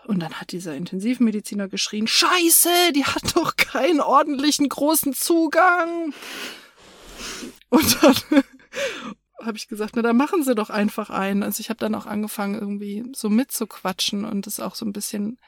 Und 0.05 0.19
dann 0.19 0.33
hat 0.41 0.51
dieser 0.51 0.75
Intensivmediziner 0.75 1.67
geschrien, 1.67 2.07
Scheiße, 2.07 2.91
die 2.93 3.05
hat 3.05 3.35
doch 3.35 3.55
keinen 3.55 4.01
ordentlichen 4.01 4.67
großen 4.67 5.13
Zugang. 5.13 6.13
Und 7.69 8.03
dann 8.03 8.15
habe 9.43 9.57
ich 9.57 9.67
gesagt, 9.67 9.95
na 9.95 10.01
dann 10.01 10.17
machen 10.17 10.43
Sie 10.43 10.55
doch 10.55 10.69
einfach 10.69 11.09
einen. 11.09 11.43
Also 11.43 11.59
ich 11.61 11.69
habe 11.69 11.79
dann 11.79 11.95
auch 11.95 12.05
angefangen, 12.05 12.59
irgendwie 12.59 13.03
so 13.13 13.29
mitzuquatschen 13.29 14.25
und 14.25 14.47
es 14.47 14.59
auch 14.59 14.75
so 14.75 14.85
ein 14.85 14.93
bisschen 14.93 15.39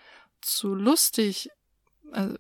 zu 0.42 0.74
lustig. 0.74 1.50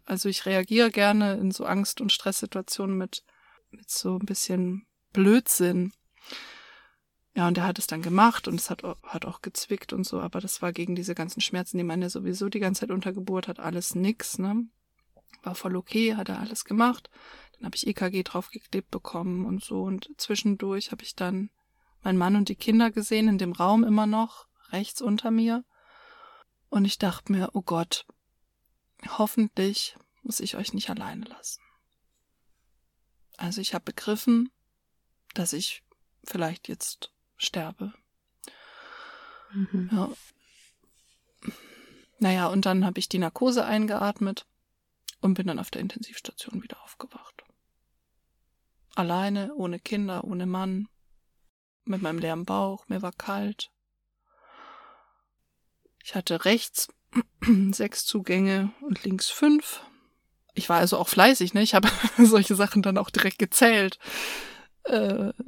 Also 0.05 0.29
ich 0.29 0.45
reagiere 0.45 0.91
gerne 0.91 1.33
in 1.35 1.51
so 1.51 1.65
Angst- 1.65 2.01
und 2.01 2.11
Stresssituationen 2.11 2.97
mit, 2.97 3.23
mit 3.71 3.89
so 3.89 4.17
ein 4.17 4.25
bisschen 4.25 4.85
Blödsinn. 5.13 5.93
Ja, 7.35 7.47
und 7.47 7.57
er 7.57 7.65
hat 7.65 7.79
es 7.79 7.87
dann 7.87 8.03
gemacht 8.03 8.47
und 8.47 8.59
es 8.59 8.69
hat, 8.69 8.83
hat 8.83 9.25
auch 9.25 9.41
gezwickt 9.41 9.91
und 9.91 10.05
so, 10.05 10.19
aber 10.19 10.39
das 10.39 10.61
war 10.61 10.71
gegen 10.71 10.95
diese 10.95 11.15
ganzen 11.15 11.41
Schmerzen, 11.41 11.77
die 11.77 11.83
man 11.83 12.01
ja 12.01 12.09
sowieso 12.09 12.47
die 12.47 12.59
ganze 12.59 12.81
Zeit 12.81 12.91
unter 12.91 13.11
Geburt 13.11 13.47
hat, 13.47 13.59
alles 13.59 13.95
nix, 13.95 14.37
ne? 14.37 14.67
War 15.41 15.55
voll 15.55 15.75
okay, 15.75 16.15
hat 16.15 16.29
er 16.29 16.39
alles 16.39 16.63
gemacht. 16.63 17.09
Dann 17.63 17.67
habe 17.67 17.77
ich 17.77 17.87
EKG 17.87 18.23
draufgeklebt 18.23 18.91
bekommen 18.91 19.45
und 19.45 19.63
so 19.63 19.83
und 19.83 20.09
zwischendurch 20.17 20.91
habe 20.91 21.01
ich 21.03 21.15
dann 21.15 21.49
meinen 22.01 22.17
Mann 22.17 22.35
und 22.35 22.49
die 22.49 22.57
Kinder 22.57 22.91
gesehen, 22.91 23.29
in 23.29 23.37
dem 23.37 23.53
Raum 23.53 23.85
immer 23.85 24.05
noch, 24.05 24.47
rechts 24.73 25.01
unter 25.01 25.31
mir. 25.31 25.63
Und 26.67 26.83
ich 26.83 26.97
dachte 26.97 27.31
mir, 27.31 27.51
oh 27.53 27.61
Gott, 27.61 28.05
hoffentlich 29.17 29.95
muss 30.23 30.41
ich 30.41 30.57
euch 30.57 30.73
nicht 30.73 30.89
alleine 30.89 31.23
lassen. 31.23 31.61
Also 33.37 33.61
ich 33.61 33.73
habe 33.73 33.85
begriffen, 33.85 34.51
dass 35.33 35.53
ich 35.53 35.85
vielleicht 36.25 36.67
jetzt 36.67 37.13
sterbe. 37.37 37.93
Mhm. 39.53 39.89
Ja. 39.89 40.11
Naja, 42.19 42.47
und 42.47 42.65
dann 42.65 42.83
habe 42.83 42.99
ich 42.99 43.07
die 43.07 43.19
Narkose 43.19 43.63
eingeatmet 43.63 44.45
und 45.21 45.35
bin 45.35 45.47
dann 45.47 45.59
auf 45.59 45.71
der 45.71 45.81
Intensivstation 45.81 46.61
wieder 46.61 46.83
aufgewacht. 46.83 47.32
Alleine, 48.95 49.53
ohne 49.55 49.79
Kinder, 49.79 50.23
ohne 50.23 50.45
Mann, 50.45 50.87
mit 51.85 52.01
meinem 52.01 52.19
leeren 52.19 52.45
Bauch, 52.45 52.87
mir 52.87 53.01
war 53.01 53.11
kalt. 53.11 53.71
Ich 56.03 56.15
hatte 56.15 56.45
rechts 56.45 56.89
sechs 57.71 58.05
Zugänge 58.05 58.71
und 58.81 59.03
links 59.03 59.29
fünf. 59.29 59.81
Ich 60.53 60.69
war 60.69 60.77
also 60.77 60.97
auch 60.97 61.07
fleißig, 61.07 61.53
ne? 61.53 61.61
Ich 61.63 61.73
habe 61.73 61.89
solche 62.17 62.55
Sachen 62.55 62.81
dann 62.81 62.97
auch 62.97 63.09
direkt 63.09 63.39
gezählt. 63.39 63.97
Äh 64.83 65.33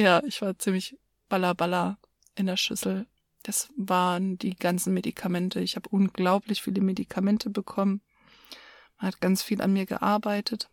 Ja, 0.00 0.22
ich 0.24 0.40
war 0.40 0.58
ziemlich 0.58 0.96
ballerballer 1.28 1.98
in 2.34 2.46
der 2.46 2.56
Schüssel. 2.56 3.06
Das 3.42 3.68
waren 3.76 4.38
die 4.38 4.56
ganzen 4.56 4.94
Medikamente. 4.94 5.60
Ich 5.60 5.76
habe 5.76 5.90
unglaublich 5.90 6.62
viele 6.62 6.80
Medikamente 6.80 7.50
bekommen. 7.50 8.00
Man 8.96 9.08
hat 9.08 9.20
ganz 9.20 9.42
viel 9.42 9.60
an 9.60 9.74
mir 9.74 9.84
gearbeitet. 9.84 10.70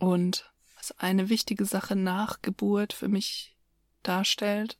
Und 0.00 0.52
was 0.76 0.92
eine 0.98 1.28
wichtige 1.28 1.64
Sache 1.64 1.94
nach 1.94 2.42
Geburt 2.42 2.92
für 2.92 3.06
mich 3.06 3.56
darstellt 4.02 4.78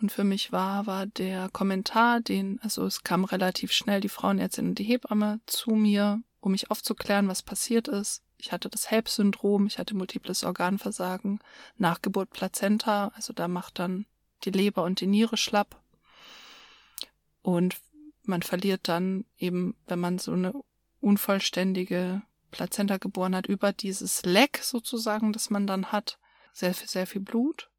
und 0.00 0.10
für 0.10 0.24
mich 0.24 0.50
war, 0.50 0.86
war 0.86 1.06
der 1.06 1.48
Kommentar, 1.50 2.20
den, 2.20 2.58
also 2.62 2.84
es 2.84 3.04
kam 3.04 3.24
relativ 3.24 3.70
schnell 3.70 4.00
die 4.00 4.08
Frauenärztin 4.08 4.70
und 4.70 4.78
die 4.80 4.84
Hebamme 4.84 5.40
zu 5.46 5.70
mir, 5.70 6.20
um 6.40 6.50
mich 6.50 6.72
aufzuklären, 6.72 7.28
was 7.28 7.42
passiert 7.42 7.86
ist 7.86 8.24
ich 8.42 8.50
hatte 8.50 8.68
das 8.68 8.90
HELP-Syndrom, 8.90 9.68
ich 9.68 9.78
hatte 9.78 9.94
multiples 9.94 10.42
Organversagen, 10.42 11.38
Nachgeburt 11.76 12.30
Plazenta, 12.30 13.12
also 13.14 13.32
da 13.32 13.46
macht 13.46 13.78
dann 13.78 14.04
die 14.42 14.50
Leber 14.50 14.82
und 14.82 15.00
die 15.00 15.06
Niere 15.06 15.36
schlapp. 15.36 15.80
Und 17.40 17.80
man 18.24 18.42
verliert 18.42 18.88
dann 18.88 19.26
eben, 19.38 19.76
wenn 19.86 20.00
man 20.00 20.18
so 20.18 20.32
eine 20.32 20.52
unvollständige 21.00 22.22
Plazenta 22.52 22.98
geboren 22.98 23.34
hat, 23.34 23.46
über 23.46 23.72
dieses 23.72 24.24
Leck 24.24 24.60
sozusagen, 24.62 25.32
das 25.32 25.50
man 25.50 25.66
dann 25.66 25.90
hat, 25.90 26.18
sehr, 26.52 26.72
sehr 26.74 27.08
viel 27.08 27.22
Blut. 27.22 27.70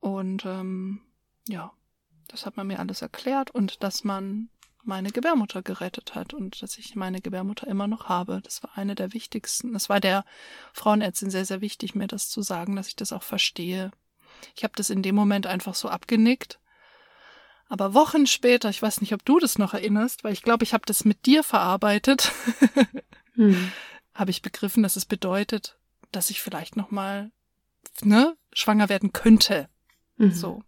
Und 0.00 0.46
ähm, 0.46 1.02
ja, 1.48 1.72
das 2.28 2.46
hat 2.46 2.56
man 2.56 2.66
mir 2.66 2.78
alles 2.78 3.02
erklärt 3.02 3.50
und 3.50 3.82
dass 3.82 4.04
man 4.04 4.48
meine 4.84 5.10
Gebärmutter 5.10 5.62
gerettet 5.62 6.14
hat 6.14 6.34
und 6.34 6.60
dass 6.62 6.76
ich 6.78 6.96
meine 6.96 7.20
Gebärmutter 7.20 7.66
immer 7.66 7.86
noch 7.86 8.08
habe. 8.08 8.40
Das 8.42 8.62
war 8.62 8.70
eine 8.76 8.94
der 8.94 9.12
wichtigsten. 9.12 9.74
Das 9.74 9.88
war 9.88 10.00
der 10.00 10.24
Frauenärztin 10.72 11.30
sehr, 11.30 11.44
sehr 11.44 11.60
wichtig, 11.60 11.94
mir 11.94 12.08
das 12.08 12.28
zu 12.28 12.42
sagen, 12.42 12.74
dass 12.74 12.88
ich 12.88 12.96
das 12.96 13.12
auch 13.12 13.22
verstehe. 13.22 13.92
Ich 14.56 14.64
habe 14.64 14.74
das 14.76 14.90
in 14.90 15.02
dem 15.02 15.14
Moment 15.14 15.46
einfach 15.46 15.74
so 15.74 15.88
abgenickt. 15.88 16.58
Aber 17.68 17.94
Wochen 17.94 18.26
später, 18.26 18.68
ich 18.70 18.82
weiß 18.82 19.00
nicht, 19.00 19.14
ob 19.14 19.24
du 19.24 19.38
das 19.38 19.56
noch 19.56 19.72
erinnerst, 19.72 20.24
weil 20.24 20.32
ich 20.32 20.42
glaube, 20.42 20.64
ich 20.64 20.74
habe 20.74 20.84
das 20.84 21.04
mit 21.04 21.26
dir 21.26 21.42
verarbeitet, 21.42 22.32
hm. 23.34 23.72
Habe 24.14 24.30
ich 24.30 24.42
begriffen, 24.42 24.82
dass 24.82 24.96
es 24.96 25.06
bedeutet, 25.06 25.78
dass 26.10 26.30
ich 26.30 26.40
vielleicht 26.40 26.76
noch 26.76 26.90
mal 26.90 27.32
ne, 28.02 28.36
schwanger 28.52 28.88
werden 28.88 29.12
könnte. 29.12 29.68
Mhm. 30.16 30.32
So. 30.32 30.62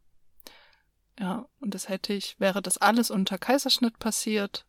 Ja, 1.19 1.47
und 1.61 1.75
das 1.75 1.89
hätte 1.89 2.13
ich, 2.13 2.39
wäre 2.41 2.61
das 2.61 2.79
alles 2.79 3.11
unter 3.11 3.39
Kaiserschnitt 3.39 3.99
passiert, 3.99 4.67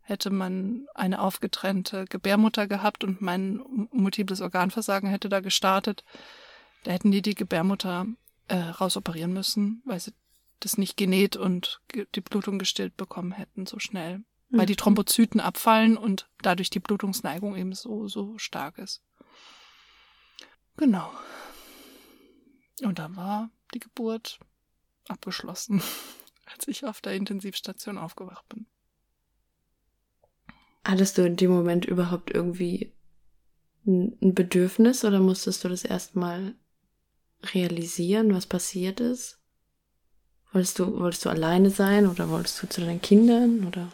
hätte 0.00 0.30
man 0.30 0.86
eine 0.94 1.20
aufgetrennte 1.20 2.04
Gebärmutter 2.06 2.66
gehabt 2.66 3.04
und 3.04 3.20
mein 3.20 3.62
multiples 3.90 4.40
Organversagen 4.40 5.08
hätte 5.08 5.28
da 5.28 5.40
gestartet, 5.40 6.04
da 6.84 6.92
hätten 6.92 7.10
die 7.10 7.22
die 7.22 7.34
Gebärmutter 7.34 8.06
äh, 8.48 8.56
rausoperieren 8.56 9.32
müssen, 9.32 9.82
weil 9.84 10.00
sie 10.00 10.12
das 10.60 10.78
nicht 10.78 10.96
genäht 10.96 11.36
und 11.36 11.80
die 12.14 12.20
Blutung 12.20 12.58
gestillt 12.58 12.96
bekommen 12.96 13.32
hätten 13.32 13.66
so 13.66 13.78
schnell, 13.78 14.22
weil 14.50 14.66
die 14.66 14.72
mhm. 14.72 14.78
Thrombozyten 14.78 15.40
abfallen 15.40 15.96
und 15.96 16.28
dadurch 16.42 16.70
die 16.70 16.80
Blutungsneigung 16.80 17.56
eben 17.56 17.72
so, 17.72 18.08
so 18.08 18.38
stark 18.38 18.78
ist. 18.78 19.02
Genau. 20.76 21.10
Und 22.82 22.98
da 22.98 23.14
war 23.16 23.50
die 23.74 23.80
Geburt 23.80 24.38
abgeschlossen, 25.08 25.82
als 26.46 26.68
ich 26.68 26.84
auf 26.84 27.00
der 27.00 27.14
Intensivstation 27.14 27.98
aufgewacht 27.98 28.48
bin. 28.48 28.66
Hattest 30.84 31.18
du 31.18 31.26
in 31.26 31.36
dem 31.36 31.50
Moment 31.50 31.84
überhaupt 31.84 32.30
irgendwie 32.30 32.94
ein 33.86 34.34
Bedürfnis 34.34 35.04
oder 35.04 35.20
musstest 35.20 35.64
du 35.64 35.68
das 35.68 35.84
erstmal 35.84 36.54
realisieren, 37.52 38.34
was 38.34 38.46
passiert 38.46 39.00
ist? 39.00 39.38
Wolltest 40.52 40.78
du, 40.78 40.98
wolltest 40.98 41.24
du 41.24 41.28
alleine 41.30 41.70
sein 41.70 42.06
oder 42.06 42.30
wolltest 42.30 42.62
du 42.62 42.68
zu 42.68 42.80
deinen 42.80 43.02
Kindern 43.02 43.66
oder? 43.66 43.92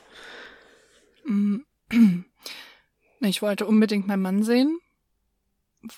Mm. 1.24 1.58
Ich 3.20 3.40
wollte 3.40 3.64
unbedingt 3.64 4.06
meinen 4.06 4.20
Mann 4.20 4.42
sehen, 4.42 4.78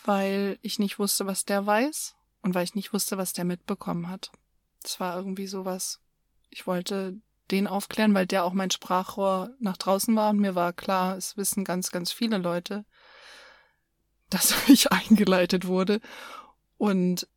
weil 0.04 0.58
ich 0.62 0.78
nicht 0.78 1.00
wusste, 1.00 1.26
was 1.26 1.44
der 1.44 1.66
weiß 1.66 2.14
und 2.42 2.54
weil 2.54 2.62
ich 2.62 2.76
nicht 2.76 2.92
wusste, 2.92 3.18
was 3.18 3.32
der 3.32 3.44
mitbekommen 3.44 4.08
hat. 4.08 4.30
Es 4.84 5.00
war 5.00 5.16
irgendwie 5.16 5.48
sowas. 5.48 6.00
Ich 6.50 6.68
wollte 6.68 7.20
den 7.50 7.66
aufklären, 7.66 8.14
weil 8.14 8.26
der 8.26 8.44
auch 8.44 8.52
mein 8.52 8.70
Sprachrohr 8.70 9.50
nach 9.58 9.76
draußen 9.76 10.14
war 10.14 10.30
und 10.30 10.38
mir 10.38 10.54
war 10.54 10.72
klar, 10.72 11.16
es 11.16 11.36
wissen 11.36 11.64
ganz, 11.64 11.90
ganz 11.90 12.12
viele 12.12 12.38
Leute, 12.38 12.84
dass 14.30 14.54
ich 14.68 14.92
eingeleitet 14.92 15.66
wurde. 15.66 16.00
Und 16.76 17.28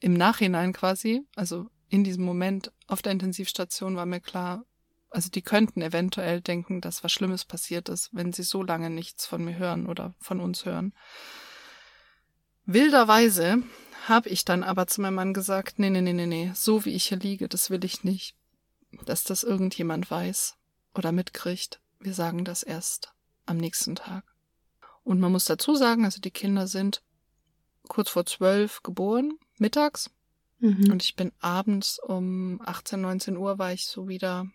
im 0.00 0.14
Nachhinein 0.14 0.72
quasi, 0.72 1.22
also 1.36 1.68
in 1.88 2.04
diesem 2.04 2.24
Moment 2.24 2.72
auf 2.86 3.02
der 3.02 3.12
Intensivstation 3.12 3.96
war 3.96 4.06
mir 4.06 4.20
klar, 4.20 4.64
also 5.14 5.30
die 5.30 5.42
könnten 5.42 5.80
eventuell 5.80 6.40
denken, 6.40 6.80
dass 6.80 7.04
was 7.04 7.12
Schlimmes 7.12 7.44
passiert 7.44 7.88
ist, 7.88 8.10
wenn 8.12 8.32
sie 8.32 8.42
so 8.42 8.64
lange 8.64 8.90
nichts 8.90 9.26
von 9.26 9.44
mir 9.44 9.56
hören 9.56 9.86
oder 9.86 10.12
von 10.18 10.40
uns 10.40 10.64
hören. 10.64 10.92
Wilderweise 12.66 13.62
habe 14.08 14.28
ich 14.28 14.44
dann 14.44 14.64
aber 14.64 14.88
zu 14.88 15.00
meinem 15.00 15.14
Mann 15.14 15.32
gesagt, 15.32 15.78
nee, 15.78 15.88
nee, 15.88 16.00
nee, 16.00 16.12
nee, 16.12 16.26
nee, 16.26 16.50
so 16.54 16.84
wie 16.84 16.90
ich 16.90 17.06
hier 17.06 17.18
liege, 17.18 17.48
das 17.48 17.70
will 17.70 17.84
ich 17.84 18.02
nicht, 18.02 18.34
dass 19.06 19.22
das 19.22 19.44
irgendjemand 19.44 20.10
weiß 20.10 20.56
oder 20.96 21.12
mitkriegt. 21.12 21.80
Wir 22.00 22.12
sagen 22.12 22.44
das 22.44 22.64
erst 22.64 23.14
am 23.46 23.56
nächsten 23.56 23.94
Tag. 23.94 24.24
Und 25.04 25.20
man 25.20 25.30
muss 25.30 25.44
dazu 25.44 25.76
sagen, 25.76 26.04
also 26.04 26.20
die 26.20 26.32
Kinder 26.32 26.66
sind 26.66 27.02
kurz 27.86 28.10
vor 28.10 28.26
zwölf 28.26 28.82
geboren, 28.82 29.38
mittags. 29.58 30.10
Mhm. 30.58 30.90
Und 30.90 31.04
ich 31.04 31.14
bin 31.14 31.30
abends 31.38 32.00
um 32.00 32.60
18, 32.64 33.00
19 33.00 33.36
Uhr 33.36 33.58
war 33.58 33.72
ich 33.72 33.86
so 33.86 34.08
wieder 34.08 34.48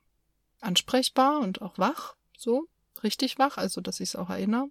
ansprechbar 0.61 1.39
und 1.39 1.61
auch 1.61 1.77
wach, 1.77 2.15
so 2.37 2.67
richtig 3.03 3.39
wach, 3.39 3.57
also 3.57 3.81
dass 3.81 3.99
ich 3.99 4.09
es 4.09 4.15
auch 4.15 4.29
erinnere. 4.29 4.69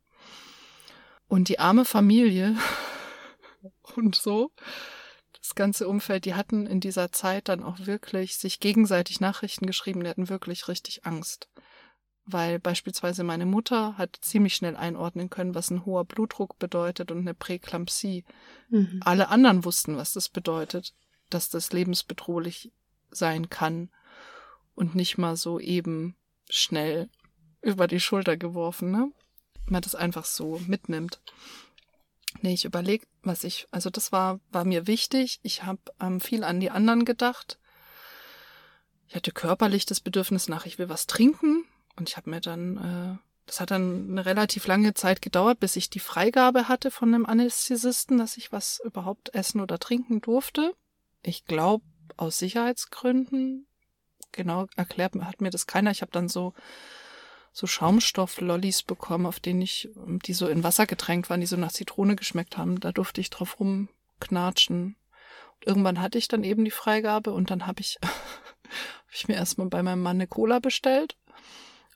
Und 1.28 1.49
die 1.49 1.59
arme 1.59 1.84
Familie 1.84 2.57
und 3.97 4.14
so. 4.14 4.51
das 5.41 5.55
ganze 5.55 5.89
Umfeld, 5.89 6.24
die 6.24 6.34
hatten 6.34 6.66
in 6.66 6.80
dieser 6.80 7.12
Zeit 7.12 7.49
dann 7.49 7.62
auch 7.62 7.86
wirklich 7.86 8.36
sich 8.36 8.61
gegenseitig 8.61 9.20
Nachrichten 9.20 9.66
geschrieben, 9.66 10.03
die 10.03 10.11
hatten 10.11 10.28
wirklich 10.28 10.68
richtig 10.68 11.05
Angst. 11.07 11.49
Weil 12.30 12.59
beispielsweise 12.59 13.24
meine 13.24 13.47
Mutter 13.47 13.97
hat 13.97 14.18
ziemlich 14.20 14.55
schnell 14.55 14.76
einordnen 14.76 15.30
können, 15.30 15.55
was 15.55 15.70
ein 15.70 15.86
hoher 15.86 16.05
Blutdruck 16.05 16.59
bedeutet 16.59 17.11
und 17.11 17.20
eine 17.20 17.32
Präklampsie. 17.32 18.24
Mhm. 18.68 19.01
Alle 19.03 19.28
anderen 19.28 19.64
wussten, 19.64 19.97
was 19.97 20.12
das 20.12 20.28
bedeutet, 20.28 20.95
dass 21.30 21.49
das 21.49 21.72
lebensbedrohlich 21.72 22.70
sein 23.11 23.49
kann 23.49 23.91
und 24.79 24.95
nicht 24.95 25.18
mal 25.18 25.37
so 25.37 25.59
eben 25.59 26.16
schnell 26.49 27.11
über 27.61 27.89
die 27.89 28.01
Schulter 28.01 28.37
geworfen, 28.37 28.91
ne? 28.91 29.12
Man 29.66 29.83
das 29.83 29.95
einfach 29.95 30.24
so 30.24 30.61
mitnimmt. 30.66 31.20
Nee, 32.41 32.55
ich 32.55 32.64
überlege, 32.64 33.07
was 33.22 33.45
ich, 33.45 33.66
also 33.70 33.91
das 33.91 34.12
war, 34.12 34.41
war 34.51 34.64
mir 34.64 34.87
wichtig. 34.87 35.41
Ich 35.43 35.64
habe 35.64 35.81
ähm, 36.01 36.20
viel 36.20 36.45
an 36.45 36.61
die 36.61 36.70
anderen 36.70 37.05
gedacht. 37.05 37.59
Ich 39.09 39.16
hatte 39.16 39.33
körperlich 39.33 39.85
das 39.85 40.01
Bedürfnis 40.01 40.49
nach, 40.49 40.64
ich 40.64 40.79
will 40.79 40.89
was 40.89 41.07
trinken. 41.07 41.64
Und 41.97 42.09
ich 42.09 42.16
habe 42.16 42.31
mir 42.31 42.41
dann, 42.41 42.76
äh, 42.76 43.18
das 43.47 43.61
hat 43.61 43.72
dann 43.72 44.11
eine 44.11 44.24
relativ 44.24 44.66
lange 44.66 44.95
Zeit 44.95 45.20
gedauert, 45.20 45.59
bis 45.59 45.76
ich 45.76 45.91
die 45.91 46.01
Freigabe 46.01 46.68
hatte 46.68 46.91
von 46.91 47.12
einem 47.12 47.26
Anästhesisten, 47.26 48.16
dass 48.18 48.37
ich 48.37 48.53
was 48.53 48.81
überhaupt 48.85 49.35
essen 49.35 49.61
oder 49.61 49.79
trinken 49.79 50.20
durfte. 50.20 50.74
Ich 51.22 51.45
glaube, 51.45 51.85
aus 52.16 52.39
Sicherheitsgründen. 52.39 53.68
Genau 54.33 54.66
erklärt 54.76 55.14
hat 55.14 55.41
mir 55.41 55.51
das 55.51 55.66
keiner. 55.66 55.91
Ich 55.91 56.03
habe 56.03 56.12
dann 56.12 56.29
so 56.29 56.55
so 57.53 57.66
Schaumstoff-Lollis 57.66 58.85
bekommen, 58.85 59.26
auf 59.26 59.41
denen 59.41 59.62
ich, 59.62 59.91
die 59.97 60.33
so 60.33 60.47
in 60.47 60.62
Wasser 60.62 60.87
getränkt 60.87 61.29
waren, 61.29 61.41
die 61.41 61.47
so 61.47 61.57
nach 61.57 61.72
Zitrone 61.72 62.14
geschmeckt 62.14 62.57
haben. 62.57 62.79
Da 62.79 62.93
durfte 62.93 63.20
ich 63.20 63.31
drauf 63.31 63.59
rumknatschen. 63.59 64.97
Und 65.55 65.66
irgendwann 65.66 66.01
hatte 66.01 66.18
ich 66.18 66.29
dann 66.29 66.45
eben 66.45 66.64
die 66.64 66.70
Freigabe 66.70 67.33
und 67.33 67.51
dann 67.51 67.66
habe 67.66 67.81
ich, 67.81 67.99
hab 68.03 69.12
ich 69.12 69.26
mir 69.26 69.35
erstmal 69.35 69.68
bei 69.68 69.83
meinem 69.83 70.03
Mann 70.03 70.18
eine 70.18 70.29
Cola 70.29 70.61
bestellt. 70.61 71.16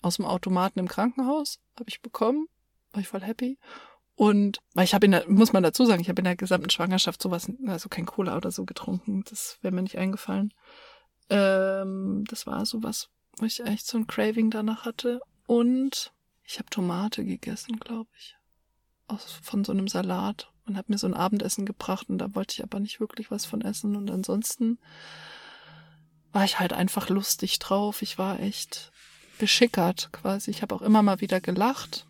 Aus 0.00 0.16
dem 0.16 0.24
Automaten 0.24 0.80
im 0.80 0.88
Krankenhaus 0.88 1.60
habe 1.78 1.88
ich 1.88 2.02
bekommen. 2.02 2.48
War 2.92 3.00
ich 3.00 3.08
voll 3.08 3.22
happy. 3.22 3.58
Und 4.16 4.58
weil 4.74 4.84
ich 4.84 4.94
habe 4.94 5.06
in 5.06 5.12
der, 5.12 5.28
muss 5.28 5.52
man 5.52 5.62
dazu 5.62 5.84
sagen, 5.84 6.02
ich 6.02 6.08
habe 6.08 6.20
in 6.20 6.24
der 6.24 6.36
gesamten 6.36 6.70
Schwangerschaft 6.70 7.22
sowas, 7.22 7.50
also 7.66 7.88
kein 7.88 8.04
Cola 8.04 8.36
oder 8.36 8.50
so 8.50 8.64
getrunken. 8.64 9.22
Das 9.30 9.58
wäre 9.62 9.72
mir 9.72 9.82
nicht 9.82 9.96
eingefallen. 9.96 10.52
Ähm, 11.32 12.24
das 12.28 12.46
war 12.46 12.66
sowas, 12.66 13.08
wo 13.38 13.46
ich 13.46 13.60
echt 13.60 13.86
so 13.86 13.98
ein 13.98 14.06
Craving 14.06 14.50
danach 14.50 14.84
hatte. 14.84 15.20
Und 15.46 16.12
ich 16.44 16.58
habe 16.58 16.70
Tomate 16.70 17.24
gegessen, 17.24 17.78
glaube 17.78 18.10
ich. 18.16 18.36
Aus, 19.08 19.38
von 19.42 19.64
so 19.64 19.72
einem 19.72 19.88
Salat 19.88 20.50
und 20.66 20.76
habe 20.76 20.92
mir 20.92 20.98
so 20.98 21.06
ein 21.06 21.14
Abendessen 21.14 21.66
gebracht 21.66 22.08
und 22.08 22.18
da 22.18 22.34
wollte 22.34 22.54
ich 22.54 22.62
aber 22.62 22.80
nicht 22.80 23.00
wirklich 23.00 23.30
was 23.30 23.44
von 23.44 23.62
essen. 23.62 23.96
Und 23.96 24.10
ansonsten 24.10 24.78
war 26.32 26.44
ich 26.44 26.58
halt 26.58 26.72
einfach 26.72 27.08
lustig 27.08 27.58
drauf. 27.58 28.02
Ich 28.02 28.18
war 28.18 28.40
echt 28.40 28.92
beschickert 29.38 30.10
quasi. 30.12 30.50
Ich 30.50 30.62
habe 30.62 30.74
auch 30.74 30.82
immer 30.82 31.02
mal 31.02 31.20
wieder 31.20 31.40
gelacht. 31.40 32.06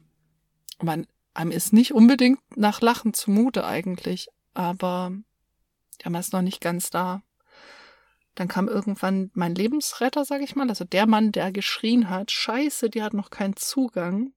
Man, 0.81 1.07
einem 1.35 1.51
ist 1.51 1.73
nicht 1.73 1.93
unbedingt 1.95 2.41
nach 2.57 2.81
Lachen 2.81 3.15
zumute 3.15 3.65
eigentlich, 3.65 4.29
aber 4.55 5.13
ja, 6.03 6.11
man 6.11 6.21
ist 6.21 6.33
noch 6.33 6.43
nicht 6.43 6.61
ganz 6.61 6.91
da. 6.91 7.23
Dann 8.35 8.49
kam 8.49 8.69
irgendwann 8.69 9.31
mein 9.35 9.55
Lebensretter, 9.55 10.25
sag 10.25 10.41
ich 10.41 10.57
mal, 10.57 10.69
also 10.69 10.85
der 10.85 11.07
Mann, 11.07 11.33
der 11.33 11.53
geschrien 11.53 12.09
hat, 12.09 12.31
scheiße, 12.31 12.89
die 12.89 13.03
hat 13.03 13.13
noch 13.13 13.31
keinen 13.31 13.57
Zugang. 13.57 14.33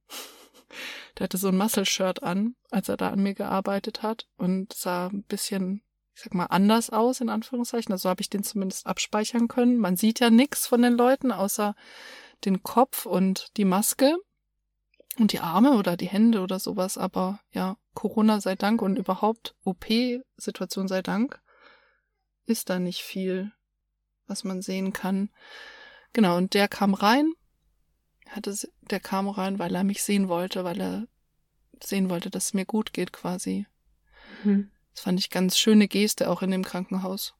Der 1.17 1.25
hatte 1.25 1.37
so 1.37 1.47
ein 1.47 1.57
Muscle-Shirt 1.57 2.23
an, 2.23 2.55
als 2.71 2.89
er 2.89 2.97
da 2.97 3.09
an 3.09 3.23
mir 3.23 3.33
gearbeitet 3.33 4.03
hat 4.03 4.27
und 4.35 4.73
sah 4.73 5.07
ein 5.07 5.23
bisschen, 5.23 5.81
ich 6.13 6.23
sag 6.23 6.33
mal, 6.33 6.47
anders 6.47 6.89
aus, 6.89 7.21
in 7.21 7.29
Anführungszeichen. 7.29 7.93
Also 7.93 8.09
habe 8.09 8.21
ich 8.21 8.29
den 8.29 8.43
zumindest 8.43 8.85
abspeichern 8.85 9.47
können. 9.47 9.77
Man 9.77 9.95
sieht 9.95 10.19
ja 10.19 10.29
nichts 10.29 10.67
von 10.67 10.81
den 10.81 10.93
Leuten, 10.93 11.31
außer 11.31 11.75
den 12.43 12.63
Kopf 12.63 13.05
und 13.05 13.55
die 13.57 13.65
Maske 13.65 14.17
und 15.17 15.31
die 15.31 15.39
Arme 15.39 15.77
oder 15.77 15.95
die 15.95 16.09
Hände 16.09 16.41
oder 16.41 16.59
sowas. 16.59 16.97
Aber 16.97 17.39
ja, 17.51 17.77
Corona 17.93 18.41
sei 18.41 18.55
Dank 18.55 18.81
und 18.81 18.97
überhaupt 18.97 19.55
OP-Situation 19.63 20.87
sei 20.87 21.01
Dank 21.01 21.39
ist 22.45 22.69
da 22.69 22.79
nicht 22.79 23.01
viel 23.01 23.51
was 24.27 24.43
man 24.43 24.61
sehen 24.61 24.93
kann. 24.93 25.29
Genau, 26.13 26.37
und 26.37 26.53
der 26.53 26.67
kam 26.67 26.93
rein, 26.93 27.33
hatte, 28.29 28.55
der 28.81 28.99
kam 28.99 29.27
rein, 29.27 29.59
weil 29.59 29.75
er 29.75 29.83
mich 29.83 30.03
sehen 30.03 30.27
wollte, 30.27 30.63
weil 30.63 30.79
er 30.81 31.07
sehen 31.83 32.09
wollte, 32.09 32.29
dass 32.29 32.45
es 32.45 32.53
mir 32.53 32.65
gut 32.65 32.93
geht 32.93 33.11
quasi. 33.11 33.65
Mhm. 34.43 34.71
Das 34.93 35.03
fand 35.03 35.19
ich 35.19 35.29
ganz 35.29 35.57
schöne 35.57 35.87
Geste 35.87 36.29
auch 36.29 36.41
in 36.41 36.51
dem 36.51 36.63
Krankenhaus, 36.63 37.35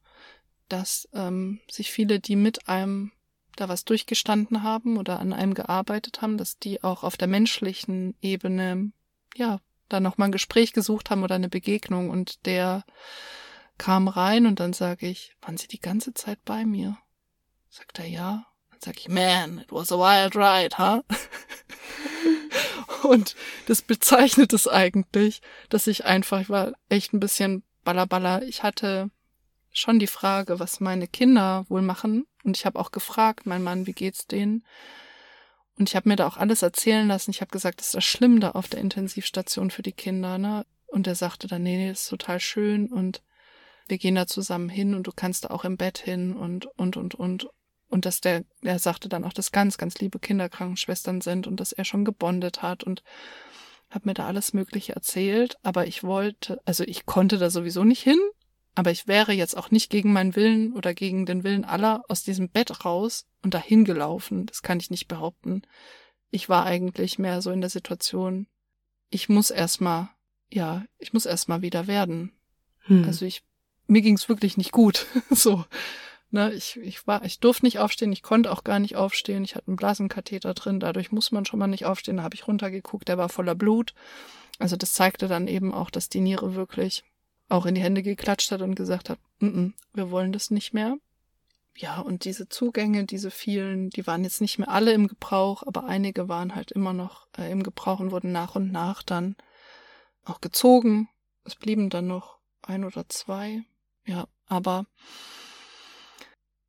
dass 0.68 1.08
ähm, 1.14 1.60
sich 1.70 1.90
viele, 1.90 2.20
die 2.20 2.36
mit 2.36 2.68
einem 2.68 3.12
da 3.56 3.68
was 3.68 3.84
durchgestanden 3.84 4.62
haben 4.62 4.98
oder 4.98 5.18
an 5.18 5.32
einem 5.32 5.54
gearbeitet 5.54 6.20
haben, 6.20 6.36
dass 6.36 6.58
die 6.58 6.84
auch 6.84 7.02
auf 7.02 7.16
der 7.16 7.28
menschlichen 7.28 8.14
Ebene, 8.20 8.92
ja, 9.34 9.60
da 9.88 10.00
nochmal 10.00 10.28
ein 10.28 10.32
Gespräch 10.32 10.72
gesucht 10.72 11.10
haben 11.10 11.22
oder 11.22 11.36
eine 11.36 11.48
Begegnung 11.48 12.10
und 12.10 12.44
der 12.46 12.84
kam 13.78 14.08
rein 14.08 14.46
und 14.46 14.60
dann 14.60 14.72
sage 14.72 15.06
ich, 15.06 15.34
waren 15.42 15.56
Sie 15.56 15.68
die 15.68 15.80
ganze 15.80 16.14
Zeit 16.14 16.38
bei 16.44 16.64
mir? 16.64 16.98
Sagt 17.68 17.98
er, 17.98 18.06
ja. 18.06 18.46
Dann 18.70 18.80
sage 18.80 18.98
ich, 19.00 19.08
man, 19.08 19.58
it 19.58 19.72
was 19.72 19.92
a 19.92 19.96
wild 19.96 20.36
ride, 20.36 20.78
huh? 20.78 21.02
und 23.08 23.36
das 23.66 23.82
bezeichnet 23.82 24.52
es 24.52 24.68
eigentlich, 24.68 25.42
dass 25.68 25.86
ich 25.86 26.04
einfach, 26.04 26.40
ich 26.40 26.48
war 26.48 26.72
echt 26.88 27.12
ein 27.12 27.20
bisschen 27.20 27.62
ballerballer. 27.84 28.42
Ich 28.42 28.62
hatte 28.62 29.10
schon 29.72 29.98
die 29.98 30.06
Frage, 30.06 30.58
was 30.58 30.80
meine 30.80 31.06
Kinder 31.06 31.66
wohl 31.68 31.82
machen. 31.82 32.26
Und 32.44 32.56
ich 32.56 32.66
habe 32.66 32.78
auch 32.78 32.92
gefragt, 32.92 33.46
mein 33.46 33.62
Mann, 33.62 33.86
wie 33.86 33.92
geht's 33.92 34.26
denen? 34.26 34.64
Und 35.78 35.88
ich 35.88 35.96
habe 35.96 36.08
mir 36.08 36.16
da 36.16 36.26
auch 36.26 36.38
alles 36.38 36.62
erzählen 36.62 37.06
lassen. 37.06 37.30
Ich 37.30 37.40
habe 37.40 37.50
gesagt, 37.50 37.80
das 37.80 37.88
ist 37.88 37.94
das 37.94 38.04
Schlimm 38.04 38.40
da 38.40 38.52
auf 38.52 38.68
der 38.68 38.80
Intensivstation 38.80 39.70
für 39.70 39.82
die 39.82 39.92
Kinder, 39.92 40.38
ne? 40.38 40.64
Und 40.86 41.06
er 41.06 41.14
sagte 41.14 41.48
dann, 41.48 41.62
nee, 41.62 41.76
nee, 41.76 41.88
das 41.88 42.02
ist 42.02 42.08
total 42.08 42.40
schön 42.40 42.86
und 42.86 43.22
wir 43.88 43.98
gehen 43.98 44.14
da 44.14 44.26
zusammen 44.26 44.68
hin 44.68 44.94
und 44.94 45.06
du 45.06 45.12
kannst 45.14 45.44
da 45.44 45.48
auch 45.48 45.64
im 45.64 45.76
Bett 45.76 45.98
hin 45.98 46.34
und, 46.34 46.66
und, 46.76 46.96
und, 46.96 47.14
und. 47.14 47.48
Und 47.88 48.04
dass 48.04 48.20
der, 48.20 48.44
er 48.62 48.80
sagte 48.80 49.08
dann 49.08 49.24
auch, 49.24 49.32
dass 49.32 49.52
ganz, 49.52 49.78
ganz 49.78 49.98
liebe 50.00 50.18
Kinderkrankenschwestern 50.18 51.20
sind 51.20 51.46
und 51.46 51.60
dass 51.60 51.72
er 51.72 51.84
schon 51.84 52.04
gebondet 52.04 52.62
hat 52.62 52.82
und 52.82 53.04
hat 53.90 54.06
mir 54.06 54.14
da 54.14 54.26
alles 54.26 54.52
Mögliche 54.52 54.94
erzählt. 54.94 55.56
Aber 55.62 55.86
ich 55.86 56.02
wollte, 56.02 56.60
also 56.64 56.82
ich 56.82 57.06
konnte 57.06 57.38
da 57.38 57.48
sowieso 57.48 57.84
nicht 57.84 58.02
hin, 58.02 58.18
aber 58.74 58.90
ich 58.90 59.06
wäre 59.06 59.32
jetzt 59.32 59.56
auch 59.56 59.70
nicht 59.70 59.88
gegen 59.88 60.12
meinen 60.12 60.34
Willen 60.34 60.72
oder 60.72 60.94
gegen 60.94 61.26
den 61.26 61.44
Willen 61.44 61.64
aller 61.64 62.02
aus 62.08 62.24
diesem 62.24 62.50
Bett 62.50 62.84
raus 62.84 63.26
und 63.42 63.54
dahin 63.54 63.84
gelaufen. 63.84 64.46
Das 64.46 64.62
kann 64.62 64.80
ich 64.80 64.90
nicht 64.90 65.06
behaupten. 65.06 65.62
Ich 66.30 66.48
war 66.48 66.66
eigentlich 66.66 67.20
mehr 67.20 67.40
so 67.40 67.52
in 67.52 67.60
der 67.60 67.70
Situation, 67.70 68.48
ich 69.10 69.28
muss 69.28 69.50
erstmal, 69.50 70.08
ja, 70.50 70.84
ich 70.98 71.12
muss 71.12 71.24
erstmal 71.24 71.62
wieder 71.62 71.86
werden. 71.86 72.32
Hm. 72.80 73.04
Also 73.04 73.24
ich 73.24 73.44
mir 73.86 74.02
ging's 74.02 74.28
wirklich 74.28 74.56
nicht 74.56 74.72
gut. 74.72 75.06
so. 75.30 75.64
Ne, 76.30 76.52
ich, 76.52 76.76
ich 76.82 77.06
war, 77.06 77.24
ich 77.24 77.38
durfte 77.38 77.64
nicht 77.64 77.78
aufstehen, 77.78 78.12
ich 78.12 78.22
konnte 78.22 78.50
auch 78.50 78.64
gar 78.64 78.80
nicht 78.80 78.96
aufstehen. 78.96 79.44
Ich 79.44 79.54
hatte 79.54 79.68
einen 79.68 79.76
Blasenkatheter 79.76 80.54
drin, 80.54 80.80
dadurch 80.80 81.12
muss 81.12 81.30
man 81.30 81.46
schon 81.46 81.60
mal 81.60 81.68
nicht 81.68 81.86
aufstehen. 81.86 82.16
Da 82.16 82.24
habe 82.24 82.34
ich 82.34 82.48
runtergeguckt, 82.48 83.08
der 83.08 83.16
war 83.16 83.28
voller 83.28 83.54
Blut. 83.54 83.94
Also 84.58 84.76
das 84.76 84.92
zeigte 84.92 85.28
dann 85.28 85.46
eben 85.46 85.72
auch, 85.72 85.90
dass 85.90 86.08
die 86.08 86.20
Niere 86.20 86.54
wirklich 86.54 87.04
auch 87.48 87.64
in 87.64 87.76
die 87.76 87.80
Hände 87.80 88.02
geklatscht 88.02 88.50
hat 88.50 88.62
und 88.62 88.74
gesagt 88.74 89.08
hat, 89.08 89.18
N 89.40 89.54
-n, 89.54 89.72
wir 89.94 90.10
wollen 90.10 90.32
das 90.32 90.50
nicht 90.50 90.72
mehr. 90.72 90.96
Ja, 91.76 92.00
und 92.00 92.24
diese 92.24 92.48
Zugänge, 92.48 93.04
diese 93.04 93.30
vielen, 93.30 93.90
die 93.90 94.06
waren 94.06 94.24
jetzt 94.24 94.40
nicht 94.40 94.58
mehr 94.58 94.70
alle 94.70 94.92
im 94.92 95.08
Gebrauch, 95.08 95.62
aber 95.64 95.84
einige 95.84 96.28
waren 96.28 96.54
halt 96.54 96.72
immer 96.72 96.94
noch 96.94 97.28
äh, 97.38 97.50
im 97.52 97.62
Gebrauch 97.62 98.00
und 98.00 98.12
wurden 98.12 98.32
nach 98.32 98.56
und 98.56 98.72
nach 98.72 99.02
dann 99.02 99.36
auch 100.24 100.40
gezogen. 100.40 101.08
Es 101.44 101.54
blieben 101.54 101.90
dann 101.90 102.06
noch 102.06 102.38
ein 102.62 102.84
oder 102.84 103.08
zwei. 103.08 103.62
Ja, 104.06 104.28
aber 104.46 104.86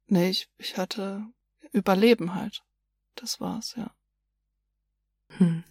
nee, 0.07 0.29
ich, 0.29 0.49
ich 0.57 0.77
hatte 0.77 1.25
Überleben 1.71 2.33
halt. 2.33 2.63
Das 3.15 3.39
war's, 3.39 3.75
ja. 3.75 3.91
Hm. 5.37 5.63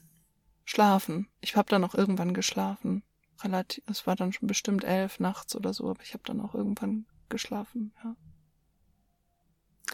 Schlafen. 0.64 1.28
Ich 1.40 1.56
habe 1.56 1.68
dann 1.68 1.84
auch 1.84 1.94
irgendwann 1.94 2.34
geschlafen. 2.34 3.02
Relativ, 3.42 3.84
es 3.88 4.06
war 4.06 4.16
dann 4.16 4.32
schon 4.32 4.48
bestimmt 4.48 4.84
elf 4.84 5.20
nachts 5.20 5.54
oder 5.54 5.74
so, 5.74 5.90
aber 5.90 6.02
ich 6.02 6.14
habe 6.14 6.22
dann 6.24 6.40
auch 6.40 6.54
irgendwann 6.54 7.06
geschlafen, 7.28 7.92
ja. 8.02 8.16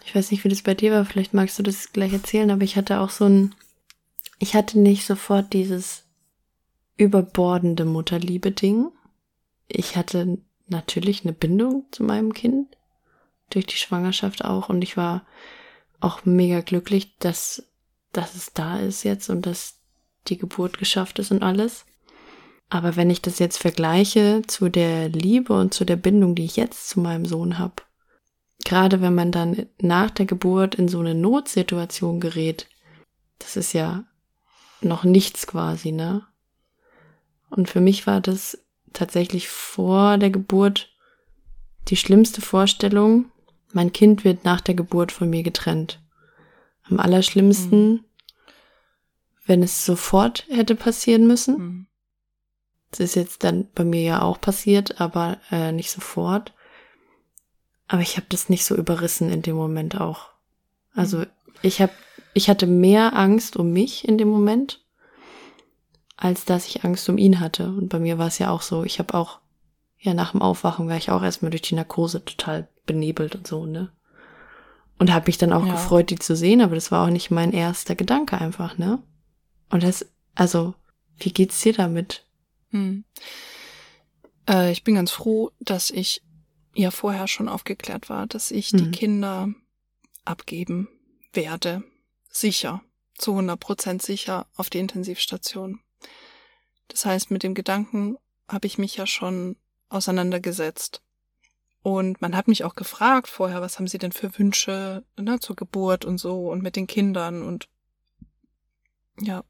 Ich 0.05 0.15
weiß 0.15 0.31
nicht, 0.31 0.45
wie 0.45 0.49
das 0.49 0.63
bei 0.63 0.75
dir 0.75 0.93
war, 0.93 1.05
vielleicht 1.05 1.35
magst 1.35 1.59
du 1.59 1.63
das 1.63 1.93
gleich 1.93 2.13
erzählen, 2.13 2.51
aber 2.51 2.63
ich 2.63 2.77
hatte 2.77 3.01
auch 3.01 3.11
so 3.11 3.27
ein, 3.27 3.55
ich 4.39 4.55
hatte 4.55 4.79
nicht 4.79 5.07
sofort 5.07 5.53
dieses 5.53 6.05
überbordende 6.97 7.85
Mutterliebe-Ding. 7.85 8.91
Ich 9.69 9.97
hatte 9.97 10.39
natürlich 10.73 11.25
eine 11.25 11.33
Bindung 11.33 11.87
zu 11.93 12.03
meinem 12.03 12.33
Kind. 12.33 12.77
Durch 13.51 13.67
die 13.67 13.77
Schwangerschaft 13.77 14.45
auch. 14.45 14.69
Und 14.69 14.83
ich 14.83 14.97
war 14.97 15.25
auch 16.01 16.25
mega 16.25 16.61
glücklich, 16.61 17.17
dass, 17.19 17.65
dass 18.13 18.35
es 18.35 18.53
da 18.53 18.79
ist 18.79 19.05
jetzt 19.05 19.31
und 19.31 19.47
dass 19.47 19.79
die 20.29 20.39
Geburt 20.39 20.79
geschafft 20.79 21.19
ist 21.19 21.31
und 21.31 21.43
alles. 21.43 21.85
Aber 22.69 22.97
wenn 22.97 23.11
ich 23.11 23.21
das 23.21 23.39
jetzt 23.39 23.59
vergleiche 23.59 24.43
zu 24.47 24.71
der 24.71 25.09
Liebe 25.11 25.53
und 25.53 25.75
zu 25.75 25.85
der 25.85 25.97
Bindung, 25.97 26.35
die 26.35 26.45
ich 26.45 26.57
jetzt 26.57 26.89
zu 26.89 27.01
meinem 27.01 27.27
Sohn 27.27 27.59
habe, 27.59 27.83
gerade 28.65 29.01
wenn 29.01 29.15
man 29.15 29.31
dann 29.31 29.67
nach 29.79 30.11
der 30.11 30.27
Geburt 30.27 30.75
in 30.77 30.89
so 30.89 31.01
eine 31.01 31.15
Notsituation 31.15 32.21
gerät, 32.21 32.69
das 33.39 33.57
ist 33.57 33.75
ja 33.75 34.05
noch 34.81 35.05
nichts 35.05 35.47
quasi, 35.47 35.93
ne? 35.93 36.23
Und 37.51 37.69
für 37.69 37.81
mich 37.81 38.07
war 38.07 38.21
das 38.21 38.59
tatsächlich 38.93 39.49
vor 39.49 40.19
der 40.19 40.31
Geburt 40.31 40.91
die 41.89 41.97
schlimmste 41.97 42.41
Vorstellung, 42.41 43.27
mein 43.73 43.93
Kind 43.93 44.25
wird 44.25 44.45
nach 44.45 44.61
der 44.61 44.75
Geburt 44.75 45.13
von 45.13 45.29
mir 45.29 45.43
getrennt. 45.43 46.01
Am 46.85 47.01
allerschlimmsten, 47.01 47.93
mhm. 47.93 48.05
wenn 49.47 49.63
es 49.63 49.85
sofort 49.85 50.47
hätte 50.49 50.75
passieren 50.75 51.27
müssen. 51.27 51.59
Mhm. 51.59 51.87
Das 52.91 53.01
ist 53.01 53.15
jetzt 53.15 53.45
dann 53.45 53.69
bei 53.75 53.85
mir 53.85 54.03
ja 54.03 54.23
auch 54.23 54.41
passiert, 54.41 55.01
aber 55.01 55.39
äh, 55.51 55.73
nicht 55.73 55.91
sofort. 55.91 56.53
Aber 57.89 58.03
ich 58.03 58.17
habe 58.17 58.27
das 58.29 58.49
nicht 58.49 58.65
so 58.65 58.77
überrissen 58.77 59.31
in 59.31 59.43
dem 59.43 59.57
Moment 59.57 60.01
auch. 60.01 60.31
Also 60.95 61.19
mhm. 61.19 61.27
ich 61.63 61.81
habe, 61.81 61.93
ich 62.35 62.51
hatte 62.51 62.67
mehr 62.67 63.17
Angst 63.17 63.57
um 63.57 63.73
mich 63.73 64.07
in 64.07 64.19
dem 64.19 64.29
Moment, 64.29 64.82
als 66.17 66.45
dass 66.45 66.67
ich 66.67 66.85
Angst 66.85 67.09
um 67.09 67.19
ihn 67.19 67.41
hatte. 67.41 67.69
Und 67.69 67.89
bei 67.89 67.99
mir 67.99 68.19
war 68.19 68.29
es 68.29 68.39
ja 68.39 68.51
auch 68.51 68.63
so. 68.63 68.85
Ich 68.85 68.99
habe 68.99 69.15
auch, 69.15 69.41
ja, 69.99 70.15
nach 70.15 70.33
dem 70.33 70.43
Aufwachen 70.43 70.89
war 70.89 70.97
ich 70.97 71.11
auch 71.11 71.23
erstmal 71.23 71.51
durch 71.51 71.63
die 71.63 71.75
Narkose 71.75 72.25
total 72.25 72.69
benebelt 72.87 73.35
und 73.35 73.47
so, 73.47 73.67
ne? 73.67 73.93
Und 74.99 75.13
habe 75.13 75.27
mich 75.27 75.39
dann 75.39 75.53
auch 75.53 75.67
ja. 75.67 75.73
gefreut, 75.73 76.11
die 76.11 76.19
zu 76.19 76.37
sehen, 76.37 76.61
aber 76.61 76.75
das 76.75 76.93
war 76.93 77.07
auch 77.07 77.11
nicht 77.11 77.31
mein 77.31 77.53
erster 77.53 77.95
Gedanke 77.95 78.39
einfach, 78.39 78.79
ne? 78.79 79.03
Und 79.71 79.83
das, 79.83 80.07
also, 80.35 80.75
wie 81.19 81.33
geht's 81.33 81.61
dir 81.61 81.73
damit? 81.73 82.25
Hm. 82.71 83.05
Äh, 84.49 84.73
ich 84.73 84.85
bin 84.85 84.95
ganz 84.95 85.11
froh, 85.11 85.51
dass 85.61 85.91
ich 85.91 86.23
ja 86.75 86.91
vorher 86.91 87.29
schon 87.29 87.49
aufgeklärt 87.49 88.09
war, 88.09 88.27
dass 88.27 88.51
ich 88.51 88.69
hm. 88.69 88.79
die 88.79 88.91
Kinder 88.91 89.49
abgeben 90.25 90.89
werde. 91.33 91.83
Sicher. 92.31 92.83
Zu 93.15 93.33
100 93.33 93.61
Prozent 93.61 94.03
sicher 94.03 94.47
auf 94.57 94.71
die 94.71 94.79
Intensivstation. 94.79 95.81
Das 96.93 97.07
heißt, 97.07 97.31
mit 97.31 97.43
dem 97.43 97.55
Gedanken 97.55 98.19
habe 98.49 98.67
ich 98.67 98.77
mich 98.77 98.97
ja 98.97 99.07
schon 99.07 99.57
auseinandergesetzt. 99.89 101.01
Und 101.83 102.21
man 102.21 102.37
hat 102.37 102.49
mich 102.49 102.65
auch 102.65 102.75
gefragt 102.75 103.29
vorher, 103.29 103.63
was 103.63 103.79
haben 103.79 103.89
Sie 103.89 103.99
denn 103.99 104.13
für 104.13 104.39
Wünsche 104.39 105.03
ne, 105.19 105.41
zur 105.41 105.57
Geburt 105.57 106.05
und 106.05 106.19
so 106.19 106.51
und 106.51 106.63
mit 106.63 106.77
den 106.77 106.87
Kindern 106.87 107.43
und 107.43 107.69
ja. 109.19 109.43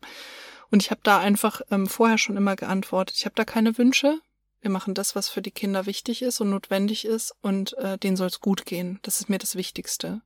Und 0.71 0.83
ich 0.83 0.91
habe 0.91 1.01
da 1.03 1.19
einfach 1.19 1.61
ähm, 1.71 1.87
vorher 1.87 2.17
schon 2.17 2.37
immer 2.37 2.57
geantwortet, 2.57 3.17
ich 3.19 3.25
habe 3.27 3.35
da 3.35 3.45
keine 3.45 3.77
Wünsche. 3.77 4.21
Wir 4.61 4.71
machen 4.71 4.95
das, 4.95 5.17
was 5.17 5.29
für 5.29 5.43
die 5.43 5.51
Kinder 5.51 5.87
wichtig 5.87 6.23
ist 6.23 6.41
und 6.41 6.51
notwendig 6.51 7.05
ist 7.05 7.35
und 7.43 7.77
äh, 7.79 7.99
denen 7.99 8.17
soll 8.17 8.29
es 8.29 8.41
gut 8.41 8.65
gehen. 8.65 9.01
Das 9.03 9.21
ist 9.21 9.29
mir 9.29 9.39
das 9.39 9.57
Wichtigste. 9.57 10.23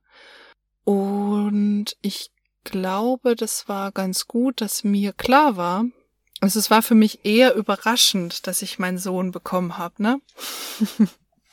Und 0.83 1.97
ich 2.01 2.31
glaube, 2.63 3.35
das 3.35 3.67
war 3.67 3.91
ganz 3.91 4.27
gut, 4.27 4.61
dass 4.61 4.83
mir 4.83 5.11
klar 5.11 5.57
war, 5.57 5.85
also 6.39 6.59
es 6.59 6.69
war 6.69 6.81
für 6.81 6.95
mich 6.95 7.25
eher 7.25 7.55
überraschend, 7.55 8.47
dass 8.47 8.61
ich 8.61 8.79
meinen 8.79 8.99
Sohn 8.99 9.31
bekommen 9.31 9.77
habe, 9.77 10.01
ne? 10.01 10.21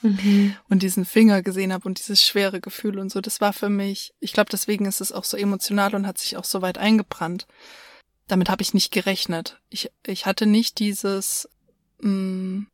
mhm. 0.05 0.57
und 0.69 0.83
diesen 0.83 1.05
Finger 1.05 1.43
gesehen 1.43 1.73
habe 1.73 1.89
und 1.89 1.99
dieses 1.99 2.23
schwere 2.23 2.61
Gefühl 2.61 2.99
und 2.99 3.11
so. 3.11 3.21
Das 3.21 3.41
war 3.41 3.53
für 3.53 3.71
mich, 3.71 4.15
ich 4.21 4.33
glaube, 4.33 4.51
deswegen 4.51 4.87
ist 4.87 5.01
es 5.01 5.13
auch 5.13 5.25
so 5.25 5.37
emotional 5.37 5.95
und 5.95 6.07
hat 6.07 6.19
sich 6.19 6.37
auch 6.37 6.45
so 6.45 6.63
weit 6.63 6.79
eingebrannt. 6.79 7.47
Damit 8.29 8.49
habe 8.49 8.63
ich 8.63 8.75
nicht 8.75 8.93
gerechnet. 8.93 9.61
Ich, 9.69 9.91
ich 10.07 10.27
hatte 10.27 10.47
nicht 10.47 10.79
dieses. 10.79 11.49
Mh, 12.01 12.11
mm, 12.11 12.67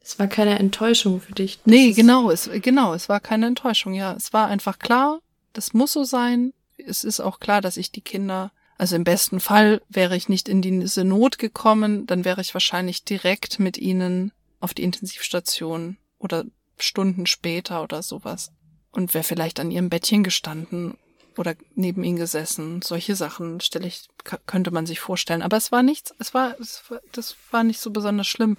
es 0.00 0.20
war 0.20 0.28
keine 0.28 0.56
Enttäuschung 0.60 1.20
für 1.20 1.32
dich. 1.32 1.58
Nee, 1.64 1.90
genau, 1.90 2.30
es, 2.30 2.48
genau, 2.62 2.94
es 2.94 3.08
war 3.08 3.18
keine 3.18 3.46
Enttäuschung, 3.46 3.92
ja. 3.92 4.12
Es 4.12 4.32
war 4.32 4.46
einfach 4.46 4.78
klar, 4.78 5.18
das 5.52 5.72
muss 5.72 5.92
so 5.92 6.04
sein. 6.04 6.52
Es 6.76 7.02
ist 7.02 7.18
auch 7.18 7.40
klar, 7.40 7.60
dass 7.60 7.76
ich 7.76 7.90
die 7.90 8.02
Kinder 8.02 8.52
also 8.78 8.96
im 8.96 9.04
besten 9.04 9.40
Fall 9.40 9.80
wäre 9.88 10.16
ich 10.16 10.28
nicht 10.28 10.48
in 10.48 10.60
diese 10.60 11.04
Not 11.04 11.38
gekommen, 11.38 12.06
dann 12.06 12.24
wäre 12.24 12.40
ich 12.40 12.54
wahrscheinlich 12.54 13.04
direkt 13.04 13.58
mit 13.58 13.78
ihnen 13.78 14.32
auf 14.60 14.74
die 14.74 14.82
Intensivstation 14.82 15.96
oder 16.18 16.44
Stunden 16.78 17.26
später 17.26 17.82
oder 17.82 18.02
sowas. 18.02 18.52
Und 18.90 19.14
wäre 19.14 19.24
vielleicht 19.24 19.60
an 19.60 19.70
ihrem 19.70 19.90
Bettchen 19.90 20.24
gestanden 20.24 20.96
oder 21.36 21.54
neben 21.74 22.02
ihnen 22.02 22.16
gesessen. 22.16 22.80
Solche 22.82 23.14
Sachen 23.14 23.60
stelle 23.60 23.86
ich, 23.86 24.08
könnte 24.46 24.70
man 24.70 24.86
sich 24.86 25.00
vorstellen. 25.00 25.42
Aber 25.42 25.56
es 25.56 25.72
war 25.72 25.82
nichts, 25.82 26.14
es 26.18 26.34
war, 26.34 26.58
es 26.60 26.82
war, 26.88 27.00
das 27.12 27.36
war 27.50 27.62
nicht 27.62 27.80
so 27.80 27.90
besonders 27.90 28.26
schlimm. 28.26 28.56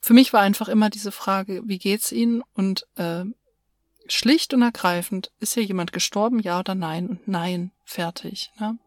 Für 0.00 0.14
mich 0.14 0.32
war 0.32 0.40
einfach 0.40 0.68
immer 0.68 0.88
diese 0.88 1.12
Frage, 1.12 1.62
wie 1.66 1.78
geht's 1.78 2.12
ihnen? 2.12 2.42
Und 2.54 2.86
äh, 2.96 3.24
schlicht 4.08 4.54
und 4.54 4.62
ergreifend, 4.62 5.30
ist 5.40 5.54
hier 5.54 5.64
jemand 5.64 5.92
gestorben, 5.92 6.40
ja 6.40 6.60
oder 6.60 6.74
nein? 6.74 7.08
Und 7.08 7.28
nein, 7.28 7.72
fertig. 7.84 8.50
Ne? 8.58 8.78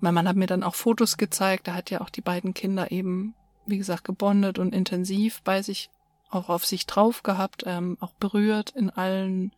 Mein 0.00 0.14
Mann 0.14 0.28
hat 0.28 0.36
mir 0.36 0.46
dann 0.46 0.62
auch 0.62 0.74
Fotos 0.74 1.16
gezeigt, 1.16 1.68
da 1.68 1.74
hat 1.74 1.90
ja 1.90 2.00
auch 2.00 2.10
die 2.10 2.20
beiden 2.20 2.54
Kinder 2.54 2.90
eben, 2.90 3.34
wie 3.66 3.78
gesagt, 3.78 4.04
gebondet 4.04 4.58
und 4.58 4.74
intensiv 4.74 5.42
bei 5.42 5.62
sich 5.62 5.90
auch 6.30 6.48
auf 6.48 6.64
sich 6.64 6.86
drauf 6.86 7.22
gehabt, 7.22 7.64
ähm, 7.66 7.96
auch 8.00 8.12
berührt 8.14 8.70
in 8.70 8.90
allen 8.90 9.52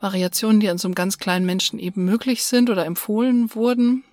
Variationen, 0.00 0.60
die 0.60 0.68
an 0.68 0.78
so 0.78 0.88
einem 0.88 0.94
ganz 0.94 1.18
kleinen 1.18 1.46
Menschen 1.46 1.78
eben 1.78 2.04
möglich 2.04 2.44
sind 2.44 2.70
oder 2.70 2.86
empfohlen 2.86 3.54
wurden. 3.54 4.04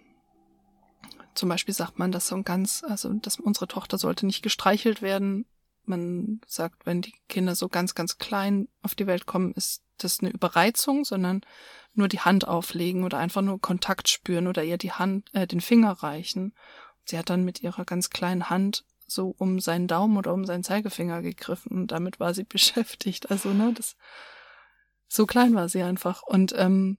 Zum 1.34 1.49
Beispiel 1.49 1.74
sagt 1.74 1.99
man, 1.99 2.11
dass 2.11 2.28
so 2.28 2.36
ein 2.36 2.43
ganz, 2.43 2.84
also 2.88 3.11
dass 3.13 3.39
unsere 3.39 3.67
Tochter 3.67 3.97
sollte 3.97 4.26
nicht 4.26 4.43
gestreichelt 4.43 5.01
werden. 5.01 5.45
Man 5.86 6.41
sagt, 6.47 6.86
wenn 6.86 7.01
die 7.01 7.13
Kinder 7.28 7.55
so 7.55 7.67
ganz, 7.67 7.95
ganz 7.95 8.17
klein 8.17 8.67
auf 8.82 8.95
die 8.95 9.07
Welt 9.07 9.26
kommen, 9.26 9.53
ist 9.53 9.83
das 9.98 10.20
eine 10.20 10.32
Überreizung, 10.32 11.06
sondern 11.06 11.41
nur 11.94 12.08
die 12.08 12.20
Hand 12.20 12.48
auflegen 12.48 13.04
oder 13.04 13.18
einfach 13.20 13.41
nur 13.41 13.62
Kontakt 13.62 14.10
spüren 14.10 14.48
oder 14.48 14.64
ihr 14.64 14.78
die 14.78 14.91
Hand, 14.91 15.30
äh, 15.34 15.48
den 15.48 15.62
Finger 15.62 15.91
reichen. 15.91 16.54
Sie 17.06 17.18
hat 17.18 17.30
dann 17.30 17.44
mit 17.46 17.62
ihrer 17.62 17.86
ganz 17.86 18.10
kleinen 18.10 18.50
Hand 18.50 18.86
so 19.06 19.36
um 19.38 19.60
seinen 19.60 19.88
Daumen 19.88 20.18
oder 20.18 20.34
um 20.34 20.46
seinen 20.46 20.64
Zeigefinger 20.64 21.22
gegriffen 21.22 21.78
und 21.78 21.91
damit 21.91 22.20
war 22.20 22.34
sie 22.34 22.44
beschäftigt. 22.50 23.32
Also, 23.32 23.50
ne, 23.50 23.74
das 23.74 23.96
so 25.08 25.26
klein 25.26 25.54
war 25.54 25.70
sie 25.70 25.84
einfach. 25.84 26.24
Und 26.24 26.54
ähm, 26.58 26.98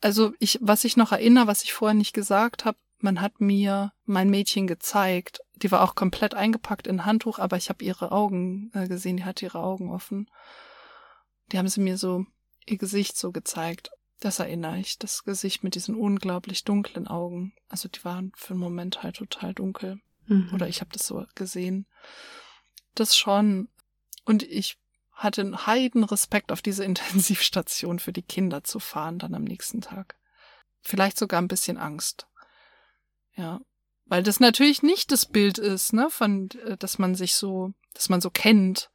also 0.00 0.34
ich, 0.38 0.58
was 0.60 0.84
ich 0.84 0.96
noch 0.96 1.12
erinnere, 1.12 1.46
was 1.46 1.62
ich 1.62 1.72
vorher 1.72 1.94
nicht 1.94 2.12
gesagt 2.12 2.64
habe, 2.64 2.78
man 2.98 3.20
hat 3.20 3.40
mir 3.40 3.92
mein 4.04 4.30
Mädchen 4.30 4.66
gezeigt. 4.66 5.40
Die 5.54 5.70
war 5.70 5.82
auch 5.82 5.94
komplett 5.94 6.34
eingepackt 6.34 6.86
in 6.86 7.04
Handtuch, 7.06 7.38
aber 7.38 7.56
ich 7.56 7.68
habe 7.68 7.84
ihre 7.84 8.12
Augen 8.12 8.70
äh, 8.74 8.88
gesehen, 8.88 9.16
die 9.16 9.24
hatte 9.24 9.46
ihre 9.46 9.60
Augen 9.60 9.90
offen. 9.90 10.28
Die 11.52 11.58
haben 11.58 11.68
sie 11.68 11.80
mir 11.80 11.96
so 11.96 12.26
ihr 12.66 12.78
Gesicht 12.78 13.16
so 13.16 13.32
gezeigt. 13.32 13.90
Das 14.20 14.38
erinnere 14.38 14.78
ich, 14.78 14.98
das 14.98 15.24
Gesicht 15.24 15.62
mit 15.62 15.74
diesen 15.74 15.94
unglaublich 15.94 16.64
dunklen 16.64 17.06
Augen. 17.06 17.54
Also 17.68 17.88
die 17.88 18.04
waren 18.04 18.32
für 18.34 18.54
einen 18.54 18.60
Moment 18.60 19.02
halt 19.02 19.16
total 19.16 19.54
dunkel. 19.54 20.00
Mhm. 20.26 20.50
Oder 20.54 20.68
ich 20.68 20.80
habe 20.80 20.90
das 20.92 21.06
so 21.06 21.24
gesehen. 21.34 21.86
Das 22.94 23.16
schon. 23.16 23.68
Und 24.24 24.42
ich 24.42 24.78
hatte 25.12 25.42
einen 25.42 25.66
heiden 25.66 26.04
Respekt 26.04 26.50
auf 26.50 26.62
diese 26.62 26.84
Intensivstation 26.84 27.98
für 27.98 28.12
die 28.12 28.22
Kinder 28.22 28.64
zu 28.64 28.80
fahren 28.80 29.18
dann 29.18 29.34
am 29.34 29.44
nächsten 29.44 29.80
Tag. 29.80 30.16
Vielleicht 30.80 31.18
sogar 31.18 31.40
ein 31.40 31.48
bisschen 31.48 31.78
Angst. 31.78 32.26
Ja. 33.34 33.60
Weil 34.06 34.22
das 34.22 34.40
natürlich 34.40 34.82
nicht 34.82 35.10
das 35.10 35.26
Bild 35.26 35.58
ist, 35.58 35.92
ne, 35.92 36.08
von, 36.10 36.48
äh, 36.64 36.76
dass 36.76 36.98
man 36.98 37.14
sich 37.16 37.34
so, 37.34 37.72
dass 37.92 38.08
man 38.08 38.20
so 38.20 38.30
kennt 38.30 38.90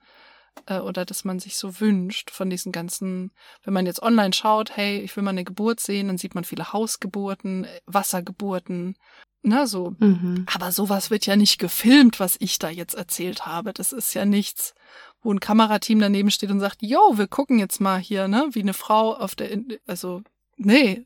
äh, 0.65 0.79
oder 0.79 1.05
dass 1.05 1.23
man 1.23 1.39
sich 1.39 1.55
so 1.55 1.79
wünscht 1.79 2.31
von 2.31 2.49
diesen 2.49 2.71
ganzen, 2.71 3.31
wenn 3.63 3.73
man 3.73 3.85
jetzt 3.85 4.01
online 4.01 4.33
schaut, 4.33 4.75
hey, 4.75 4.99
ich 4.99 5.15
will 5.15 5.23
mal 5.23 5.31
eine 5.31 5.43
Geburt 5.43 5.79
sehen, 5.79 6.07
dann 6.07 6.17
sieht 6.17 6.35
man 6.35 6.43
viele 6.43 6.73
Hausgeburten, 6.73 7.67
Wassergeburten, 7.85 8.95
na, 9.43 9.65
so. 9.65 9.95
Mhm. 9.99 10.45
Aber 10.53 10.71
sowas 10.71 11.09
wird 11.09 11.25
ja 11.25 11.35
nicht 11.35 11.57
gefilmt, 11.57 12.19
was 12.19 12.35
ich 12.39 12.59
da 12.59 12.69
jetzt 12.69 12.93
erzählt 12.93 13.45
habe. 13.45 13.73
Das 13.73 13.91
ist 13.91 14.13
ja 14.13 14.25
nichts, 14.25 14.75
wo 15.23 15.33
ein 15.33 15.39
Kamerateam 15.39 15.99
daneben 15.99 16.29
steht 16.29 16.51
und 16.51 16.59
sagt, 16.59 16.81
yo, 16.81 17.17
wir 17.17 17.27
gucken 17.27 17.57
jetzt 17.57 17.81
mal 17.81 17.99
hier, 17.99 18.27
ne, 18.27 18.49
wie 18.51 18.61
eine 18.61 18.73
Frau 18.73 19.15
auf 19.15 19.35
der, 19.35 19.57
also, 19.87 20.21
nee. 20.57 21.05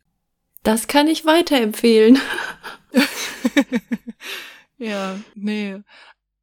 Das 0.64 0.88
kann 0.88 1.08
ich 1.08 1.26
weiterempfehlen. 1.26 2.20
ja, 4.78 5.18
nee. 5.36 5.80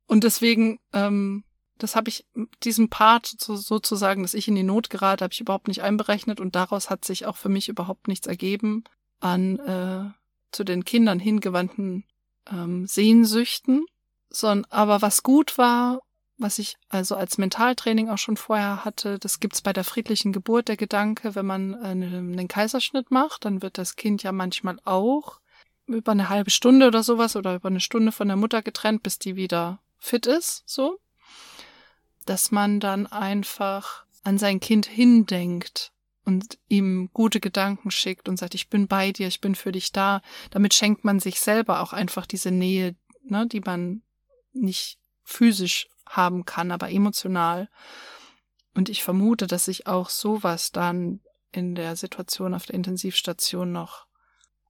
Und 0.06 0.24
deswegen, 0.24 0.78
ähm, 0.92 1.44
das 1.82 1.96
habe 1.96 2.08
ich, 2.08 2.24
diesen 2.62 2.88
Part 2.88 3.34
so, 3.38 3.56
sozusagen, 3.56 4.22
dass 4.22 4.34
ich 4.34 4.48
in 4.48 4.54
die 4.54 4.62
Not 4.62 4.90
gerate, 4.90 5.24
habe 5.24 5.32
ich 5.32 5.40
überhaupt 5.40 5.68
nicht 5.68 5.82
einberechnet 5.82 6.40
und 6.40 6.54
daraus 6.54 6.90
hat 6.90 7.04
sich 7.04 7.26
auch 7.26 7.36
für 7.36 7.48
mich 7.48 7.68
überhaupt 7.68 8.08
nichts 8.08 8.26
ergeben 8.26 8.84
an 9.20 9.58
äh, 9.58 10.10
zu 10.52 10.64
den 10.64 10.84
Kindern 10.84 11.18
hingewandten 11.18 12.04
ähm, 12.50 12.86
Sehnsüchten, 12.86 13.84
sondern 14.30 14.70
aber 14.70 15.02
was 15.02 15.22
gut 15.22 15.58
war, 15.58 16.00
was 16.38 16.58
ich 16.58 16.76
also 16.88 17.14
als 17.16 17.38
Mentaltraining 17.38 18.08
auch 18.08 18.18
schon 18.18 18.36
vorher 18.36 18.84
hatte, 18.84 19.18
das 19.18 19.40
gibt's 19.40 19.62
bei 19.62 19.72
der 19.72 19.84
friedlichen 19.84 20.32
Geburt, 20.32 20.68
der 20.68 20.76
Gedanke, 20.76 21.34
wenn 21.34 21.46
man 21.46 21.74
einen, 21.74 22.32
einen 22.32 22.48
Kaiserschnitt 22.48 23.10
macht, 23.10 23.44
dann 23.44 23.62
wird 23.62 23.78
das 23.78 23.96
Kind 23.96 24.22
ja 24.22 24.32
manchmal 24.32 24.78
auch 24.84 25.40
über 25.86 26.12
eine 26.12 26.28
halbe 26.28 26.50
Stunde 26.50 26.86
oder 26.86 27.02
sowas 27.02 27.36
oder 27.36 27.56
über 27.56 27.68
eine 27.68 27.80
Stunde 27.80 28.12
von 28.12 28.28
der 28.28 28.36
Mutter 28.36 28.62
getrennt, 28.62 29.02
bis 29.02 29.18
die 29.18 29.36
wieder 29.36 29.80
fit 29.98 30.26
ist, 30.26 30.64
so, 30.66 30.98
dass 32.26 32.50
man 32.50 32.80
dann 32.80 33.06
einfach 33.06 34.04
an 34.24 34.38
sein 34.38 34.60
Kind 34.60 34.86
hindenkt 34.86 35.92
und 36.24 36.58
ihm 36.68 37.10
gute 37.12 37.40
Gedanken 37.40 37.90
schickt 37.90 38.28
und 38.28 38.36
sagt, 38.36 38.54
ich 38.54 38.68
bin 38.68 38.86
bei 38.86 39.12
dir, 39.12 39.26
ich 39.26 39.40
bin 39.40 39.54
für 39.54 39.72
dich 39.72 39.92
da. 39.92 40.22
Damit 40.50 40.74
schenkt 40.74 41.04
man 41.04 41.18
sich 41.18 41.40
selber 41.40 41.80
auch 41.80 41.92
einfach 41.92 42.26
diese 42.26 42.50
Nähe, 42.50 42.94
ne, 43.24 43.46
die 43.46 43.60
man 43.60 44.02
nicht 44.52 44.98
physisch 45.24 45.88
haben 46.06 46.44
kann, 46.44 46.70
aber 46.70 46.90
emotional. 46.90 47.68
Und 48.74 48.88
ich 48.88 49.02
vermute, 49.02 49.46
dass 49.46 49.68
ich 49.68 49.86
auch 49.86 50.10
sowas 50.10 50.72
dann 50.72 51.20
in 51.50 51.74
der 51.74 51.96
Situation 51.96 52.54
auf 52.54 52.66
der 52.66 52.74
Intensivstation 52.74 53.72
noch 53.72 54.06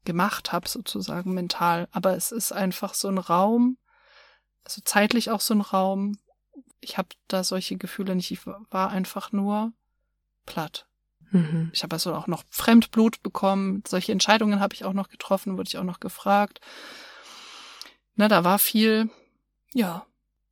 gemacht 0.05 0.53
habe, 0.53 0.69
sozusagen 0.69 1.33
mental. 1.35 1.89
Aber 1.93 2.17
es 2.17 2.33
ist 2.33 2.53
einfach 2.53 2.95
so 2.95 3.09
ein 3.09 3.19
Raum, 3.19 3.79
also 4.65 4.81
zeitlich 4.85 5.31
auch 5.31 5.41
so 5.41 5.55
ein 5.55 5.61
Raum. 5.61 6.19
Ich 6.83 6.99
habe 6.99 7.09
da 7.29 7.45
solche 7.45 7.77
Gefühle 7.77 8.15
nicht. 8.15 8.31
Ich 8.33 8.45
war 8.47 8.91
einfach 8.91 9.33
nur 9.33 9.73
platt. 10.45 10.87
Mhm. 11.31 11.71
Ich 11.73 11.83
habe 11.85 11.95
also 11.95 12.15
auch 12.15 12.27
noch 12.27 12.45
Fremdblut 12.51 13.23
bekommen. 13.23 13.85
Solche 13.87 14.13
Entscheidungen 14.13 14.61
habe 14.61 14.75
ich 14.75 14.85
auch 14.85 14.93
noch 14.93 15.09
getroffen, 15.09 15.57
wurde 15.57 15.69
ich 15.69 15.79
auch 15.79 15.85
noch 15.85 16.01
gefragt. 16.01 16.61
Na, 18.17 18.29
da 18.29 18.45
war 18.45 18.59
viel, 18.59 19.11
ja, 19.73 20.07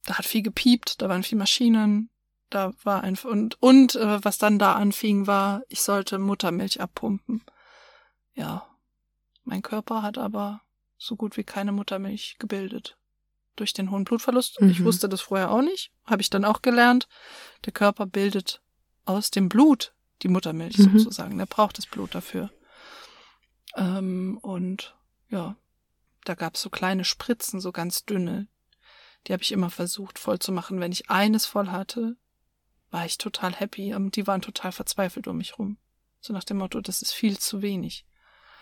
da 0.07 0.19
hat 0.19 0.25
viel 0.25 0.43
gepiept, 0.43 1.03
da 1.03 1.09
waren 1.09 1.25
viel 1.25 1.37
Maschinen, 1.37 2.09
da 2.49 2.73
war 2.85 3.03
einfach 3.03 3.29
und 3.29 3.61
und 3.61 3.97
äh, 3.97 4.25
was 4.25 4.39
dann 4.39 4.59
da 4.59 4.75
anfing 4.75 5.27
war, 5.27 5.63
ich 5.69 5.83
sollte 5.83 6.19
Muttermilch 6.19 6.81
abpumpen. 6.81 7.43
Ja, 8.35 8.67
mein 9.45 9.63
Körper 9.63 10.03
hat 10.03 10.17
aber 10.17 10.63
so 10.97 11.17
gut 11.17 11.37
wie 11.37 11.45
keine 11.45 11.73
Muttermilch 11.73 12.37
gebildet 12.39 12.97
durch 13.61 13.73
den 13.73 13.91
hohen 13.91 14.05
Blutverlust. 14.05 14.61
Mhm. 14.61 14.71
Ich 14.71 14.85
wusste 14.85 15.09
das 15.09 15.21
vorher 15.21 15.51
auch 15.51 15.63
nicht, 15.63 15.93
habe 16.05 16.23
ich 16.23 16.31
dann 16.31 16.45
auch 16.45 16.63
gelernt. 16.63 17.09
Der 17.65 17.73
Körper 17.73 18.07
bildet 18.07 18.63
aus 19.05 19.31
dem 19.31 19.49
Blut 19.49 19.95
die 20.23 20.29
Muttermilch 20.29 20.79
mhm. 20.79 20.99
sozusagen. 20.99 21.39
Der 21.39 21.47
braucht 21.47 21.79
das 21.79 21.87
Blut 21.87 22.15
dafür. 22.15 22.51
Ähm, 23.77 24.39
und 24.43 24.97
ja, 25.29 25.57
da 26.25 26.35
gab 26.35 26.55
es 26.55 26.63
so 26.63 26.71
kleine 26.71 27.05
Spritzen, 27.05 27.61
so 27.61 27.73
ganz 27.73 28.05
dünne. 28.05 28.49
Die 29.27 29.33
habe 29.33 29.43
ich 29.43 29.53
immer 29.53 29.71
versucht 29.71 30.19
voll 30.19 30.39
zu 30.39 30.53
machen. 30.53 30.81
Wenn 30.81 30.93
ich 30.93 31.11
eines 31.11 31.47
voll 31.47 31.69
hatte, 31.69 32.17
war 32.91 33.07
ich 33.07 33.19
total 33.19 33.55
happy. 33.55 33.95
Und 33.95 34.17
die 34.17 34.27
waren 34.27 34.43
total 34.43 34.73
verzweifelt 34.73 35.29
um 35.29 35.37
mich 35.39 35.59
rum. 35.59 35.79
So 36.21 36.33
nach 36.33 36.45
dem 36.45 36.59
Motto, 36.59 36.81
das 36.81 37.03
ist 37.03 37.13
viel 37.13 37.39
zu 37.39 37.63
wenig. 37.63 38.07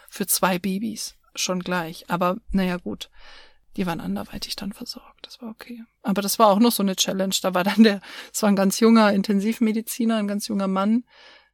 Für 0.08 0.26
zwei 0.26 0.58
Babys. 0.58 1.16
Schon 1.34 1.60
gleich. 1.60 2.08
Aber 2.10 2.38
naja, 2.50 2.76
gut. 2.76 3.10
Die 3.78 3.86
waren 3.86 4.00
anderweitig 4.00 4.56
dann 4.56 4.72
versorgt. 4.72 5.24
Das 5.24 5.40
war 5.40 5.50
okay. 5.50 5.84
Aber 6.02 6.20
das 6.20 6.40
war 6.40 6.48
auch 6.48 6.58
noch 6.58 6.72
so 6.72 6.82
eine 6.82 6.96
Challenge. 6.96 7.34
Da 7.40 7.54
war 7.54 7.62
dann 7.62 7.84
der, 7.84 8.00
es 8.34 8.42
war 8.42 8.48
ein 8.48 8.56
ganz 8.56 8.80
junger 8.80 9.12
Intensivmediziner, 9.12 10.16
ein 10.16 10.26
ganz 10.26 10.48
junger 10.48 10.66
Mann, 10.66 11.04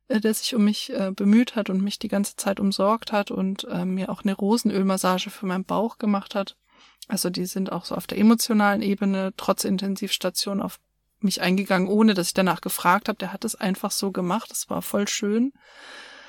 äh, 0.08 0.20
der 0.20 0.32
sich 0.32 0.54
um 0.54 0.64
mich 0.64 0.90
äh, 0.90 1.12
bemüht 1.14 1.54
hat 1.54 1.68
und 1.68 1.82
mich 1.84 1.98
die 1.98 2.08
ganze 2.08 2.36
Zeit 2.36 2.60
umsorgt 2.60 3.12
hat 3.12 3.30
und 3.30 3.64
äh, 3.64 3.84
mir 3.84 4.08
auch 4.08 4.22
eine 4.22 4.32
Rosenölmassage 4.32 5.28
für 5.28 5.44
meinen 5.44 5.66
Bauch 5.66 5.98
gemacht 5.98 6.34
hat. 6.34 6.56
Also 7.08 7.28
die 7.28 7.44
sind 7.44 7.70
auch 7.70 7.84
so 7.84 7.94
auf 7.94 8.06
der 8.06 8.16
emotionalen 8.16 8.80
Ebene 8.80 9.34
trotz 9.36 9.64
Intensivstation 9.64 10.62
auf 10.62 10.80
mich 11.20 11.42
eingegangen, 11.42 11.88
ohne 11.88 12.14
dass 12.14 12.28
ich 12.28 12.34
danach 12.34 12.62
gefragt 12.62 13.10
habe. 13.10 13.18
Der 13.18 13.34
hat 13.34 13.44
es 13.44 13.54
einfach 13.54 13.90
so 13.90 14.12
gemacht. 14.12 14.50
Das 14.50 14.70
war 14.70 14.80
voll 14.80 15.08
schön. 15.08 15.52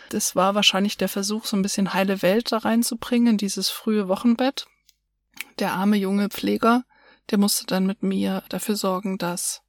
Das 0.10 0.36
war 0.36 0.56
wahrscheinlich 0.56 0.98
der 0.98 1.08
Versuch, 1.08 1.46
so 1.46 1.56
ein 1.56 1.62
bisschen 1.62 1.94
heile 1.94 2.22
Welt 2.22 2.52
da 2.52 2.58
reinzubringen, 2.58 3.28
in 3.30 3.38
dieses 3.38 3.70
frühe 3.70 4.10
Wochenbett. 4.10 4.68
Der 5.60 5.74
arme 5.74 5.98
junge 5.98 6.30
Pfleger, 6.30 6.84
der 7.32 7.38
musste 7.38 7.66
dann 7.66 7.86
mit 7.86 8.04
mir 8.04 8.44
dafür 8.50 8.76
sorgen, 8.76 9.18
dass 9.18 9.62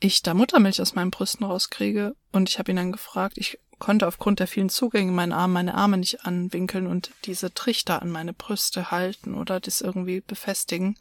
ich 0.00 0.22
da 0.22 0.34
Muttermilch 0.34 0.80
aus 0.80 0.94
meinen 0.94 1.10
Brüsten 1.10 1.46
rauskriege. 1.46 2.14
Und 2.32 2.48
ich 2.48 2.58
habe 2.58 2.70
ihn 2.70 2.76
dann 2.76 2.92
gefragt, 2.92 3.38
ich 3.38 3.58
konnte 3.78 4.06
aufgrund 4.06 4.40
der 4.40 4.46
vielen 4.46 4.68
Zugänge 4.68 5.12
meinen 5.12 5.32
Arm, 5.32 5.52
meine 5.52 5.74
Arme 5.74 5.98
nicht 5.98 6.24
anwinkeln 6.24 6.86
und 6.86 7.12
diese 7.24 7.54
Trichter 7.54 8.02
an 8.02 8.10
meine 8.10 8.32
Brüste 8.32 8.90
halten 8.90 9.34
oder 9.34 9.60
das 9.60 9.80
irgendwie 9.80 10.20
befestigen. 10.20 10.96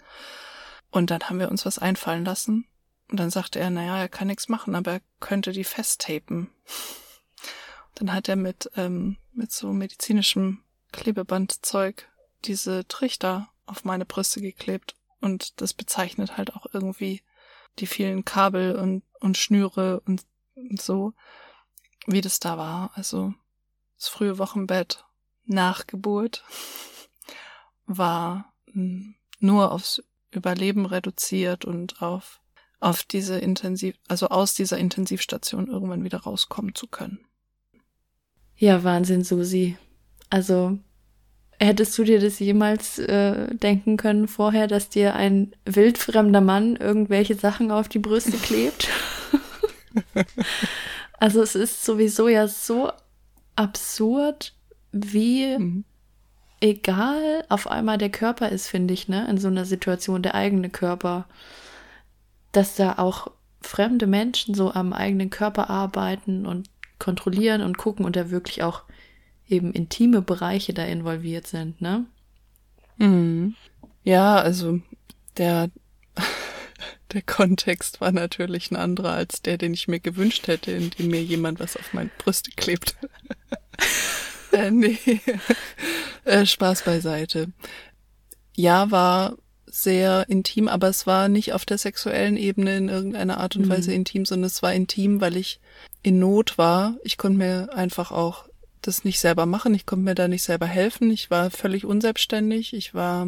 Und 0.91 1.11
dann 1.11 1.23
haben 1.23 1.39
wir 1.39 1.49
uns 1.49 1.65
was 1.65 1.79
einfallen 1.79 2.25
lassen. 2.25 2.65
Und 3.09 3.19
dann 3.19 3.29
sagte 3.29 3.59
er, 3.59 3.69
naja, 3.69 3.97
er 3.97 4.09
kann 4.09 4.27
nichts 4.27 4.49
machen, 4.49 4.75
aber 4.75 4.93
er 4.93 5.01
könnte 5.19 5.51
die 5.51 5.63
festtapen. 5.63 6.49
Dann 7.95 8.13
hat 8.13 8.29
er 8.29 8.35
mit, 8.35 8.69
ähm, 8.75 9.17
mit 9.33 9.51
so 9.51 9.73
medizinischem 9.73 10.61
Klebebandzeug 10.91 12.07
diese 12.45 12.87
Trichter 12.87 13.49
auf 13.67 13.85
meine 13.85 14.05
Brüste 14.05 14.41
geklebt. 14.41 14.95
Und 15.21 15.61
das 15.61 15.73
bezeichnet 15.73 16.37
halt 16.37 16.55
auch 16.55 16.67
irgendwie 16.73 17.21
die 17.79 17.87
vielen 17.87 18.25
Kabel 18.25 18.75
und, 18.75 19.03
und 19.19 19.37
Schnüre 19.37 20.01
und, 20.01 20.23
und 20.55 20.81
so, 20.81 21.13
wie 22.05 22.21
das 22.21 22.39
da 22.39 22.57
war. 22.57 22.91
Also 22.95 23.33
das 23.97 24.07
frühe 24.07 24.37
Wochenbett 24.37 25.05
nach 25.45 25.87
Geburt 25.87 26.43
war 27.85 28.53
hm, 28.71 29.15
nur 29.39 29.71
aufs 29.71 30.03
Überleben 30.31 30.85
reduziert 30.85 31.65
und 31.65 32.01
auf, 32.01 32.41
auf 32.79 33.03
diese 33.03 33.39
Intensiv, 33.39 33.95
also 34.07 34.27
aus 34.27 34.53
dieser 34.53 34.77
Intensivstation 34.77 35.67
irgendwann 35.67 36.03
wieder 36.03 36.19
rauskommen 36.19 36.75
zu 36.75 36.87
können. 36.87 37.25
Ja, 38.55 38.83
Wahnsinn, 38.83 39.23
Susi. 39.23 39.77
Also 40.29 40.79
Hättest 41.59 41.97
du 41.97 42.03
dir 42.03 42.19
das 42.19 42.37
jemals 42.37 42.99
äh, 42.99 43.55
denken 43.55 43.97
können 43.97 44.27
vorher, 44.27 44.67
dass 44.67 44.89
dir 44.89 45.15
ein 45.15 45.53
wildfremder 45.65 46.41
Mann 46.41 46.75
irgendwelche 46.75 47.33
Sachen 47.33 47.71
auf 47.71 47.89
die 47.89 47.99
Brüste 47.99 48.37
klebt? 48.41 48.89
also 51.19 51.41
es 51.41 51.55
ist 51.55 51.83
sowieso 51.83 52.27
ja 52.27 52.47
so 52.47 52.91
absurd, 53.55 54.53
wie 54.91 55.57
mhm. 55.57 55.83
egal 56.61 57.43
auf 57.49 57.67
einmal 57.67 57.97
der 57.97 58.11
Körper 58.11 58.49
ist, 58.49 58.67
finde 58.67 58.93
ich, 58.93 59.07
ne? 59.07 59.27
In 59.27 59.39
so 59.39 59.47
einer 59.47 59.65
Situation, 59.65 60.21
der 60.21 60.35
eigene 60.35 60.69
Körper. 60.69 61.25
Dass 62.51 62.75
da 62.75 62.93
auch 62.97 63.31
fremde 63.61 64.05
Menschen 64.05 64.53
so 64.53 64.71
am 64.71 64.93
eigenen 64.93 65.31
Körper 65.31 65.71
arbeiten 65.71 66.45
und 66.45 66.69
kontrollieren 66.99 67.61
und 67.61 67.77
gucken 67.77 68.05
und 68.05 68.15
da 68.15 68.29
wirklich 68.29 68.61
auch 68.63 68.83
eben 69.49 69.71
intime 69.71 70.21
Bereiche 70.21 70.73
da 70.73 70.83
involviert 70.85 71.47
sind, 71.47 71.81
ne? 71.81 72.05
Mhm. 72.97 73.55
Ja, 74.03 74.37
also 74.37 74.79
der, 75.37 75.69
der 77.13 77.21
Kontext 77.21 78.01
war 78.01 78.11
natürlich 78.11 78.71
ein 78.71 78.75
anderer 78.75 79.11
als 79.11 79.41
der, 79.41 79.57
den 79.57 79.73
ich 79.73 79.87
mir 79.87 79.99
gewünscht 79.99 80.47
hätte, 80.47 80.71
in 80.71 80.89
dem 80.91 81.07
mir 81.09 81.23
jemand 81.23 81.59
was 81.59 81.77
auf 81.77 81.93
meine 81.93 82.09
Brüste 82.17 82.51
klebt. 82.51 82.95
äh, 84.51 84.71
nee, 84.71 84.97
äh, 86.25 86.45
Spaß 86.45 86.83
beiseite. 86.83 87.51
Ja, 88.55 88.91
war 88.91 89.37
sehr 89.69 90.25
intim, 90.29 90.67
aber 90.67 90.87
es 90.87 91.05
war 91.05 91.29
nicht 91.29 91.53
auf 91.53 91.65
der 91.65 91.77
sexuellen 91.77 92.37
Ebene 92.37 92.77
in 92.77 92.89
irgendeiner 92.89 93.39
Art 93.39 93.55
und 93.55 93.65
mhm. 93.65 93.69
Weise 93.69 93.93
intim, 93.93 94.25
sondern 94.25 94.47
es 94.47 94.63
war 94.63 94.73
intim, 94.73 95.21
weil 95.21 95.37
ich 95.37 95.59
in 96.01 96.19
Not 96.19 96.57
war. 96.57 96.95
Ich 97.03 97.17
konnte 97.17 97.37
mir 97.37 97.69
einfach 97.73 98.11
auch 98.11 98.46
das 98.87 99.03
nicht 99.03 99.19
selber 99.19 99.45
machen. 99.45 99.73
Ich 99.73 99.85
konnte 99.85 100.05
mir 100.05 100.15
da 100.15 100.27
nicht 100.27 100.43
selber 100.43 100.65
helfen. 100.65 101.11
Ich 101.11 101.29
war 101.29 101.51
völlig 101.51 101.85
unselbstständig. 101.85 102.73
Ich 102.73 102.93
war 102.93 103.27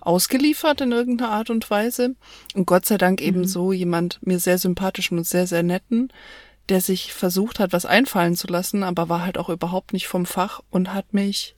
ausgeliefert 0.00 0.80
in 0.80 0.92
irgendeiner 0.92 1.30
Art 1.30 1.50
und 1.50 1.70
Weise. 1.70 2.16
Und 2.54 2.66
Gott 2.66 2.86
sei 2.86 2.98
Dank 2.98 3.20
eben 3.20 3.40
mhm. 3.40 3.44
so 3.44 3.72
jemand 3.72 4.18
mir 4.26 4.40
sehr 4.40 4.58
sympathischen 4.58 5.18
und 5.18 5.26
sehr, 5.26 5.46
sehr 5.46 5.62
netten, 5.62 6.12
der 6.68 6.80
sich 6.80 7.12
versucht 7.12 7.60
hat, 7.60 7.72
was 7.72 7.86
einfallen 7.86 8.34
zu 8.34 8.48
lassen, 8.48 8.82
aber 8.82 9.08
war 9.08 9.24
halt 9.24 9.38
auch 9.38 9.48
überhaupt 9.48 9.92
nicht 9.92 10.08
vom 10.08 10.26
Fach 10.26 10.60
und 10.70 10.92
hat 10.92 11.14
mich 11.14 11.54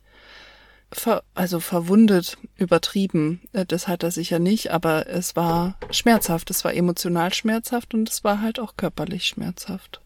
ver 0.91 1.23
also 1.33 1.59
verwundet, 1.59 2.37
übertrieben. 2.57 3.41
Äh, 3.53 3.65
das 3.65 3.87
hat 3.87 4.03
er 4.03 4.11
sicher 4.11 4.39
nicht, 4.39 4.71
aber 4.71 5.07
es 5.07 5.35
war 5.35 5.77
schmerzhaft. 5.89 6.49
Es 6.51 6.63
war 6.63 6.73
emotional 6.73 7.33
schmerzhaft 7.33 7.93
und 7.93 8.09
es 8.09 8.23
war 8.23 8.41
halt 8.41 8.59
auch 8.59 8.77
körperlich 8.77 9.25
schmerzhaft 9.25 10.01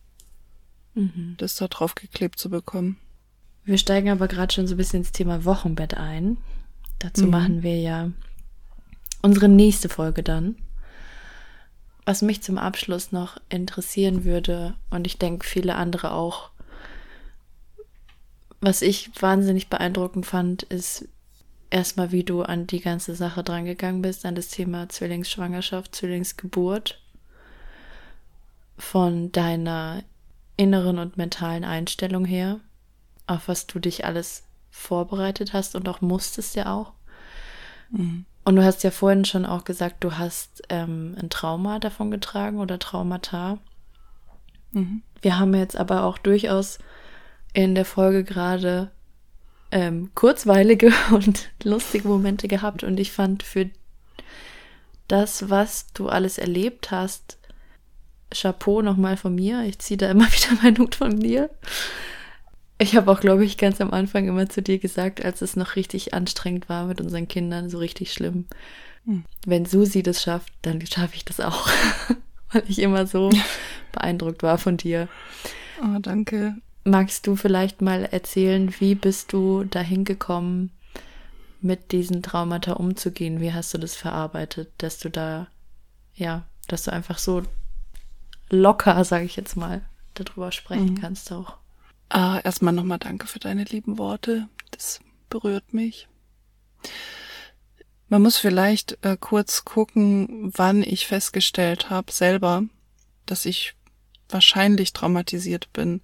mhm. 1.00 1.36
das 1.38 1.56
da 1.56 1.68
drauf 1.68 1.96
geklebt 1.96 2.40
zu 2.40 2.50
bekommen. 2.50 2.98
Wir 3.64 3.78
steigen 3.78 4.10
aber 4.10 4.28
gerade 4.28 4.54
schon 4.54 4.68
so 4.68 4.76
ein 4.76 4.78
bisschen 4.78 5.02
ins 5.02 5.12
Thema 5.12 5.46
Wochenbett 5.46 5.96
ein. 5.96 6.38
Dazu 7.00 7.26
mhm. 7.26 7.30
machen 7.30 7.64
wir 7.64 7.80
ja 7.80 8.12
unsere 9.22 9.48
nächste 9.48 9.90
Folge 9.90 10.24
dann. 10.24 10.56
Was 12.06 12.22
mich 12.22 12.42
zum 12.42 12.58
Abschluss 12.58 13.12
noch 13.12 13.38
interessieren 13.50 14.24
würde, 14.24 14.76
und 14.90 15.06
ich 15.06 15.18
denke 15.18 15.46
viele 15.46 15.76
andere 15.76 16.12
auch, 16.12 16.50
was 18.62 18.82
ich 18.82 19.12
wahnsinnig 19.22 19.70
beeindruckend 19.70 20.26
fand, 20.26 20.64
ist 20.64 21.08
erstmal, 21.70 22.12
wie 22.12 22.24
du 22.24 22.42
an 22.42 22.68
die 22.68 22.82
ganze 22.82 23.16
Sache 23.16 23.44
drangegangen 23.44 24.02
bist, 24.02 24.26
an 24.26 24.36
das 24.36 24.50
Thema 24.50 24.90
Zwillingsschwangerschaft, 24.90 25.96
Zwillingsgeburt. 25.96 27.00
Von 28.78 29.32
deiner 29.32 30.04
inneren 30.60 31.00
und 31.00 31.16
mentalen 31.16 31.64
Einstellung 31.64 32.26
her, 32.26 32.60
auf 33.28 33.48
was 33.48 33.66
du 33.66 33.80
dich 33.80 34.04
alles 34.04 34.44
vorbereitet 34.70 35.54
hast 35.54 35.74
und 35.74 35.88
auch 35.88 36.02
musstest 36.02 36.56
ja 36.56 36.74
auch. 36.74 36.92
Mhm. 37.92 38.26
Und 38.44 38.58
du 38.58 38.64
hast 38.64 38.84
ja 38.84 38.92
vorhin 38.92 39.24
schon 39.24 39.46
auch 39.46 39.64
gesagt, 39.64 40.04
du 40.04 40.18
hast 40.18 40.64
ähm, 40.68 41.16
ein 41.18 41.30
Trauma 41.30 41.80
davon 41.80 42.12
getragen 42.12 42.60
oder 42.60 42.78
Traumata. 42.78 43.60
Mhm. 44.74 45.02
Wir 45.22 45.40
haben 45.40 45.54
jetzt 45.54 45.78
aber 45.78 46.04
auch 46.04 46.18
durchaus 46.18 46.80
in 47.54 47.74
der 47.74 47.86
Folge 47.86 48.26
gerade 48.26 48.92
ähm, 49.72 50.12
kurzweilige 50.14 50.92
und 51.12 51.52
lustige 51.64 52.10
Momente 52.10 52.50
gehabt 52.50 52.84
und 52.84 53.00
ich 53.00 53.14
fand 53.14 53.44
für 53.44 53.70
das, 55.08 55.50
was 55.50 55.88
du 55.94 56.10
alles 56.10 56.38
erlebt 56.38 56.92
hast, 56.92 57.39
Chapeau 58.34 58.82
nochmal 58.82 59.18
von 59.18 59.34
mir. 59.36 59.64
Ich 59.64 59.80
ziehe 59.80 59.98
da 59.98 60.10
immer 60.10 60.26
wieder 60.32 60.62
meinen 60.62 60.78
Hut 60.78 60.96
von 60.96 61.20
dir. 61.20 61.50
Ich 62.82 62.96
habe 62.96 63.12
auch, 63.12 63.20
glaube 63.20 63.44
ich, 63.44 63.58
ganz 63.58 63.82
am 63.82 63.92
Anfang 63.92 64.28
immer 64.28 64.48
zu 64.48 64.62
dir 64.62 64.80
gesagt, 64.80 65.24
als 65.24 65.42
es 65.42 65.58
noch 65.58 65.76
richtig 65.76 66.14
anstrengend 66.14 66.70
war 66.70 66.86
mit 66.86 67.02
unseren 67.02 67.28
Kindern, 67.28 67.70
so 67.70 67.78
richtig 67.78 68.14
schlimm. 68.14 68.46
Hm. 69.06 69.26
Wenn 69.46 69.66
Susi 69.66 70.02
das 70.02 70.22
schafft, 70.22 70.54
dann 70.62 70.86
schaffe 70.86 71.16
ich 71.16 71.26
das 71.26 71.42
auch. 71.42 71.68
Weil 72.52 72.64
ich 72.68 72.80
immer 72.80 73.06
so 73.06 73.30
beeindruckt 73.92 74.44
war 74.44 74.58
von 74.58 74.78
dir. 74.78 75.08
Oh, 75.82 76.00
danke. 76.00 76.56
Magst 76.86 77.28
du 77.28 77.36
vielleicht 77.36 77.82
mal 77.82 78.06
erzählen, 78.06 78.74
wie 78.80 78.96
bist 78.96 79.34
du 79.34 79.66
dahin 79.66 80.06
gekommen, 80.06 80.72
mit 81.62 81.92
diesen 81.92 82.24
Traumata 82.24 82.74
umzugehen? 82.74 83.42
Wie 83.42 83.54
hast 83.54 83.74
du 83.74 83.78
das 83.78 83.96
verarbeitet, 83.96 84.70
dass 84.78 84.98
du 84.98 85.10
da, 85.10 85.48
ja, 86.16 86.46
dass 86.68 86.84
du 86.84 86.94
einfach 86.94 87.18
so 87.18 87.44
locker, 88.50 89.04
sage 89.04 89.26
ich 89.26 89.36
jetzt 89.36 89.56
mal, 89.56 89.82
darüber 90.14 90.52
sprechen 90.52 90.94
mhm. 90.94 91.02
kannst 91.02 91.32
auch? 91.32 91.58
Ah, 92.10 92.40
erstmal 92.44 92.74
nochmal 92.74 93.00
danke 93.00 93.28
für 93.28 93.40
deine 93.40 93.64
lieben 93.64 93.98
Worte. 93.98 94.48
Das 94.72 95.00
berührt 95.30 95.74
mich. 95.74 96.08
Man 98.08 98.24
muss 98.24 98.38
vielleicht 98.38 98.98
äh, 99.06 99.18
kurz 99.20 99.66
gucken, 99.66 100.52
wann 100.56 100.82
ich 100.82 101.06
festgestellt 101.06 101.92
habe 101.92 102.12
selber, 102.12 102.64
dass 103.28 103.46
ich 103.46 103.76
wahrscheinlich 104.30 104.94
traumatisiert 104.94 105.72
bin. 105.74 106.02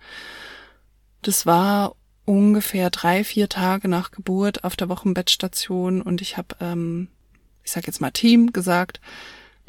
Das 1.23 1.47
war 1.47 1.95
ungefähr 2.25 2.91
drei, 2.91 3.23
vier 3.23 3.49
Tage 3.49 3.87
nach 3.87 4.11
Geburt 4.11 4.63
auf 4.63 4.75
der 4.75 4.89
Wochenbettstation 4.89 6.01
und 6.03 6.21
ich 6.21 6.37
habe, 6.37 6.55
ähm, 6.59 7.07
ich 7.63 7.71
sag 7.71 7.87
jetzt 7.87 8.01
mal 8.01 8.11
Team, 8.11 8.53
gesagt, 8.53 9.01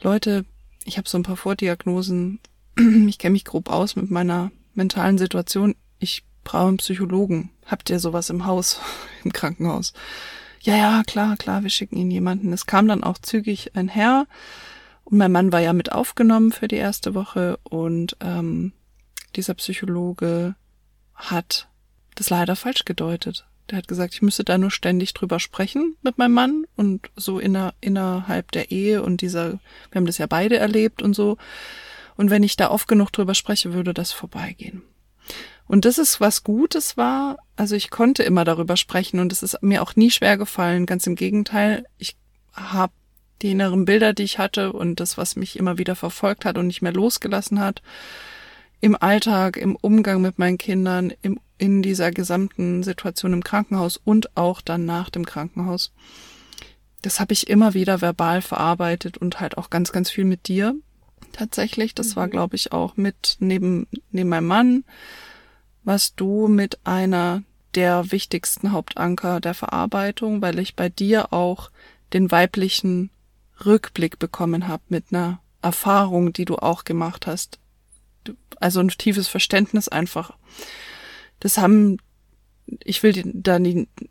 Leute, 0.01 0.45
ich 0.85 0.99
habe 0.99 1.09
so 1.09 1.19
ein 1.19 1.23
paar 1.23 1.37
Vordiagnosen, 1.37 2.41
ich 3.09 3.19
kenne 3.19 3.33
mich 3.33 3.45
grob 3.45 3.71
aus 3.71 3.97
mit 3.97 4.11
meiner 4.11 4.51
mentalen 4.75 5.19
Situation, 5.19 5.75
ich 5.99 6.25
brauche 6.45 6.69
einen 6.69 6.77
Psychologen. 6.77 7.51
Habt 7.65 7.91
ihr 7.91 7.99
sowas 7.99 8.31
im 8.31 8.47
Haus, 8.47 8.81
im 9.25 9.33
Krankenhaus? 9.33 9.93
Ja, 10.61 10.77
ja, 10.77 11.03
klar, 11.07 11.37
klar, 11.37 11.63
wir 11.63 11.71
schicken 11.71 11.97
Ihnen 11.97 12.11
jemanden. 12.11 12.53
Es 12.53 12.67
kam 12.67 12.89
dann 12.89 13.05
auch 13.05 13.19
zügig 13.19 13.77
ein 13.77 13.89
Herr 13.89 14.27
und 15.05 15.19
mein 15.19 15.33
Mann 15.33 15.53
war 15.53 15.61
ja 15.61 15.73
mit 15.73 15.93
aufgenommen 15.93 16.51
für 16.51 16.67
die 16.67 16.77
erste 16.77 17.15
Woche 17.15 17.59
und 17.63 18.17
ähm, 18.21 18.73
dieser 19.37 19.55
Psychologe 19.55 20.57
hat 21.15 21.69
das 22.17 22.31
leider 22.31 22.57
falsch 22.57 22.85
gedeutet. 22.85 23.47
Der 23.71 23.79
hat 23.79 23.89
gesagt, 23.89 24.15
ich 24.15 24.23
müsste 24.23 24.45
da 24.45 24.59
nur 24.59 24.71
ständig 24.71 25.15
drüber 25.15 25.41
sprechen 25.41 25.97
mit 26.03 26.19
meinem 26.19 26.35
Mann 26.35 26.65
und 26.77 27.11
so 27.17 27.39
inner, 27.39 27.75
innerhalb 27.81 28.53
der 28.53 28.71
Ehe 28.71 29.03
und 29.03 29.21
dieser, 29.21 29.53
wir 29.91 29.97
haben 29.97 30.07
das 30.07 30.19
ja 30.19 30.27
beide 30.27 30.57
erlebt 30.57 31.03
und 31.03 31.15
so. 31.15 31.37
Und 32.17 32.31
wenn 32.31 32.43
ich 32.43 32.57
da 32.57 32.71
oft 32.71 32.89
genug 32.89 33.13
drüber 33.13 33.35
spreche, 33.35 33.73
würde 33.73 33.95
das 33.95 34.13
vorbeigehen. 34.13 34.83
Und 35.67 35.85
das 35.85 35.99
ist 35.99 36.21
was 36.21 36.45
Gutes 36.45 36.97
war. 36.97 37.39
Also 37.57 37.75
ich 37.75 37.91
konnte 37.91 38.23
immer 38.23 38.45
darüber 38.45 38.77
sprechen 38.77 39.19
und 39.21 39.33
es 39.33 39.43
ist 39.43 39.63
mir 39.63 39.83
auch 39.83 39.97
nie 39.97 40.11
schwer 40.11 40.37
gefallen. 40.37 40.87
Ganz 40.87 41.07
im 41.07 41.17
Gegenteil, 41.17 41.85
ich 41.99 42.17
habe 42.53 42.93
die 43.43 43.51
inneren 43.51 43.85
Bilder, 43.85 44.13
die 44.13 44.23
ich 44.23 44.39
hatte 44.39 44.73
und 44.73 45.01
das, 45.01 45.19
was 45.19 45.37
mich 45.37 45.59
immer 45.59 45.79
wieder 45.79 45.97
verfolgt 45.97 46.45
hat 46.45 46.57
und 46.57 46.69
nicht 46.69 46.83
mehr 46.83 46.93
losgelassen 46.93 47.61
hat, 47.61 47.83
im 48.81 48.97
Alltag, 49.01 49.57
im 49.57 49.77
Umgang 49.77 50.23
mit 50.23 50.39
meinen 50.39 50.59
Kindern, 50.59 51.13
im, 51.23 51.41
in 51.59 51.83
dieser 51.83 52.13
gesamten 52.13 52.83
Situation 52.83 53.33
im 53.33 53.45
Krankenhaus 53.45 54.01
und 54.03 54.37
auch 54.37 54.61
dann 54.61 54.85
nach 54.85 55.11
dem 55.11 55.27
Krankenhaus. 55.27 55.93
Das 57.03 57.21
habe 57.21 57.33
ich 57.33 57.49
immer 57.49 57.75
wieder 57.75 58.01
verbal 58.01 58.43
verarbeitet 58.43 59.19
und 59.19 59.41
halt 59.41 59.59
auch 59.59 59.71
ganz, 59.71 59.93
ganz 59.93 60.11
viel 60.11 60.25
mit 60.25 60.49
dir. 60.49 60.75
Tatsächlich, 61.37 61.95
das 61.95 62.11
mhm. 62.11 62.17
war, 62.17 62.29
glaube 62.29 62.57
ich, 62.57 62.73
auch 62.73 62.97
mit 62.97 63.37
neben, 63.41 63.87
neben 64.11 64.29
meinem 64.29 64.47
Mann, 64.47 64.85
was 65.85 66.15
du 66.15 66.49
mit 66.49 66.79
einer 66.85 67.43
der 67.75 68.11
wichtigsten 68.11 68.73
Hauptanker 68.73 69.41
der 69.41 69.55
Verarbeitung, 69.55 70.41
weil 70.41 70.59
ich 70.59 70.75
bei 70.77 70.89
dir 70.89 71.33
auch 71.33 71.71
den 72.13 72.31
weiblichen 72.31 73.11
Rückblick 73.65 74.19
bekommen 74.19 74.69
habe 74.69 74.83
mit 74.89 75.07
einer 75.11 75.41
Erfahrung, 75.63 76.33
die 76.33 76.45
du 76.45 76.57
auch 76.57 76.85
gemacht 76.85 77.27
hast 77.27 77.59
also 78.61 78.81
ein 78.81 78.89
tiefes 78.89 79.29
Verständnis 79.29 79.89
einfach. 79.89 80.33
Das 81.41 81.59
haben, 81.59 81.99
ich 82.85 83.03
will 83.03 83.23
da 83.35 83.59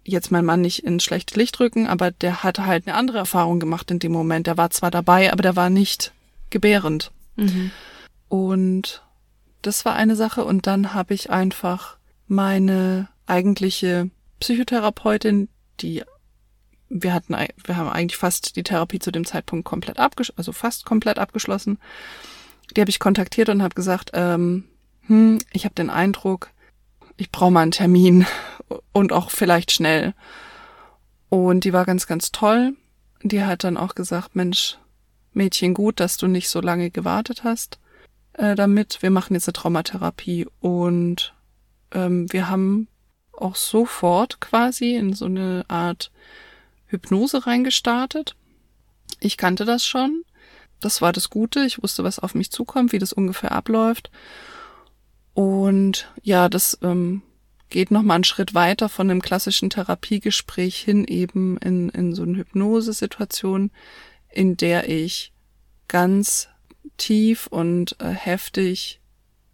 jetzt 0.04 0.32
mein 0.32 0.46
Mann 0.46 0.62
nicht 0.62 0.84
ins 0.84 1.04
schlechte 1.04 1.38
Licht 1.40 1.60
rücken, 1.60 1.88
aber 1.88 2.12
der 2.12 2.44
hatte 2.44 2.66
halt 2.66 2.88
eine 2.88 2.96
andere 2.96 3.18
Erfahrung 3.18 3.60
gemacht 3.60 3.92
in 3.92 4.00
dem 4.00 4.12
Moment. 4.12 4.48
Der 4.48 4.58
war 4.58 4.70
zwar 4.70 4.92
dabei, 4.92 5.32
aber 5.32 5.42
der 5.42 5.56
war 5.56 5.70
nicht 5.70 6.14
gebärend. 6.50 7.12
Mhm. 7.36 7.72
Und 8.28 9.04
das 9.62 9.86
war 9.86 9.96
eine 9.96 10.16
Sache. 10.16 10.44
Und 10.46 10.68
dann 10.68 10.94
habe 10.94 11.14
ich 11.14 11.30
einfach 11.30 11.98
meine 12.28 13.10
eigentliche 13.26 14.10
Psychotherapeutin, 14.40 15.50
die 15.80 16.04
wir 16.88 17.14
hatten, 17.14 17.36
wir 17.66 17.78
haben 17.78 17.90
eigentlich 17.90 18.18
fast 18.18 18.56
die 18.56 18.64
Therapie 18.64 19.00
zu 19.00 19.12
dem 19.12 19.26
Zeitpunkt 19.26 19.66
komplett 19.66 19.98
abgeschlossen, 19.98 20.38
also 20.38 20.52
fast 20.52 20.86
komplett 20.86 21.18
abgeschlossen 21.18 21.80
die 22.76 22.82
habe 22.82 22.90
ich 22.90 23.00
kontaktiert 23.00 23.50
und 23.50 23.62
habe 23.62 23.76
gesagt, 23.76 24.12
ähm, 24.14 24.66
hm, 25.08 25.40
ich 25.52 25.66
habe 25.66 25.76
den 25.76 25.90
Eindruck, 25.90 26.50
ich 27.18 27.32
brauche 27.32 27.52
mal 27.52 27.62
einen 27.62 27.72
Termin 27.72 28.26
und 28.92 29.14
auch 29.14 29.30
vielleicht 29.30 29.72
schnell. 29.72 30.14
Und 31.30 31.64
die 31.64 31.74
war 31.74 31.86
ganz, 31.86 32.08
ganz 32.08 32.32
toll. 32.32 32.74
Die 33.24 33.44
hat 33.44 33.64
dann 33.64 33.78
auch 33.78 33.96
gesagt, 33.96 34.36
Mensch, 34.36 34.78
Mädchen, 35.36 35.74
gut, 35.74 36.00
dass 36.00 36.18
du 36.18 36.28
nicht 36.28 36.50
so 36.50 36.62
lange 36.62 36.90
gewartet 36.90 37.44
hast 37.44 37.80
äh, 38.34 38.56
damit. 38.56 39.02
Wir 39.02 39.12
machen 39.12 39.34
jetzt 39.34 39.48
eine 39.48 39.54
Traumatherapie 39.54 40.48
und 40.60 41.34
ähm, 41.92 42.32
wir 42.32 42.50
haben 42.50 42.88
auch 43.34 43.56
sofort 43.56 44.40
quasi 44.40 44.96
in 44.96 45.14
so 45.14 45.26
eine 45.26 45.66
Art 45.68 46.12
Hypnose 46.88 47.46
reingestartet. 47.46 48.36
Ich 49.20 49.38
kannte 49.38 49.66
das 49.66 49.86
schon 49.86 50.24
das 50.86 51.02
war 51.02 51.12
das 51.12 51.30
Gute. 51.30 51.62
Ich 51.62 51.82
wusste, 51.82 52.04
was 52.04 52.20
auf 52.20 52.36
mich 52.36 52.52
zukommt, 52.52 52.92
wie 52.92 53.00
das 53.00 53.14
ungefähr 53.14 53.52
abläuft. 53.52 54.12
Und 55.34 56.12
ja, 56.22 56.48
das 56.48 56.78
ähm, 56.82 57.22
geht 57.70 57.92
noch 57.92 58.04
mal 58.04 58.16
einen 58.16 58.24
Schritt 58.24 58.54
weiter 58.54 58.88
von 58.88 59.10
einem 59.10 59.22
klassischen 59.22 59.70
Therapiegespräch 59.70 60.78
hin 60.78 61.06
eben 61.06 61.58
in, 61.58 61.90
in 61.90 62.14
so 62.14 62.24
eine 62.24 62.38
Hypnosesituation, 62.38 63.72
in 64.36 64.58
der 64.58 64.90
ich 64.90 65.34
ganz 65.88 66.50
tief 66.98 67.48
und 67.48 67.96
äh, 68.00 68.10
heftig 68.10 69.02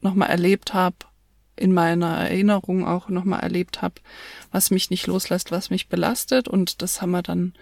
nochmal 0.02 0.30
erlebt 0.30 0.74
habe, 0.74 0.98
in 1.56 1.74
meiner 1.74 2.18
Erinnerung 2.18 2.88
auch 2.88 3.10
nochmal 3.10 3.42
erlebt 3.42 3.82
habe, 3.82 3.96
was 4.52 4.72
mich 4.72 4.90
nicht 4.90 5.06
loslässt, 5.06 5.52
was 5.52 5.70
mich 5.70 5.90
belastet. 5.90 6.48
Und 6.48 6.82
das 6.82 7.02
haben 7.02 7.12
wir 7.12 7.22
dann 7.22 7.54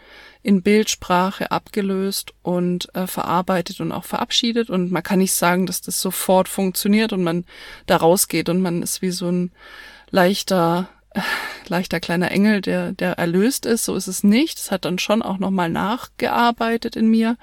in 0.42 0.62
Bildsprache 0.62 1.52
abgelöst 1.52 2.34
und 2.42 2.94
äh, 2.96 3.08
verarbeitet 3.08 3.82
und 3.82 3.92
auch 3.92 4.06
verabschiedet. 4.06 4.70
Und 4.70 4.92
man 4.92 5.04
kann 5.04 5.20
nicht 5.20 5.34
sagen, 5.34 5.66
dass 5.66 5.82
das 5.82 6.00
sofort 6.00 6.48
funktioniert 6.48 7.12
und 7.12 7.24
man 7.24 7.46
da 7.88 7.98
rausgeht 7.98 8.48
und 8.48 8.62
man 8.62 8.82
ist 8.82 9.02
wie 9.02 9.12
so 9.12 9.30
ein 9.30 9.52
leichter, 10.12 10.88
leichter 11.68 12.00
kleiner 12.00 12.32
Engel, 12.32 12.62
der, 12.62 12.92
der 12.94 13.14
erlöst 13.14 13.66
ist. 13.66 13.86
So 13.86 13.96
ist 13.96 14.08
es 14.08 14.24
nicht. 14.24 14.58
Es 14.58 14.72
hat 14.72 14.86
dann 14.86 15.00
schon 15.00 15.22
auch 15.22 15.38
nochmal 15.38 15.70
nachgearbeitet 15.70 16.96
in 16.96 17.10
mir. 17.10 17.38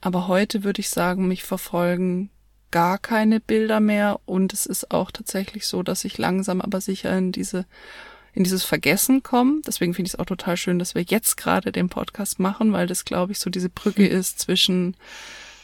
Aber 0.00 0.28
heute 0.28 0.64
würde 0.64 0.80
ich 0.80 0.90
sagen, 0.90 1.28
mich 1.28 1.42
verfolgen 1.42 2.30
gar 2.70 2.98
keine 2.98 3.40
Bilder 3.40 3.80
mehr 3.80 4.20
und 4.26 4.52
es 4.52 4.64
ist 4.64 4.92
auch 4.92 5.10
tatsächlich 5.10 5.66
so, 5.66 5.82
dass 5.82 6.04
ich 6.04 6.18
langsam 6.18 6.60
aber 6.60 6.80
sicher 6.80 7.16
in 7.16 7.32
diese 7.32 7.66
in 8.32 8.44
dieses 8.44 8.62
Vergessen 8.62 9.24
komme. 9.24 9.60
Deswegen 9.66 9.92
finde 9.92 10.06
ich 10.06 10.14
es 10.14 10.18
auch 10.20 10.24
total 10.24 10.56
schön, 10.56 10.78
dass 10.78 10.94
wir 10.94 11.02
jetzt 11.02 11.36
gerade 11.36 11.72
den 11.72 11.88
Podcast 11.88 12.38
machen, 12.38 12.72
weil 12.72 12.86
das, 12.86 13.04
glaube 13.04 13.32
ich, 13.32 13.40
so 13.40 13.50
diese 13.50 13.68
Brücke 13.68 14.02
mhm. 14.02 14.16
ist 14.16 14.38
zwischen 14.38 14.96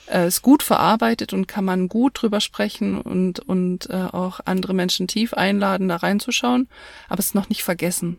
äh, 0.09 0.27
ist 0.27 0.43
gut 0.43 0.63
verarbeitet 0.63 1.33
und 1.33 1.47
kann 1.47 1.65
man 1.65 1.89
gut 1.89 2.23
drüber 2.23 2.41
sprechen 2.41 3.01
und 3.01 3.41
und 3.41 3.91
äh, 3.91 4.09
auch 4.13 4.41
andere 4.45 4.75
Menschen 4.75 5.09
tief 5.09 5.35
einladen, 5.35 5.89
da 5.89 5.97
reinzuschauen, 5.97 6.69
aber 7.09 7.21
es 7.21 7.27
ist 7.27 7.35
noch 7.35 7.49
nicht 7.49 7.65
vergessen. 7.65 8.19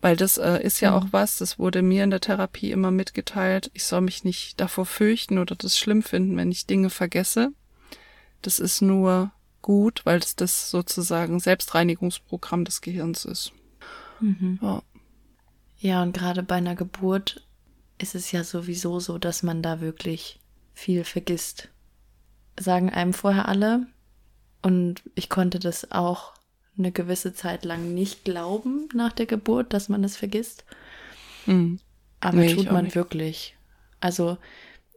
Weil 0.00 0.16
das 0.16 0.36
äh, 0.36 0.62
ist 0.62 0.80
ja 0.80 0.90
mhm. 0.90 0.96
auch 0.96 1.06
was, 1.12 1.38
das 1.38 1.58
wurde 1.58 1.80
mir 1.80 2.04
in 2.04 2.10
der 2.10 2.20
Therapie 2.20 2.70
immer 2.70 2.90
mitgeteilt. 2.90 3.70
Ich 3.72 3.86
soll 3.86 4.02
mich 4.02 4.22
nicht 4.22 4.60
davor 4.60 4.84
fürchten 4.84 5.38
oder 5.38 5.56
das 5.56 5.78
schlimm 5.78 6.02
finden, 6.02 6.36
wenn 6.36 6.52
ich 6.52 6.66
Dinge 6.66 6.90
vergesse. 6.90 7.52
Das 8.42 8.58
ist 8.58 8.82
nur 8.82 9.32
gut, 9.62 10.02
weil 10.04 10.18
es 10.18 10.36
das 10.36 10.70
sozusagen 10.70 11.40
Selbstreinigungsprogramm 11.40 12.66
des 12.66 12.82
Gehirns 12.82 13.24
ist. 13.24 13.52
Mhm. 14.20 14.58
Ja. 14.60 14.82
ja, 15.78 16.02
und 16.02 16.12
gerade 16.12 16.42
bei 16.42 16.56
einer 16.56 16.74
Geburt 16.74 17.42
ist 17.96 18.14
es 18.14 18.30
ja 18.30 18.44
sowieso 18.44 19.00
so, 19.00 19.16
dass 19.16 19.42
man 19.42 19.62
da 19.62 19.80
wirklich 19.80 20.38
viel 20.74 21.04
vergisst. 21.04 21.70
Sagen 22.58 22.90
einem 22.90 23.14
vorher 23.14 23.48
alle. 23.48 23.86
Und 24.62 25.02
ich 25.14 25.28
konnte 25.28 25.58
das 25.58 25.92
auch 25.92 26.32
eine 26.76 26.92
gewisse 26.92 27.34
Zeit 27.34 27.64
lang 27.64 27.94
nicht 27.94 28.24
glauben 28.24 28.88
nach 28.94 29.12
der 29.12 29.26
Geburt, 29.26 29.72
dass 29.72 29.88
man 29.88 30.02
es 30.04 30.16
vergisst. 30.16 30.64
Mhm. 31.46 31.78
Aber 32.20 32.38
nee, 32.38 32.54
tut 32.54 32.70
man 32.70 32.94
wirklich. 32.94 33.56
Also 34.00 34.38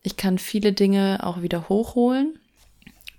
ich 0.03 0.17
kann 0.17 0.37
viele 0.37 0.73
Dinge 0.73 1.19
auch 1.23 1.41
wieder 1.41 1.69
hochholen. 1.69 2.39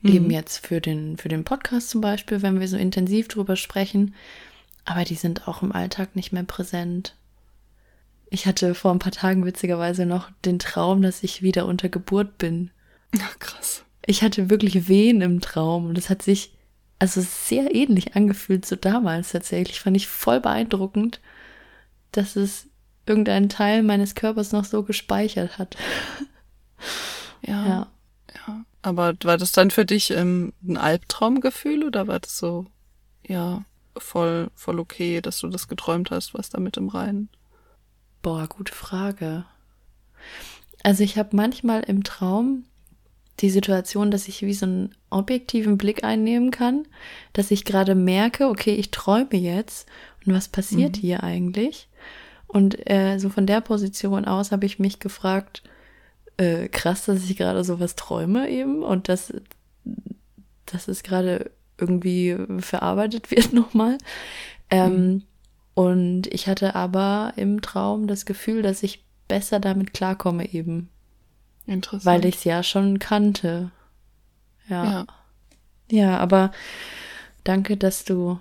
Mhm. 0.00 0.12
Eben 0.12 0.30
jetzt 0.30 0.66
für 0.66 0.80
den, 0.80 1.18
für 1.18 1.28
den 1.28 1.44
Podcast 1.44 1.90
zum 1.90 2.00
Beispiel, 2.00 2.42
wenn 2.42 2.60
wir 2.60 2.68
so 2.68 2.76
intensiv 2.76 3.28
drüber 3.28 3.56
sprechen. 3.56 4.14
Aber 4.84 5.04
die 5.04 5.16
sind 5.16 5.46
auch 5.46 5.62
im 5.62 5.72
Alltag 5.72 6.16
nicht 6.16 6.32
mehr 6.32 6.44
präsent. 6.44 7.14
Ich 8.30 8.46
hatte 8.46 8.74
vor 8.74 8.92
ein 8.92 8.98
paar 8.98 9.12
Tagen 9.12 9.44
witzigerweise 9.44 10.06
noch 10.06 10.30
den 10.44 10.58
Traum, 10.58 11.02
dass 11.02 11.22
ich 11.22 11.42
wieder 11.42 11.66
unter 11.66 11.88
Geburt 11.88 12.38
bin. 12.38 12.70
Ach, 13.20 13.38
krass. 13.38 13.84
Ich 14.06 14.22
hatte 14.22 14.50
wirklich 14.50 14.88
Wehen 14.88 15.20
im 15.20 15.40
Traum 15.40 15.86
und 15.86 15.98
es 15.98 16.10
hat 16.10 16.22
sich 16.22 16.52
also 16.98 17.20
sehr 17.20 17.74
ähnlich 17.74 18.16
angefühlt 18.16 18.66
zu 18.66 18.76
damals 18.76 19.32
tatsächlich. 19.32 19.80
Fand 19.80 19.96
ich 19.96 20.08
voll 20.08 20.40
beeindruckend, 20.40 21.20
dass 22.12 22.36
es 22.36 22.66
irgendeinen 23.06 23.48
Teil 23.48 23.82
meines 23.82 24.14
Körpers 24.14 24.52
noch 24.52 24.64
so 24.64 24.82
gespeichert 24.82 25.58
hat. 25.58 25.76
ja. 27.46 27.66
ja. 27.66 27.86
Ja. 28.46 28.64
Aber 28.82 29.14
war 29.24 29.38
das 29.38 29.52
dann 29.52 29.70
für 29.70 29.84
dich 29.84 30.10
ähm, 30.10 30.52
ein 30.66 30.76
Albtraumgefühl 30.76 31.84
oder 31.84 32.06
war 32.06 32.20
das 32.20 32.38
so, 32.38 32.66
ja, 33.26 33.64
voll, 33.96 34.50
voll 34.54 34.78
okay, 34.78 35.20
dass 35.20 35.40
du 35.40 35.48
das 35.48 35.68
geträumt 35.68 36.10
hast, 36.10 36.34
was 36.34 36.50
da 36.50 36.60
mit 36.60 36.76
im 36.76 36.88
Reinen? 36.88 37.30
Boah, 38.22 38.46
gute 38.48 38.72
Frage. 38.72 39.44
Also 40.82 41.02
ich 41.02 41.18
habe 41.18 41.36
manchmal 41.36 41.82
im 41.82 42.04
Traum 42.04 42.64
die 43.40 43.50
Situation, 43.50 44.10
dass 44.10 44.28
ich 44.28 44.42
wie 44.42 44.54
so 44.54 44.66
einen 44.66 44.94
objektiven 45.10 45.78
Blick 45.78 46.02
einnehmen 46.02 46.50
kann, 46.50 46.86
dass 47.32 47.50
ich 47.50 47.64
gerade 47.64 47.94
merke, 47.94 48.48
okay, 48.48 48.74
ich 48.74 48.90
träume 48.90 49.36
jetzt 49.36 49.88
und 50.26 50.34
was 50.34 50.48
passiert 50.48 50.96
mhm. 50.96 51.00
hier 51.00 51.22
eigentlich? 51.22 51.88
Und 52.46 52.90
äh, 52.90 53.18
so 53.18 53.28
von 53.28 53.46
der 53.46 53.60
Position 53.60 54.24
aus 54.24 54.50
habe 54.50 54.66
ich 54.66 54.78
mich 54.78 54.98
gefragt, 54.98 55.62
äh, 56.38 56.68
krass, 56.68 57.04
dass 57.04 57.28
ich 57.28 57.36
gerade 57.36 57.62
sowas 57.62 57.94
träume 57.94 58.48
eben 58.48 58.82
und 58.82 59.08
dass, 59.08 59.32
dass 60.66 60.88
es 60.88 61.02
gerade 61.02 61.50
irgendwie 61.78 62.36
verarbeitet 62.58 63.30
wird 63.30 63.52
nochmal. 63.52 63.98
Ähm, 64.70 65.06
mhm. 65.06 65.22
Und 65.78 66.26
ich 66.34 66.48
hatte 66.48 66.74
aber 66.74 67.34
im 67.36 67.62
Traum 67.62 68.08
das 68.08 68.26
Gefühl, 68.26 68.62
dass 68.62 68.82
ich 68.82 69.04
besser 69.28 69.60
damit 69.60 69.94
klarkomme 69.94 70.52
eben. 70.52 70.88
Interessant. 71.66 72.04
Weil 72.04 72.24
ich 72.24 72.38
es 72.38 72.42
ja 72.44 72.64
schon 72.64 72.98
kannte. 72.98 73.70
Ja. 74.68 74.84
ja. 74.84 75.06
Ja, 75.88 76.18
aber 76.18 76.50
danke, 77.44 77.76
dass 77.76 78.04
du, 78.04 78.40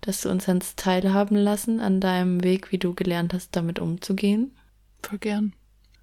dass 0.00 0.22
du 0.22 0.30
uns 0.30 0.48
ans 0.48 0.76
teilhaben 0.76 1.36
lassen 1.36 1.80
an 1.80 2.00
deinem 2.00 2.42
Weg, 2.42 2.72
wie 2.72 2.78
du 2.78 2.94
gelernt 2.94 3.34
hast, 3.34 3.54
damit 3.54 3.80
umzugehen. 3.80 4.56
Voll 5.02 5.18
gern. 5.18 5.52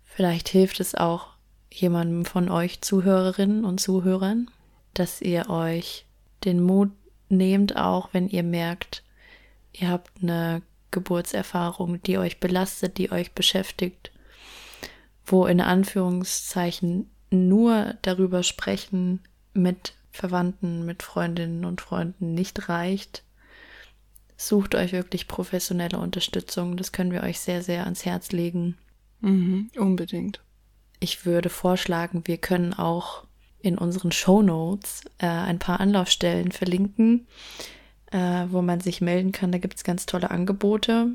Vielleicht 0.04 0.50
hilft 0.50 0.80
es 0.80 0.94
auch 0.94 1.30
jemandem 1.72 2.26
von 2.26 2.48
euch 2.48 2.82
Zuhörerinnen 2.82 3.66
und 3.66 3.80
Zuhörern, 3.80 4.52
dass 4.94 5.20
ihr 5.20 5.50
euch 5.50 6.06
den 6.44 6.62
Mut 6.62 6.92
nehmt, 7.30 7.76
auch 7.76 8.10
wenn 8.12 8.28
ihr 8.28 8.44
merkt, 8.44 9.02
ihr 9.74 9.90
habt 9.90 10.12
eine 10.22 10.62
Geburtserfahrung, 10.96 12.02
die 12.02 12.18
euch 12.18 12.40
belastet, 12.40 12.98
die 12.98 13.12
euch 13.12 13.34
beschäftigt, 13.34 14.12
wo 15.26 15.46
in 15.46 15.60
Anführungszeichen 15.60 17.12
nur 17.30 17.96
darüber 18.02 18.44
sprechen 18.44 19.20
mit 19.54 19.94
Verwandten, 20.12 20.86
mit 20.86 21.04
Freundinnen 21.04 21.66
und 21.66 21.82
Freunden 21.82 22.34
nicht 22.34 22.70
reicht. 22.70 23.24
Sucht 24.38 24.74
euch 24.74 24.94
wirklich 24.94 25.28
professionelle 25.28 26.00
Unterstützung. 26.00 26.78
Das 26.78 26.94
können 26.94 27.12
wir 27.12 27.24
euch 27.24 27.40
sehr, 27.40 27.62
sehr 27.62 27.84
ans 27.84 28.06
Herz 28.06 28.32
legen. 28.32 28.78
Mhm, 29.20 29.70
unbedingt. 29.78 30.40
Ich 31.02 31.26
würde 31.26 31.50
vorschlagen, 31.50 32.24
wir 32.26 32.38
können 32.38 32.74
auch 32.74 33.26
in 33.60 33.78
unseren 33.78 34.14
Show 34.14 34.42
Notes 34.42 35.02
äh, 35.18 35.28
ein 35.28 35.60
paar 35.60 35.82
Anlaufstellen 35.82 36.52
verlinken, 36.52 37.28
äh, 38.16 38.48
wo 38.50 38.62
man 38.62 38.80
sich 38.80 39.02
melden 39.02 39.34
kann. 39.34 39.52
Da 39.52 39.58
gibt 39.58 39.76
es 39.76 39.84
ganz 39.84 40.06
tolle 40.06 40.32
Angebote. 40.32 41.08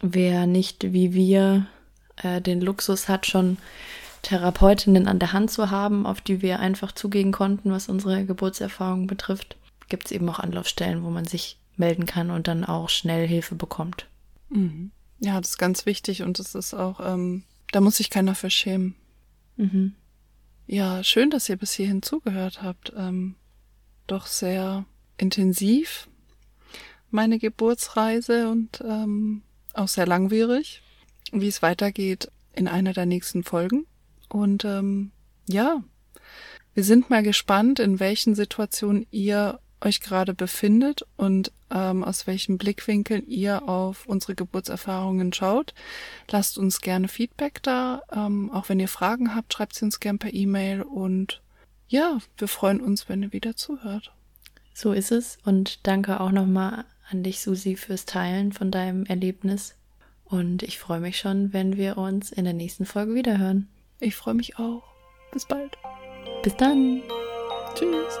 Wer 0.00 0.46
nicht 0.46 0.94
wie 0.94 1.12
wir 1.12 1.66
äh, 2.16 2.40
den 2.40 2.62
Luxus 2.62 3.08
hat, 3.08 3.26
schon 3.26 3.58
Therapeutinnen 4.22 5.06
an 5.06 5.18
der 5.18 5.34
Hand 5.34 5.50
zu 5.50 5.70
haben, 5.70 6.06
auf 6.06 6.22
die 6.22 6.40
wir 6.40 6.58
einfach 6.58 6.92
zugehen 6.92 7.32
konnten, 7.32 7.70
was 7.70 7.90
unsere 7.90 8.24
Geburtserfahrung 8.24 9.06
betrifft, 9.06 9.56
gibt 9.90 10.06
es 10.06 10.12
eben 10.12 10.26
auch 10.30 10.38
Anlaufstellen, 10.38 11.04
wo 11.04 11.10
man 11.10 11.26
sich 11.26 11.58
melden 11.76 12.06
kann 12.06 12.30
und 12.30 12.48
dann 12.48 12.64
auch 12.64 12.88
schnell 12.88 13.28
Hilfe 13.28 13.54
bekommt. 13.54 14.06
Mhm. 14.48 14.90
Ja, 15.18 15.38
das 15.38 15.50
ist 15.50 15.58
ganz 15.58 15.84
wichtig 15.84 16.22
und 16.22 16.38
es 16.38 16.54
ist 16.54 16.72
auch, 16.72 17.00
ähm, 17.00 17.44
da 17.72 17.82
muss 17.82 17.98
sich 17.98 18.08
keiner 18.08 18.34
für 18.34 18.48
schämen. 18.48 18.94
Mhm. 19.56 19.94
Ja, 20.66 21.04
schön, 21.04 21.28
dass 21.28 21.48
ihr 21.50 21.56
bis 21.56 21.72
hierhin 21.72 22.00
zugehört 22.00 22.62
habt. 22.62 22.90
Ähm, 22.96 23.34
doch 24.06 24.26
sehr 24.26 24.86
intensiv 25.16 26.08
meine 27.10 27.38
Geburtsreise 27.38 28.50
und 28.50 28.82
ähm, 28.86 29.42
auch 29.72 29.88
sehr 29.88 30.06
langwierig, 30.06 30.82
wie 31.32 31.48
es 31.48 31.62
weitergeht 31.62 32.30
in 32.52 32.68
einer 32.68 32.92
der 32.92 33.06
nächsten 33.06 33.44
Folgen. 33.44 33.86
Und 34.28 34.64
ähm, 34.64 35.12
ja, 35.48 35.82
wir 36.74 36.84
sind 36.84 37.10
mal 37.10 37.22
gespannt, 37.22 37.78
in 37.78 38.00
welchen 38.00 38.34
Situationen 38.34 39.06
ihr 39.10 39.60
euch 39.80 40.00
gerade 40.00 40.34
befindet 40.34 41.06
und 41.16 41.52
ähm, 41.70 42.02
aus 42.02 42.26
welchen 42.26 42.58
Blickwinkeln 42.58 43.26
ihr 43.28 43.68
auf 43.68 44.06
unsere 44.06 44.34
Geburtserfahrungen 44.34 45.32
schaut. 45.32 45.74
Lasst 46.30 46.58
uns 46.58 46.80
gerne 46.80 47.08
Feedback 47.08 47.62
da. 47.62 48.02
Ähm, 48.12 48.50
auch 48.50 48.68
wenn 48.68 48.80
ihr 48.80 48.88
Fragen 48.88 49.34
habt, 49.34 49.52
schreibt 49.52 49.74
sie 49.74 49.84
uns 49.84 50.00
gerne 50.00 50.18
per 50.18 50.32
E-Mail 50.32 50.82
und 50.82 51.42
ja, 51.86 52.18
wir 52.38 52.48
freuen 52.48 52.80
uns, 52.80 53.08
wenn 53.08 53.22
ihr 53.22 53.32
wieder 53.32 53.56
zuhört. 53.56 54.12
So 54.74 54.92
ist 54.92 55.12
es 55.12 55.38
und 55.44 55.86
danke 55.86 56.20
auch 56.20 56.32
nochmal 56.32 56.84
an 57.08 57.22
dich, 57.22 57.40
Susi, 57.40 57.76
fürs 57.76 58.06
Teilen 58.06 58.52
von 58.52 58.70
deinem 58.70 59.06
Erlebnis. 59.06 59.76
Und 60.24 60.62
ich 60.62 60.78
freue 60.78 61.00
mich 61.00 61.18
schon, 61.18 61.52
wenn 61.52 61.76
wir 61.76 61.96
uns 61.96 62.32
in 62.32 62.44
der 62.44 62.54
nächsten 62.54 62.84
Folge 62.84 63.14
wiederhören. 63.14 63.68
Ich 64.00 64.16
freue 64.16 64.34
mich 64.34 64.58
auch. 64.58 64.82
Bis 65.32 65.46
bald. 65.46 65.78
Bis 66.42 66.56
dann. 66.56 67.02
Tschüss. 67.74 68.18